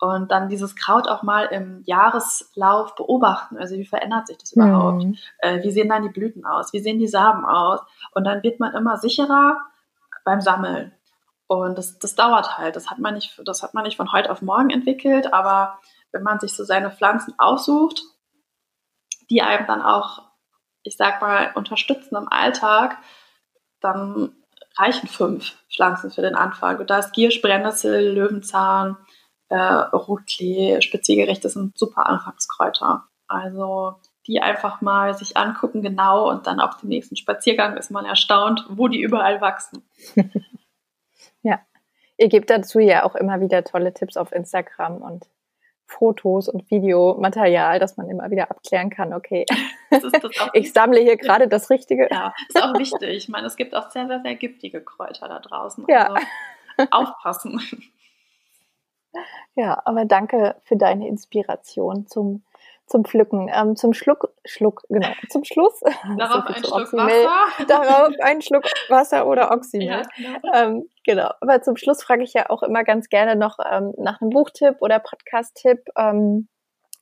Und 0.00 0.30
dann 0.30 0.48
dieses 0.48 0.76
Kraut 0.76 1.08
auch 1.08 1.22
mal 1.22 1.44
im 1.44 1.82
Jahreslauf 1.84 2.94
beobachten. 2.94 3.58
Also 3.58 3.76
wie 3.76 3.84
verändert 3.84 4.28
sich 4.28 4.38
das 4.38 4.52
überhaupt? 4.52 5.04
Mhm. 5.04 5.16
Äh, 5.38 5.62
wie 5.62 5.70
sehen 5.70 5.90
dann 5.90 6.02
die 6.02 6.08
Blüten 6.08 6.46
aus? 6.46 6.72
Wie 6.72 6.80
sehen 6.80 6.98
die 6.98 7.06
Samen 7.06 7.44
aus? 7.44 7.80
Und 8.12 8.24
dann 8.24 8.42
wird 8.42 8.60
man 8.60 8.74
immer 8.74 8.96
sicherer 8.96 9.58
beim 10.24 10.40
Sammeln. 10.40 10.92
Und 11.46 11.76
das, 11.76 11.98
das 11.98 12.14
dauert 12.14 12.56
halt. 12.56 12.76
Das 12.76 12.90
hat 12.90 12.98
man 12.98 13.14
nicht, 13.14 13.38
das 13.44 13.62
hat 13.62 13.74
man 13.74 13.84
nicht 13.84 13.98
von 13.98 14.12
heute 14.12 14.30
auf 14.30 14.40
morgen 14.40 14.70
entwickelt. 14.70 15.34
Aber 15.34 15.78
wenn 16.12 16.22
man 16.22 16.40
sich 16.40 16.54
so 16.54 16.64
seine 16.64 16.90
Pflanzen 16.90 17.34
aussucht, 17.38 18.02
die 19.28 19.42
einem 19.42 19.66
dann 19.66 19.82
auch 19.82 20.30
ich 20.82 20.96
sag 20.96 21.20
mal, 21.20 21.52
unterstützen 21.54 22.16
im 22.16 22.28
Alltag, 22.30 22.98
dann 23.80 24.32
reichen 24.76 25.08
fünf 25.08 25.56
Pflanzen 25.72 26.10
für 26.10 26.22
den 26.22 26.34
Anfang. 26.34 26.78
Und 26.78 26.90
da 26.90 26.98
ist 26.98 27.12
Giersch, 27.12 27.42
Brennnessel, 27.42 28.12
Löwenzahn, 28.12 28.96
äh, 29.50 29.56
Rotklee, 29.56 30.80
Speziergerichte 30.80 31.48
sind 31.48 31.76
super 31.76 32.06
Anfangskräuter. 32.06 33.04
Also 33.28 33.94
die 34.26 34.40
einfach 34.40 34.80
mal 34.80 35.14
sich 35.14 35.36
angucken 35.36 35.82
genau 35.82 36.30
und 36.30 36.46
dann 36.46 36.60
auf 36.60 36.78
dem 36.78 36.88
nächsten 36.88 37.16
Spaziergang 37.16 37.76
ist 37.76 37.90
man 37.90 38.04
erstaunt, 38.04 38.64
wo 38.68 38.88
die 38.88 39.00
überall 39.00 39.40
wachsen. 39.40 39.82
ja, 41.42 41.60
ihr 42.16 42.28
gebt 42.28 42.50
dazu 42.50 42.78
ja 42.78 43.04
auch 43.04 43.14
immer 43.14 43.40
wieder 43.40 43.64
tolle 43.64 43.92
Tipps 43.92 44.16
auf 44.16 44.32
Instagram 44.32 45.02
und 45.02 45.26
Fotos 45.86 46.48
und 46.48 46.70
Videomaterial, 46.70 47.80
dass 47.80 47.96
man 47.96 48.08
immer 48.08 48.30
wieder 48.30 48.50
abklären 48.50 48.90
kann, 48.90 49.12
okay, 49.12 49.44
ich 50.52 50.72
sammle 50.72 51.00
hier 51.00 51.16
gerade 51.16 51.48
das 51.48 51.68
Richtige. 51.70 52.08
Ja, 52.10 52.32
ist 52.48 52.62
auch 52.62 52.78
wichtig. 52.78 53.10
Ich 53.10 53.28
meine, 53.28 53.48
es 53.48 53.56
gibt 53.56 53.74
auch 53.74 53.90
sehr, 53.90 54.06
sehr, 54.06 54.20
sehr 54.22 54.36
giftige 54.36 54.80
Kräuter 54.82 55.28
da 55.28 55.40
draußen. 55.40 55.84
Also 55.88 56.14
ja. 56.78 56.86
aufpassen. 56.92 57.60
Ja, 59.54 59.80
aber 59.84 60.04
danke 60.04 60.56
für 60.64 60.76
deine 60.76 61.08
Inspiration 61.08 62.06
zum 62.06 62.44
zum 62.90 63.04
Pflücken, 63.04 63.48
ähm, 63.54 63.76
zum 63.76 63.92
Schluck, 63.92 64.34
Schluck, 64.44 64.82
genau, 64.88 65.08
zum 65.30 65.44
Schluss. 65.44 65.80
Darauf 66.18 66.44
ein 66.46 66.64
Schluck 66.64 66.80
Oxymel. 66.80 67.06
Wasser. 67.06 67.64
Darauf 67.68 68.14
ein 68.20 68.42
Schluck 68.42 68.64
Wasser 68.88 69.26
oder 69.26 69.52
Oxymel. 69.52 69.86
Ja, 69.86 70.02
genau. 70.16 70.54
Ähm, 70.54 70.88
genau. 71.04 71.30
Aber 71.40 71.62
zum 71.62 71.76
Schluss 71.76 72.02
frage 72.02 72.24
ich 72.24 72.34
ja 72.34 72.50
auch 72.50 72.64
immer 72.64 72.82
ganz 72.82 73.08
gerne 73.08 73.36
noch 73.36 73.58
ähm, 73.70 73.94
nach 73.96 74.20
einem 74.20 74.30
Buchtipp 74.30 74.76
oder 74.80 74.98
Podcast-Tipp. 74.98 75.84
Ähm, 75.96 76.48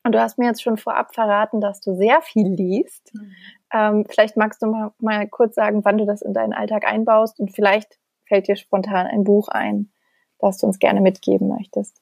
und 0.04 0.12
du 0.12 0.20
hast 0.20 0.38
mir 0.38 0.46
jetzt 0.46 0.62
schon 0.62 0.76
vorab 0.76 1.14
verraten, 1.14 1.60
dass 1.60 1.80
du 1.80 1.94
sehr 1.94 2.20
viel 2.20 2.48
liest. 2.48 3.10
Mhm. 3.14 3.32
Ähm, 3.72 4.06
vielleicht 4.08 4.36
magst 4.36 4.62
du 4.62 4.66
mal, 4.66 4.92
mal 4.98 5.26
kurz 5.26 5.54
sagen, 5.54 5.84
wann 5.84 5.98
du 5.98 6.04
das 6.04 6.20
in 6.22 6.34
deinen 6.34 6.52
Alltag 6.52 6.86
einbaust 6.86 7.40
und 7.40 7.54
vielleicht 7.54 7.98
fällt 8.26 8.46
dir 8.46 8.56
spontan 8.56 9.06
ein 9.06 9.24
Buch 9.24 9.48
ein, 9.48 9.90
das 10.38 10.58
du 10.58 10.66
uns 10.66 10.78
gerne 10.78 11.00
mitgeben 11.00 11.48
möchtest 11.48 12.00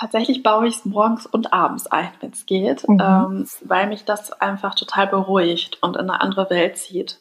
tatsächlich 0.00 0.42
baue 0.42 0.66
ich 0.66 0.76
es 0.76 0.84
morgens 0.86 1.26
und 1.26 1.52
abends 1.52 1.86
ein, 1.86 2.10
wenn 2.20 2.30
es 2.30 2.46
geht, 2.46 2.88
mhm. 2.88 3.00
ähm, 3.00 3.48
weil 3.62 3.86
mich 3.86 4.04
das 4.04 4.32
einfach 4.32 4.74
total 4.74 5.06
beruhigt 5.06 5.82
und 5.82 5.96
in 5.96 6.08
eine 6.08 6.20
andere 6.20 6.48
Welt 6.48 6.78
zieht. 6.78 7.20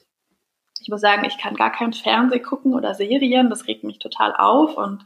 Ich 0.82 0.88
muss 0.88 1.02
sagen, 1.02 1.26
ich 1.26 1.38
kann 1.38 1.56
gar 1.56 1.72
kein 1.72 1.92
Fernsehen 1.92 2.42
gucken 2.42 2.74
oder 2.74 2.94
Serien, 2.94 3.50
das 3.50 3.68
regt 3.68 3.84
mich 3.84 4.00
total 4.00 4.34
auf 4.34 4.78
und 4.78 5.04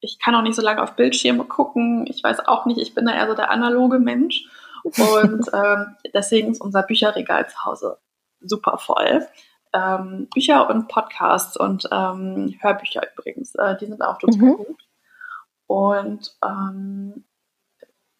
ich 0.00 0.18
kann 0.18 0.34
auch 0.34 0.42
nicht 0.42 0.54
so 0.54 0.62
lange 0.62 0.82
auf 0.82 0.96
Bildschirme 0.96 1.44
gucken. 1.44 2.06
Ich 2.08 2.22
weiß 2.22 2.46
auch 2.46 2.66
nicht, 2.66 2.78
ich 2.78 2.94
bin 2.94 3.06
da 3.06 3.14
eher 3.14 3.28
so 3.28 3.34
der 3.34 3.50
analoge 3.50 3.98
Mensch 3.98 4.44
und 4.84 5.46
ähm, 5.54 5.96
deswegen 6.12 6.50
ist 6.50 6.60
unser 6.60 6.82
Bücherregal 6.82 7.48
zu 7.48 7.64
Hause 7.64 7.98
super 8.40 8.76
voll. 8.78 9.26
Ähm, 9.74 10.28
Bücher 10.32 10.68
und 10.68 10.88
Podcasts 10.88 11.56
und 11.56 11.88
ähm, 11.90 12.54
Hörbücher 12.60 13.02
übrigens, 13.12 13.54
äh, 13.54 13.76
die 13.78 13.86
sind 13.86 14.02
auch 14.02 14.18
total 14.18 14.38
mhm. 14.38 14.56
gut. 14.56 14.88
Und 15.66 16.36
ähm, 16.44 17.24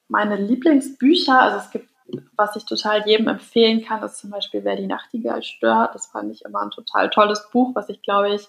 meine 0.08 0.36
Lieblingsbücher, 0.36 1.40
also 1.40 1.58
es 1.58 1.70
gibt, 1.70 1.90
was 2.36 2.56
ich 2.56 2.64
total 2.64 3.06
jedem 3.06 3.28
empfehlen 3.28 3.84
kann, 3.84 4.02
ist 4.02 4.18
zum 4.18 4.30
Beispiel 4.30 4.64
Wer 4.64 4.76
die 4.76 4.86
Nachtigall 4.86 5.42
stört. 5.42 5.94
Das 5.94 6.06
fand 6.06 6.32
ich 6.32 6.44
immer 6.44 6.60
ein 6.60 6.70
total 6.70 7.10
tolles 7.10 7.50
Buch, 7.50 7.74
was 7.74 7.88
ich 7.88 8.02
glaube 8.02 8.34
ich 8.34 8.48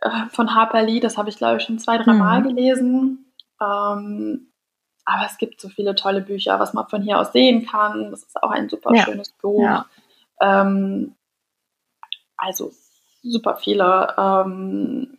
äh, 0.00 0.26
von 0.30 0.54
Harper 0.54 0.82
Lee, 0.82 1.00
das 1.00 1.18
habe 1.18 1.28
ich 1.28 1.36
glaube 1.36 1.58
ich 1.58 1.64
schon 1.64 1.78
zwei, 1.78 1.98
drei 1.98 2.12
Mal 2.14 2.40
mhm. 2.40 2.48
gelesen. 2.48 3.32
Ähm, 3.60 4.52
aber 5.04 5.26
es 5.26 5.36
gibt 5.38 5.60
so 5.60 5.68
viele 5.68 5.94
tolle 5.94 6.20
Bücher, 6.20 6.58
was 6.60 6.74
man 6.74 6.88
von 6.88 7.02
hier 7.02 7.18
aus 7.18 7.32
sehen 7.32 7.66
kann. 7.66 8.10
Das 8.10 8.22
ist 8.22 8.42
auch 8.42 8.50
ein 8.50 8.68
super 8.68 8.94
ja. 8.94 9.04
schönes 9.04 9.32
Buch. 9.32 9.62
Ja. 9.62 9.86
Ähm, 10.40 11.14
also 12.42 12.72
super 13.22 13.56
viele. 13.56 14.14
Ähm, 14.18 15.18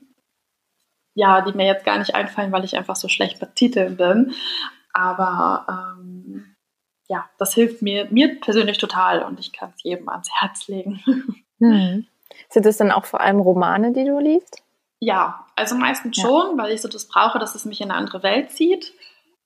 ja, 1.16 1.42
die 1.42 1.54
mir 1.54 1.66
jetzt 1.66 1.86
gar 1.86 1.98
nicht 2.00 2.16
einfallen, 2.16 2.52
weil 2.52 2.64
ich 2.64 2.76
einfach 2.76 2.96
so 2.96 3.08
schlecht 3.08 3.40
mit 3.40 3.56
Titeln 3.56 3.98
bin. 3.98 4.34
Aber 4.94 5.96
ähm, 6.00 6.56
ja, 7.08 7.30
das 7.38 7.54
hilft 7.54 7.82
mir, 7.82 8.08
mir 8.10 8.40
persönlich 8.40 8.78
total 8.78 9.24
und 9.24 9.40
ich 9.40 9.54
kann 9.54 9.72
es 9.76 9.84
jedem 9.84 10.10
ans 10.10 10.30
Herz 10.40 10.68
legen. 10.68 11.04
Hm. 11.60 12.08
Sind 12.50 12.66
es 12.66 12.76
dann 12.76 12.92
auch 12.92 13.06
vor 13.06 13.22
allem 13.22 13.40
Romane, 13.40 13.94
die 13.94 14.04
du 14.04 14.20
liest? 14.20 14.64
Ja, 15.00 15.46
also 15.56 15.76
meistens 15.76 16.18
ja. 16.18 16.24
schon, 16.24 16.58
weil 16.58 16.74
ich 16.74 16.82
so 16.82 16.90
das 16.90 17.08
brauche, 17.08 17.40
dass 17.40 17.56
es 17.56 17.64
mich 17.64 17.80
in 17.80 17.90
eine 17.90 17.98
andere 17.98 18.22
Welt 18.22 18.52
zieht. 18.52 18.92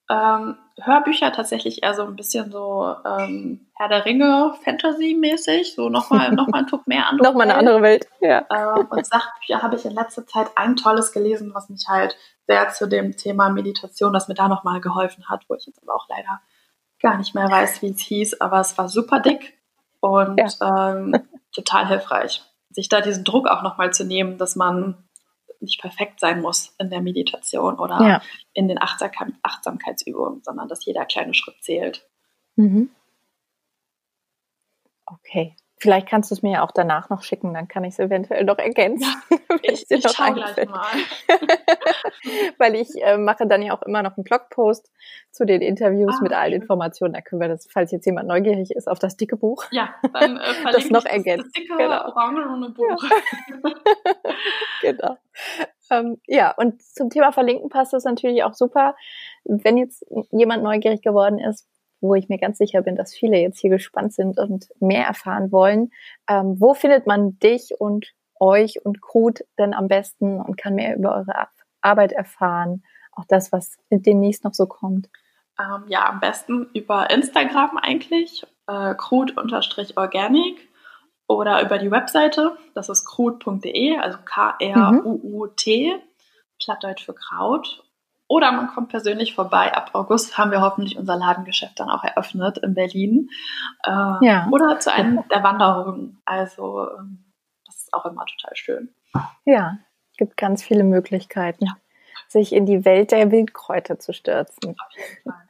Ähm, 0.10 0.58
Hörbücher 0.82 1.32
tatsächlich 1.32 1.84
eher 1.84 1.94
so 1.94 2.04
ein 2.04 2.16
bisschen 2.16 2.52
so 2.52 2.96
ähm, 3.06 3.68
Herr 3.76 3.90
der 3.90 4.06
Ringe, 4.06 4.54
Fantasy-mäßig, 4.64 5.74
so 5.74 5.90
nochmal 5.90 6.32
noch 6.32 6.48
mal 6.48 6.60
ein 6.60 6.68
Tuck 6.68 6.88
mehr 6.88 7.08
andere 7.08 7.28
Nochmal 7.32 7.50
eine 7.50 7.58
andere 7.58 7.82
Welt, 7.82 8.08
ja. 8.22 8.46
Ähm, 8.50 8.88
und 8.90 9.06
Sachbücher 9.06 9.62
habe 9.62 9.76
ich 9.76 9.86
in 9.86 9.94
letzter 9.94 10.26
Zeit 10.28 10.52
ein 10.56 10.76
tolles 10.76 11.12
gelesen, 11.12 11.52
was 11.54 11.70
mich 11.70 11.86
halt 11.88 12.16
sehr 12.48 12.70
zu 12.70 12.88
dem 12.88 13.18
Thema 13.18 13.50
Meditation, 13.50 14.14
das 14.14 14.28
mir 14.28 14.36
da 14.36 14.48
nochmal 14.48 14.80
geholfen 14.80 15.28
hat, 15.30 15.46
wo 15.48 15.56
ich 15.56 15.66
jetzt 15.66 15.82
aber 15.82 15.96
auch 15.96 16.08
leider 16.10 16.42
gar 17.02 17.18
nicht 17.18 17.36
mehr 17.36 17.50
weiß, 17.50 17.82
wie 17.82 17.92
es 17.92 18.02
hieß, 18.02 18.42
aber 18.42 18.60
es 18.60 18.78
war 18.78 18.88
super 18.88 19.20
dick 19.20 19.58
und 20.00 20.40
ja. 20.40 20.92
ähm, 20.92 21.16
total 21.54 21.88
hilfreich. 21.88 22.44
Sich 22.70 22.90
da 22.90 23.02
diesen 23.02 23.24
Druck 23.24 23.48
auch 23.48 23.64
nochmal 23.64 23.94
zu 23.94 24.06
nehmen, 24.06 24.38
dass 24.38 24.56
man 24.56 25.07
nicht 25.62 25.82
perfekt 25.82 26.20
sein 26.20 26.42
muss 26.42 26.76
in 26.80 26.90
der 26.90 27.02
Meditation 27.02 27.80
oder 27.80 28.02
ja. 28.02 28.22
in 28.54 28.68
den 28.68 28.82
Achtsam 28.82 29.12
Achtsamkeitsübungen, 29.44 30.42
sondern 30.44 30.68
dass 30.68 30.86
jeder 30.86 31.06
kleine 31.06 31.34
Schritt 31.34 31.62
zählt. 31.62 32.08
Mhm. 32.56 32.90
Okay. 35.06 35.56
Vielleicht 35.80 36.08
kannst 36.08 36.32
du 36.32 36.36
es 36.36 36.42
mir 36.42 36.54
ja 36.54 36.64
auch 36.64 36.72
danach 36.72 37.10
noch 37.12 37.22
schicken, 37.22 37.54
dann 37.54 37.68
kann 37.68 37.84
ich 37.84 37.94
es 37.94 38.00
eventuell 38.00 38.44
noch 38.46 38.58
ergänzen. 38.58 39.08
Ja, 39.30 39.38
ich, 39.62 39.86
ich 39.90 40.04
noch 40.04 40.12
schau 40.12 40.34
gleich 40.34 40.68
mal. 40.68 40.88
Weil 42.58 42.76
ich 42.76 42.90
äh, 43.04 43.18
mache 43.18 43.46
dann 43.46 43.62
ja 43.62 43.78
auch 43.78 43.84
immer 43.84 44.02
noch 44.02 44.18
einen 44.18 44.24
Blogpost 44.24 44.92
zu 45.32 45.46
den 45.46 45.62
Interviews 45.62 46.16
ah, 46.18 46.24
mit 46.24 46.34
allen 46.34 46.54
Informationen. 46.54 47.14
Da 47.14 47.22
können 47.22 47.42
wir 47.42 47.48
das, 47.48 47.68
falls 47.72 47.92
jetzt 47.92 48.06
jemand 48.08 48.28
neugierig 48.28 48.72
ist, 48.72 48.88
auf 48.88 48.98
das 48.98 49.18
dicke 49.18 49.38
Buch. 49.38 49.66
Ja, 49.70 49.94
dann 50.14 50.38
äh, 50.38 50.42
das 50.72 50.90
noch 50.90 51.06
ergänzen. 51.06 51.52
Das 51.54 51.62
dicke 51.62 51.78
genau. 51.78 52.12
Buch. 52.72 53.04
Ja. 53.04 53.74
genau. 54.82 55.18
Ähm, 55.92 56.18
ja, 56.26 56.56
und 56.56 56.82
zum 56.82 57.12
Thema 57.12 57.32
Verlinken 57.32 57.70
passt 57.70 57.94
das 57.94 58.04
natürlich 58.04 58.44
auch 58.44 58.56
super. 58.56 58.96
Wenn 59.44 59.78
jetzt 59.78 60.04
jemand 60.32 60.64
neugierig 60.64 61.02
geworden 61.02 61.38
ist, 61.40 61.68
wo 62.02 62.16
ich 62.16 62.30
mir 62.30 62.38
ganz 62.38 62.58
sicher 62.58 62.82
bin, 62.82 62.96
dass 62.96 63.14
viele 63.14 63.38
jetzt 63.38 63.60
hier 63.60 63.70
gespannt 63.70 64.14
sind 64.14 64.40
und 64.40 64.70
mehr 64.80 65.06
erfahren 65.06 65.52
wollen. 65.52 65.92
Ähm, 66.30 66.56
wo 66.60 66.74
findet 66.74 67.08
man 67.08 67.40
dich 67.40 67.80
und 67.80 68.14
euch 68.40 68.86
und 68.86 69.02
Krut 69.02 69.44
denn 69.58 69.74
am 69.74 69.88
besten 69.88 70.40
und 70.40 70.58
kann 70.58 70.76
mehr 70.76 70.96
über 70.96 71.16
eure 71.16 71.48
Arbeit 71.82 72.12
erfahren? 72.12 72.84
Auch 73.12 73.26
das, 73.28 73.52
was 73.52 73.78
demnächst 73.90 74.44
noch 74.44 74.54
so 74.54 74.68
kommt. 74.68 75.10
Ähm, 75.60 75.86
ja, 75.88 76.08
am 76.08 76.20
besten 76.20 76.70
über 76.74 77.10
Instagram 77.10 77.78
eigentlich, 77.78 78.46
äh, 78.68 78.94
krut-organic 78.94 80.70
oder 81.28 81.62
über 81.64 81.78
die 81.80 81.90
Webseite, 81.90 82.58
das 82.76 82.90
ist 82.90 83.06
krut.de, 83.06 83.98
also 83.98 84.20
K-R-U-U-T, 84.24 85.94
mhm. 85.94 86.02
Plattdeutsch 86.64 87.06
für 87.06 87.14
Kraut. 87.14 87.84
Oder 88.28 88.52
man 88.52 88.68
kommt 88.68 88.90
persönlich 88.90 89.36
vorbei. 89.36 89.74
Ab 89.74 89.92
August 89.94 90.38
haben 90.38 90.52
wir 90.52 90.62
hoffentlich 90.62 90.98
unser 90.98 91.16
Ladengeschäft 91.16 91.80
dann 91.80 91.90
auch 91.90 92.04
eröffnet 92.04 92.58
in 92.58 92.74
Berlin. 92.74 93.30
Äh, 93.84 93.92
ja. 93.92 94.48
Oder 94.52 94.80
zu 94.80 94.92
einem 94.92 95.24
der 95.32 95.44
Wanderungen. 95.44 96.22
Also 96.26 96.88
ähm, 96.90 97.26
das 97.66 97.78
ist 97.78 97.94
auch 97.94 98.06
immer 98.06 98.26
total 98.26 98.56
schön. 98.56 98.94
Ja, 99.46 99.78
es 100.12 100.18
gibt 100.18 100.36
ganz 100.36 100.62
viele 100.62 100.84
Möglichkeiten, 100.84 101.66
ja. 101.66 101.74
sich 102.28 102.54
in 102.54 102.66
die 102.66 102.84
Welt 102.84 103.12
der 103.12 103.32
Wildkräuter 103.32 103.98
zu 103.98 104.14
stürzen. 104.14 104.72
Auf 104.72 104.98
jeden 104.98 105.24
Fall. 105.24 105.48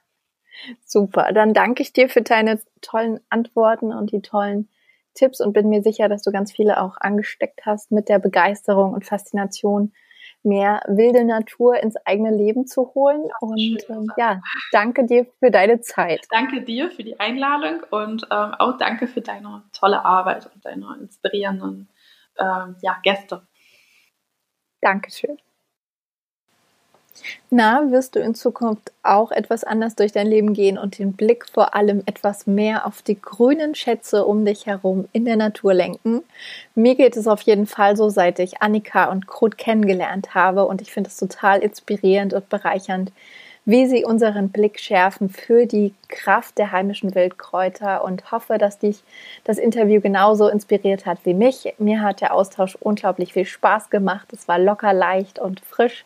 Super, 0.85 1.31
dann 1.33 1.53
danke 1.53 1.81
ich 1.81 1.93
dir 1.93 2.09
für 2.09 2.21
deine 2.21 2.59
tollen 2.81 3.19
Antworten 3.29 3.93
und 3.93 4.11
die 4.11 4.21
tollen 4.21 4.69
Tipps 5.13 5.41
und 5.41 5.53
bin 5.53 5.69
mir 5.69 5.81
sicher, 5.81 6.09
dass 6.09 6.21
du 6.21 6.31
ganz 6.31 6.51
viele 6.51 6.81
auch 6.81 6.97
angesteckt 6.99 7.65
hast 7.65 7.91
mit 7.91 8.07
der 8.07 8.19
Begeisterung 8.19 8.93
und 8.93 9.05
Faszination, 9.05 9.93
mehr 10.47 10.81
wilde 10.87 11.23
Natur 11.23 11.81
ins 11.81 11.95
eigene 12.05 12.31
Leben 12.31 12.65
zu 12.65 12.93
holen. 12.95 13.29
Und 13.41 13.83
ähm, 13.89 14.11
ja, 14.17 14.41
danke 14.71 15.05
dir 15.05 15.27
für 15.39 15.51
deine 15.51 15.81
Zeit. 15.81 16.21
Danke 16.31 16.61
dir 16.61 16.89
für 16.89 17.03
die 17.03 17.19
Einladung 17.19 17.83
und 17.91 18.23
ähm, 18.31 18.53
auch 18.55 18.77
danke 18.77 19.07
für 19.07 19.21
deine 19.21 19.63
tolle 19.73 20.03
Arbeit 20.03 20.49
und 20.53 20.65
deine 20.65 20.97
inspirierenden 20.99 21.89
ähm, 22.39 22.75
ja, 22.81 22.97
Gäste. 23.03 23.41
Dankeschön. 24.81 25.37
Na, 27.49 27.91
wirst 27.91 28.15
du 28.15 28.19
in 28.19 28.35
Zukunft 28.35 28.91
auch 29.03 29.31
etwas 29.31 29.63
anders 29.63 29.95
durch 29.95 30.11
dein 30.11 30.27
Leben 30.27 30.53
gehen 30.53 30.77
und 30.77 30.99
den 30.99 31.13
Blick 31.13 31.45
vor 31.51 31.75
allem 31.75 32.03
etwas 32.05 32.47
mehr 32.47 32.85
auf 32.85 33.01
die 33.01 33.19
grünen 33.19 33.75
Schätze 33.75 34.25
um 34.25 34.45
dich 34.45 34.65
herum 34.65 35.07
in 35.13 35.25
der 35.25 35.37
Natur 35.37 35.73
lenken? 35.73 36.23
Mir 36.75 36.95
geht 36.95 37.17
es 37.17 37.27
auf 37.27 37.41
jeden 37.41 37.67
Fall 37.67 37.95
so, 37.95 38.09
seit 38.09 38.39
ich 38.39 38.61
Annika 38.61 39.05
und 39.05 39.27
Krut 39.27 39.57
kennengelernt 39.57 40.35
habe 40.35 40.65
und 40.65 40.81
ich 40.81 40.91
finde 40.91 41.09
es 41.09 41.17
total 41.17 41.59
inspirierend 41.59 42.33
und 42.33 42.49
bereichernd, 42.49 43.11
wie 43.67 43.85
sie 43.85 44.05
unseren 44.05 44.47
Blick 44.47 44.79
schärfen 44.79 45.27
für 45.27 45.65
die 45.65 45.93
Kraft 46.07 46.57
der 46.57 46.71
heimischen 46.71 47.13
Wildkräuter 47.13 48.01
und 48.01 48.31
hoffe, 48.31 48.57
dass 48.57 48.79
dich 48.79 49.03
das 49.43 49.57
Interview 49.57 49.99
genauso 49.99 50.47
inspiriert 50.47 51.05
hat 51.05 51.19
wie 51.25 51.33
mich. 51.33 51.73
Mir 51.77 52.01
hat 52.01 52.21
der 52.21 52.33
Austausch 52.33 52.77
unglaublich 52.79 53.33
viel 53.33 53.43
Spaß 53.43 53.89
gemacht. 53.89 54.31
Es 54.31 54.47
war 54.47 54.57
locker 54.57 54.93
leicht 54.93 55.37
und 55.37 55.59
frisch 55.59 56.05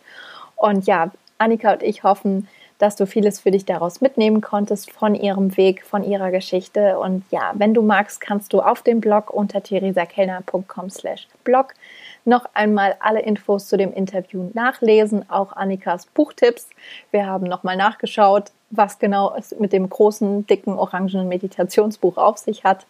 und 0.62 0.86
ja, 0.86 1.12
Annika 1.38 1.74
und 1.74 1.84
ich 1.84 2.04
hoffen, 2.04 2.48
dass 2.78 2.96
du 2.96 3.06
vieles 3.06 3.40
für 3.40 3.52
dich 3.52 3.66
daraus 3.66 4.02
mitnehmen 4.02 4.42
konntest 4.42 4.92
von 4.92 5.14
ihrem 5.14 5.56
Weg, 5.56 5.86
von 5.86 6.04
ihrer 6.04 6.32
Geschichte. 6.32 6.98
Und 6.98 7.24
ja, 7.30 7.52
wenn 7.54 7.76
du 7.76 7.84
magst, 7.84 8.20
kannst 8.22 8.54
du 8.54 8.60
auf 8.60 8.82
dem 8.82 9.02
Blog 9.02 9.30
unter 9.32 9.62
theresakellner.com 9.62 10.90
slash 10.90 11.28
blog 11.44 11.76
noch 12.26 12.46
einmal 12.54 12.96
alle 13.00 13.22
Infos 13.22 13.68
zu 13.68 13.78
dem 13.78 13.94
Interview 13.94 14.50
nachlesen, 14.54 15.30
auch 15.30 15.54
Annikas 15.54 16.08
Buchtipps. 16.08 16.70
Wir 17.12 17.28
haben 17.28 17.46
nochmal 17.46 17.78
nachgeschaut, 17.78 18.52
was 18.72 18.98
genau 18.98 19.36
es 19.36 19.56
mit 19.60 19.74
dem 19.74 19.90
großen, 19.90 20.48
dicken, 20.48 20.74
orangenen 20.74 21.28
Meditationsbuch 21.28 22.18
auf 22.18 22.38
sich 22.38 22.64
hat. 22.64 22.86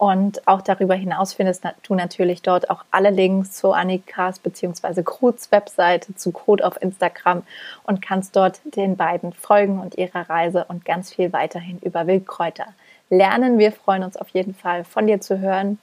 Und 0.00 0.48
auch 0.48 0.62
darüber 0.62 0.94
hinaus 0.94 1.34
findest 1.34 1.62
du 1.82 1.94
natürlich 1.94 2.40
dort 2.40 2.70
auch 2.70 2.86
alle 2.90 3.10
Links 3.10 3.52
zu 3.52 3.72
Annikas 3.72 4.38
bzw. 4.38 5.02
Kruts 5.02 5.52
Webseite, 5.52 6.14
zu 6.14 6.32
Code 6.32 6.66
auf 6.66 6.80
Instagram 6.80 7.42
und 7.82 8.00
kannst 8.00 8.34
dort 8.34 8.62
den 8.64 8.96
beiden 8.96 9.34
folgen 9.34 9.78
und 9.78 9.98
ihrer 9.98 10.30
Reise 10.30 10.64
und 10.68 10.86
ganz 10.86 11.12
viel 11.12 11.34
weiterhin 11.34 11.78
über 11.80 12.06
Wildkräuter 12.06 12.68
lernen. 13.10 13.58
Wir 13.58 13.72
freuen 13.72 14.02
uns 14.02 14.16
auf 14.16 14.30
jeden 14.30 14.54
Fall 14.54 14.84
von 14.84 15.06
dir 15.06 15.20
zu 15.20 15.38
hören, 15.38 15.78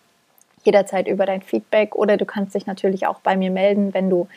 jederzeit 0.64 1.08
über 1.08 1.28
dein 1.28 1.44
Feedback 1.44 1.94
oder 1.94 2.18
du 2.18 2.26
kannst 2.26 2.56
dich 2.56 2.66
natürlich 2.66 3.06
auch 3.06 3.20
bei 3.20 3.38
mir 3.38 3.52
melden, 3.52 3.94
wenn 3.94 4.10
du 4.10 4.28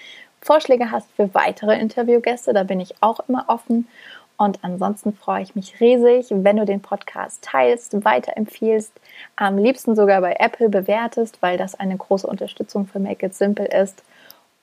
Vorschläge 0.42 0.90
hast 0.90 1.08
für 1.16 1.32
weitere 1.32 1.80
Interviewgäste. 1.80 2.52
Da 2.52 2.64
bin 2.64 2.80
ich 2.80 2.96
auch 3.00 3.20
immer 3.28 3.46
offen. 3.48 3.88
Und 4.40 4.64
ansonsten 4.64 5.12
freue 5.12 5.42
ich 5.42 5.54
mich 5.54 5.80
riesig, 5.80 6.28
wenn 6.30 6.56
du 6.56 6.64
den 6.64 6.80
Podcast 6.80 7.44
teilst, 7.44 8.06
weiterempfiehlst, 8.06 8.90
am 9.36 9.58
liebsten 9.58 9.94
sogar 9.94 10.22
bei 10.22 10.34
Apple 10.38 10.70
bewertest, 10.70 11.42
weil 11.42 11.58
das 11.58 11.74
eine 11.74 11.98
große 11.98 12.26
Unterstützung 12.26 12.86
für 12.86 13.00
Make 13.00 13.26
It 13.26 13.34
Simple 13.34 13.66
ist. 13.66 14.02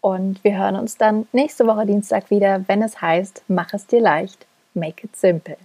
Und 0.01 0.43
wir 0.43 0.57
hören 0.57 0.77
uns 0.77 0.97
dann 0.97 1.27
nächste 1.31 1.67
Woche 1.67 1.85
Dienstag 1.85 2.31
wieder, 2.31 2.67
wenn 2.67 2.81
es 2.81 3.03
heißt, 3.03 3.43
mach 3.49 3.71
es 3.71 3.85
dir 3.85 4.01
leicht, 4.01 4.47
make 4.73 5.05
it 5.05 5.15
simple. 5.15 5.57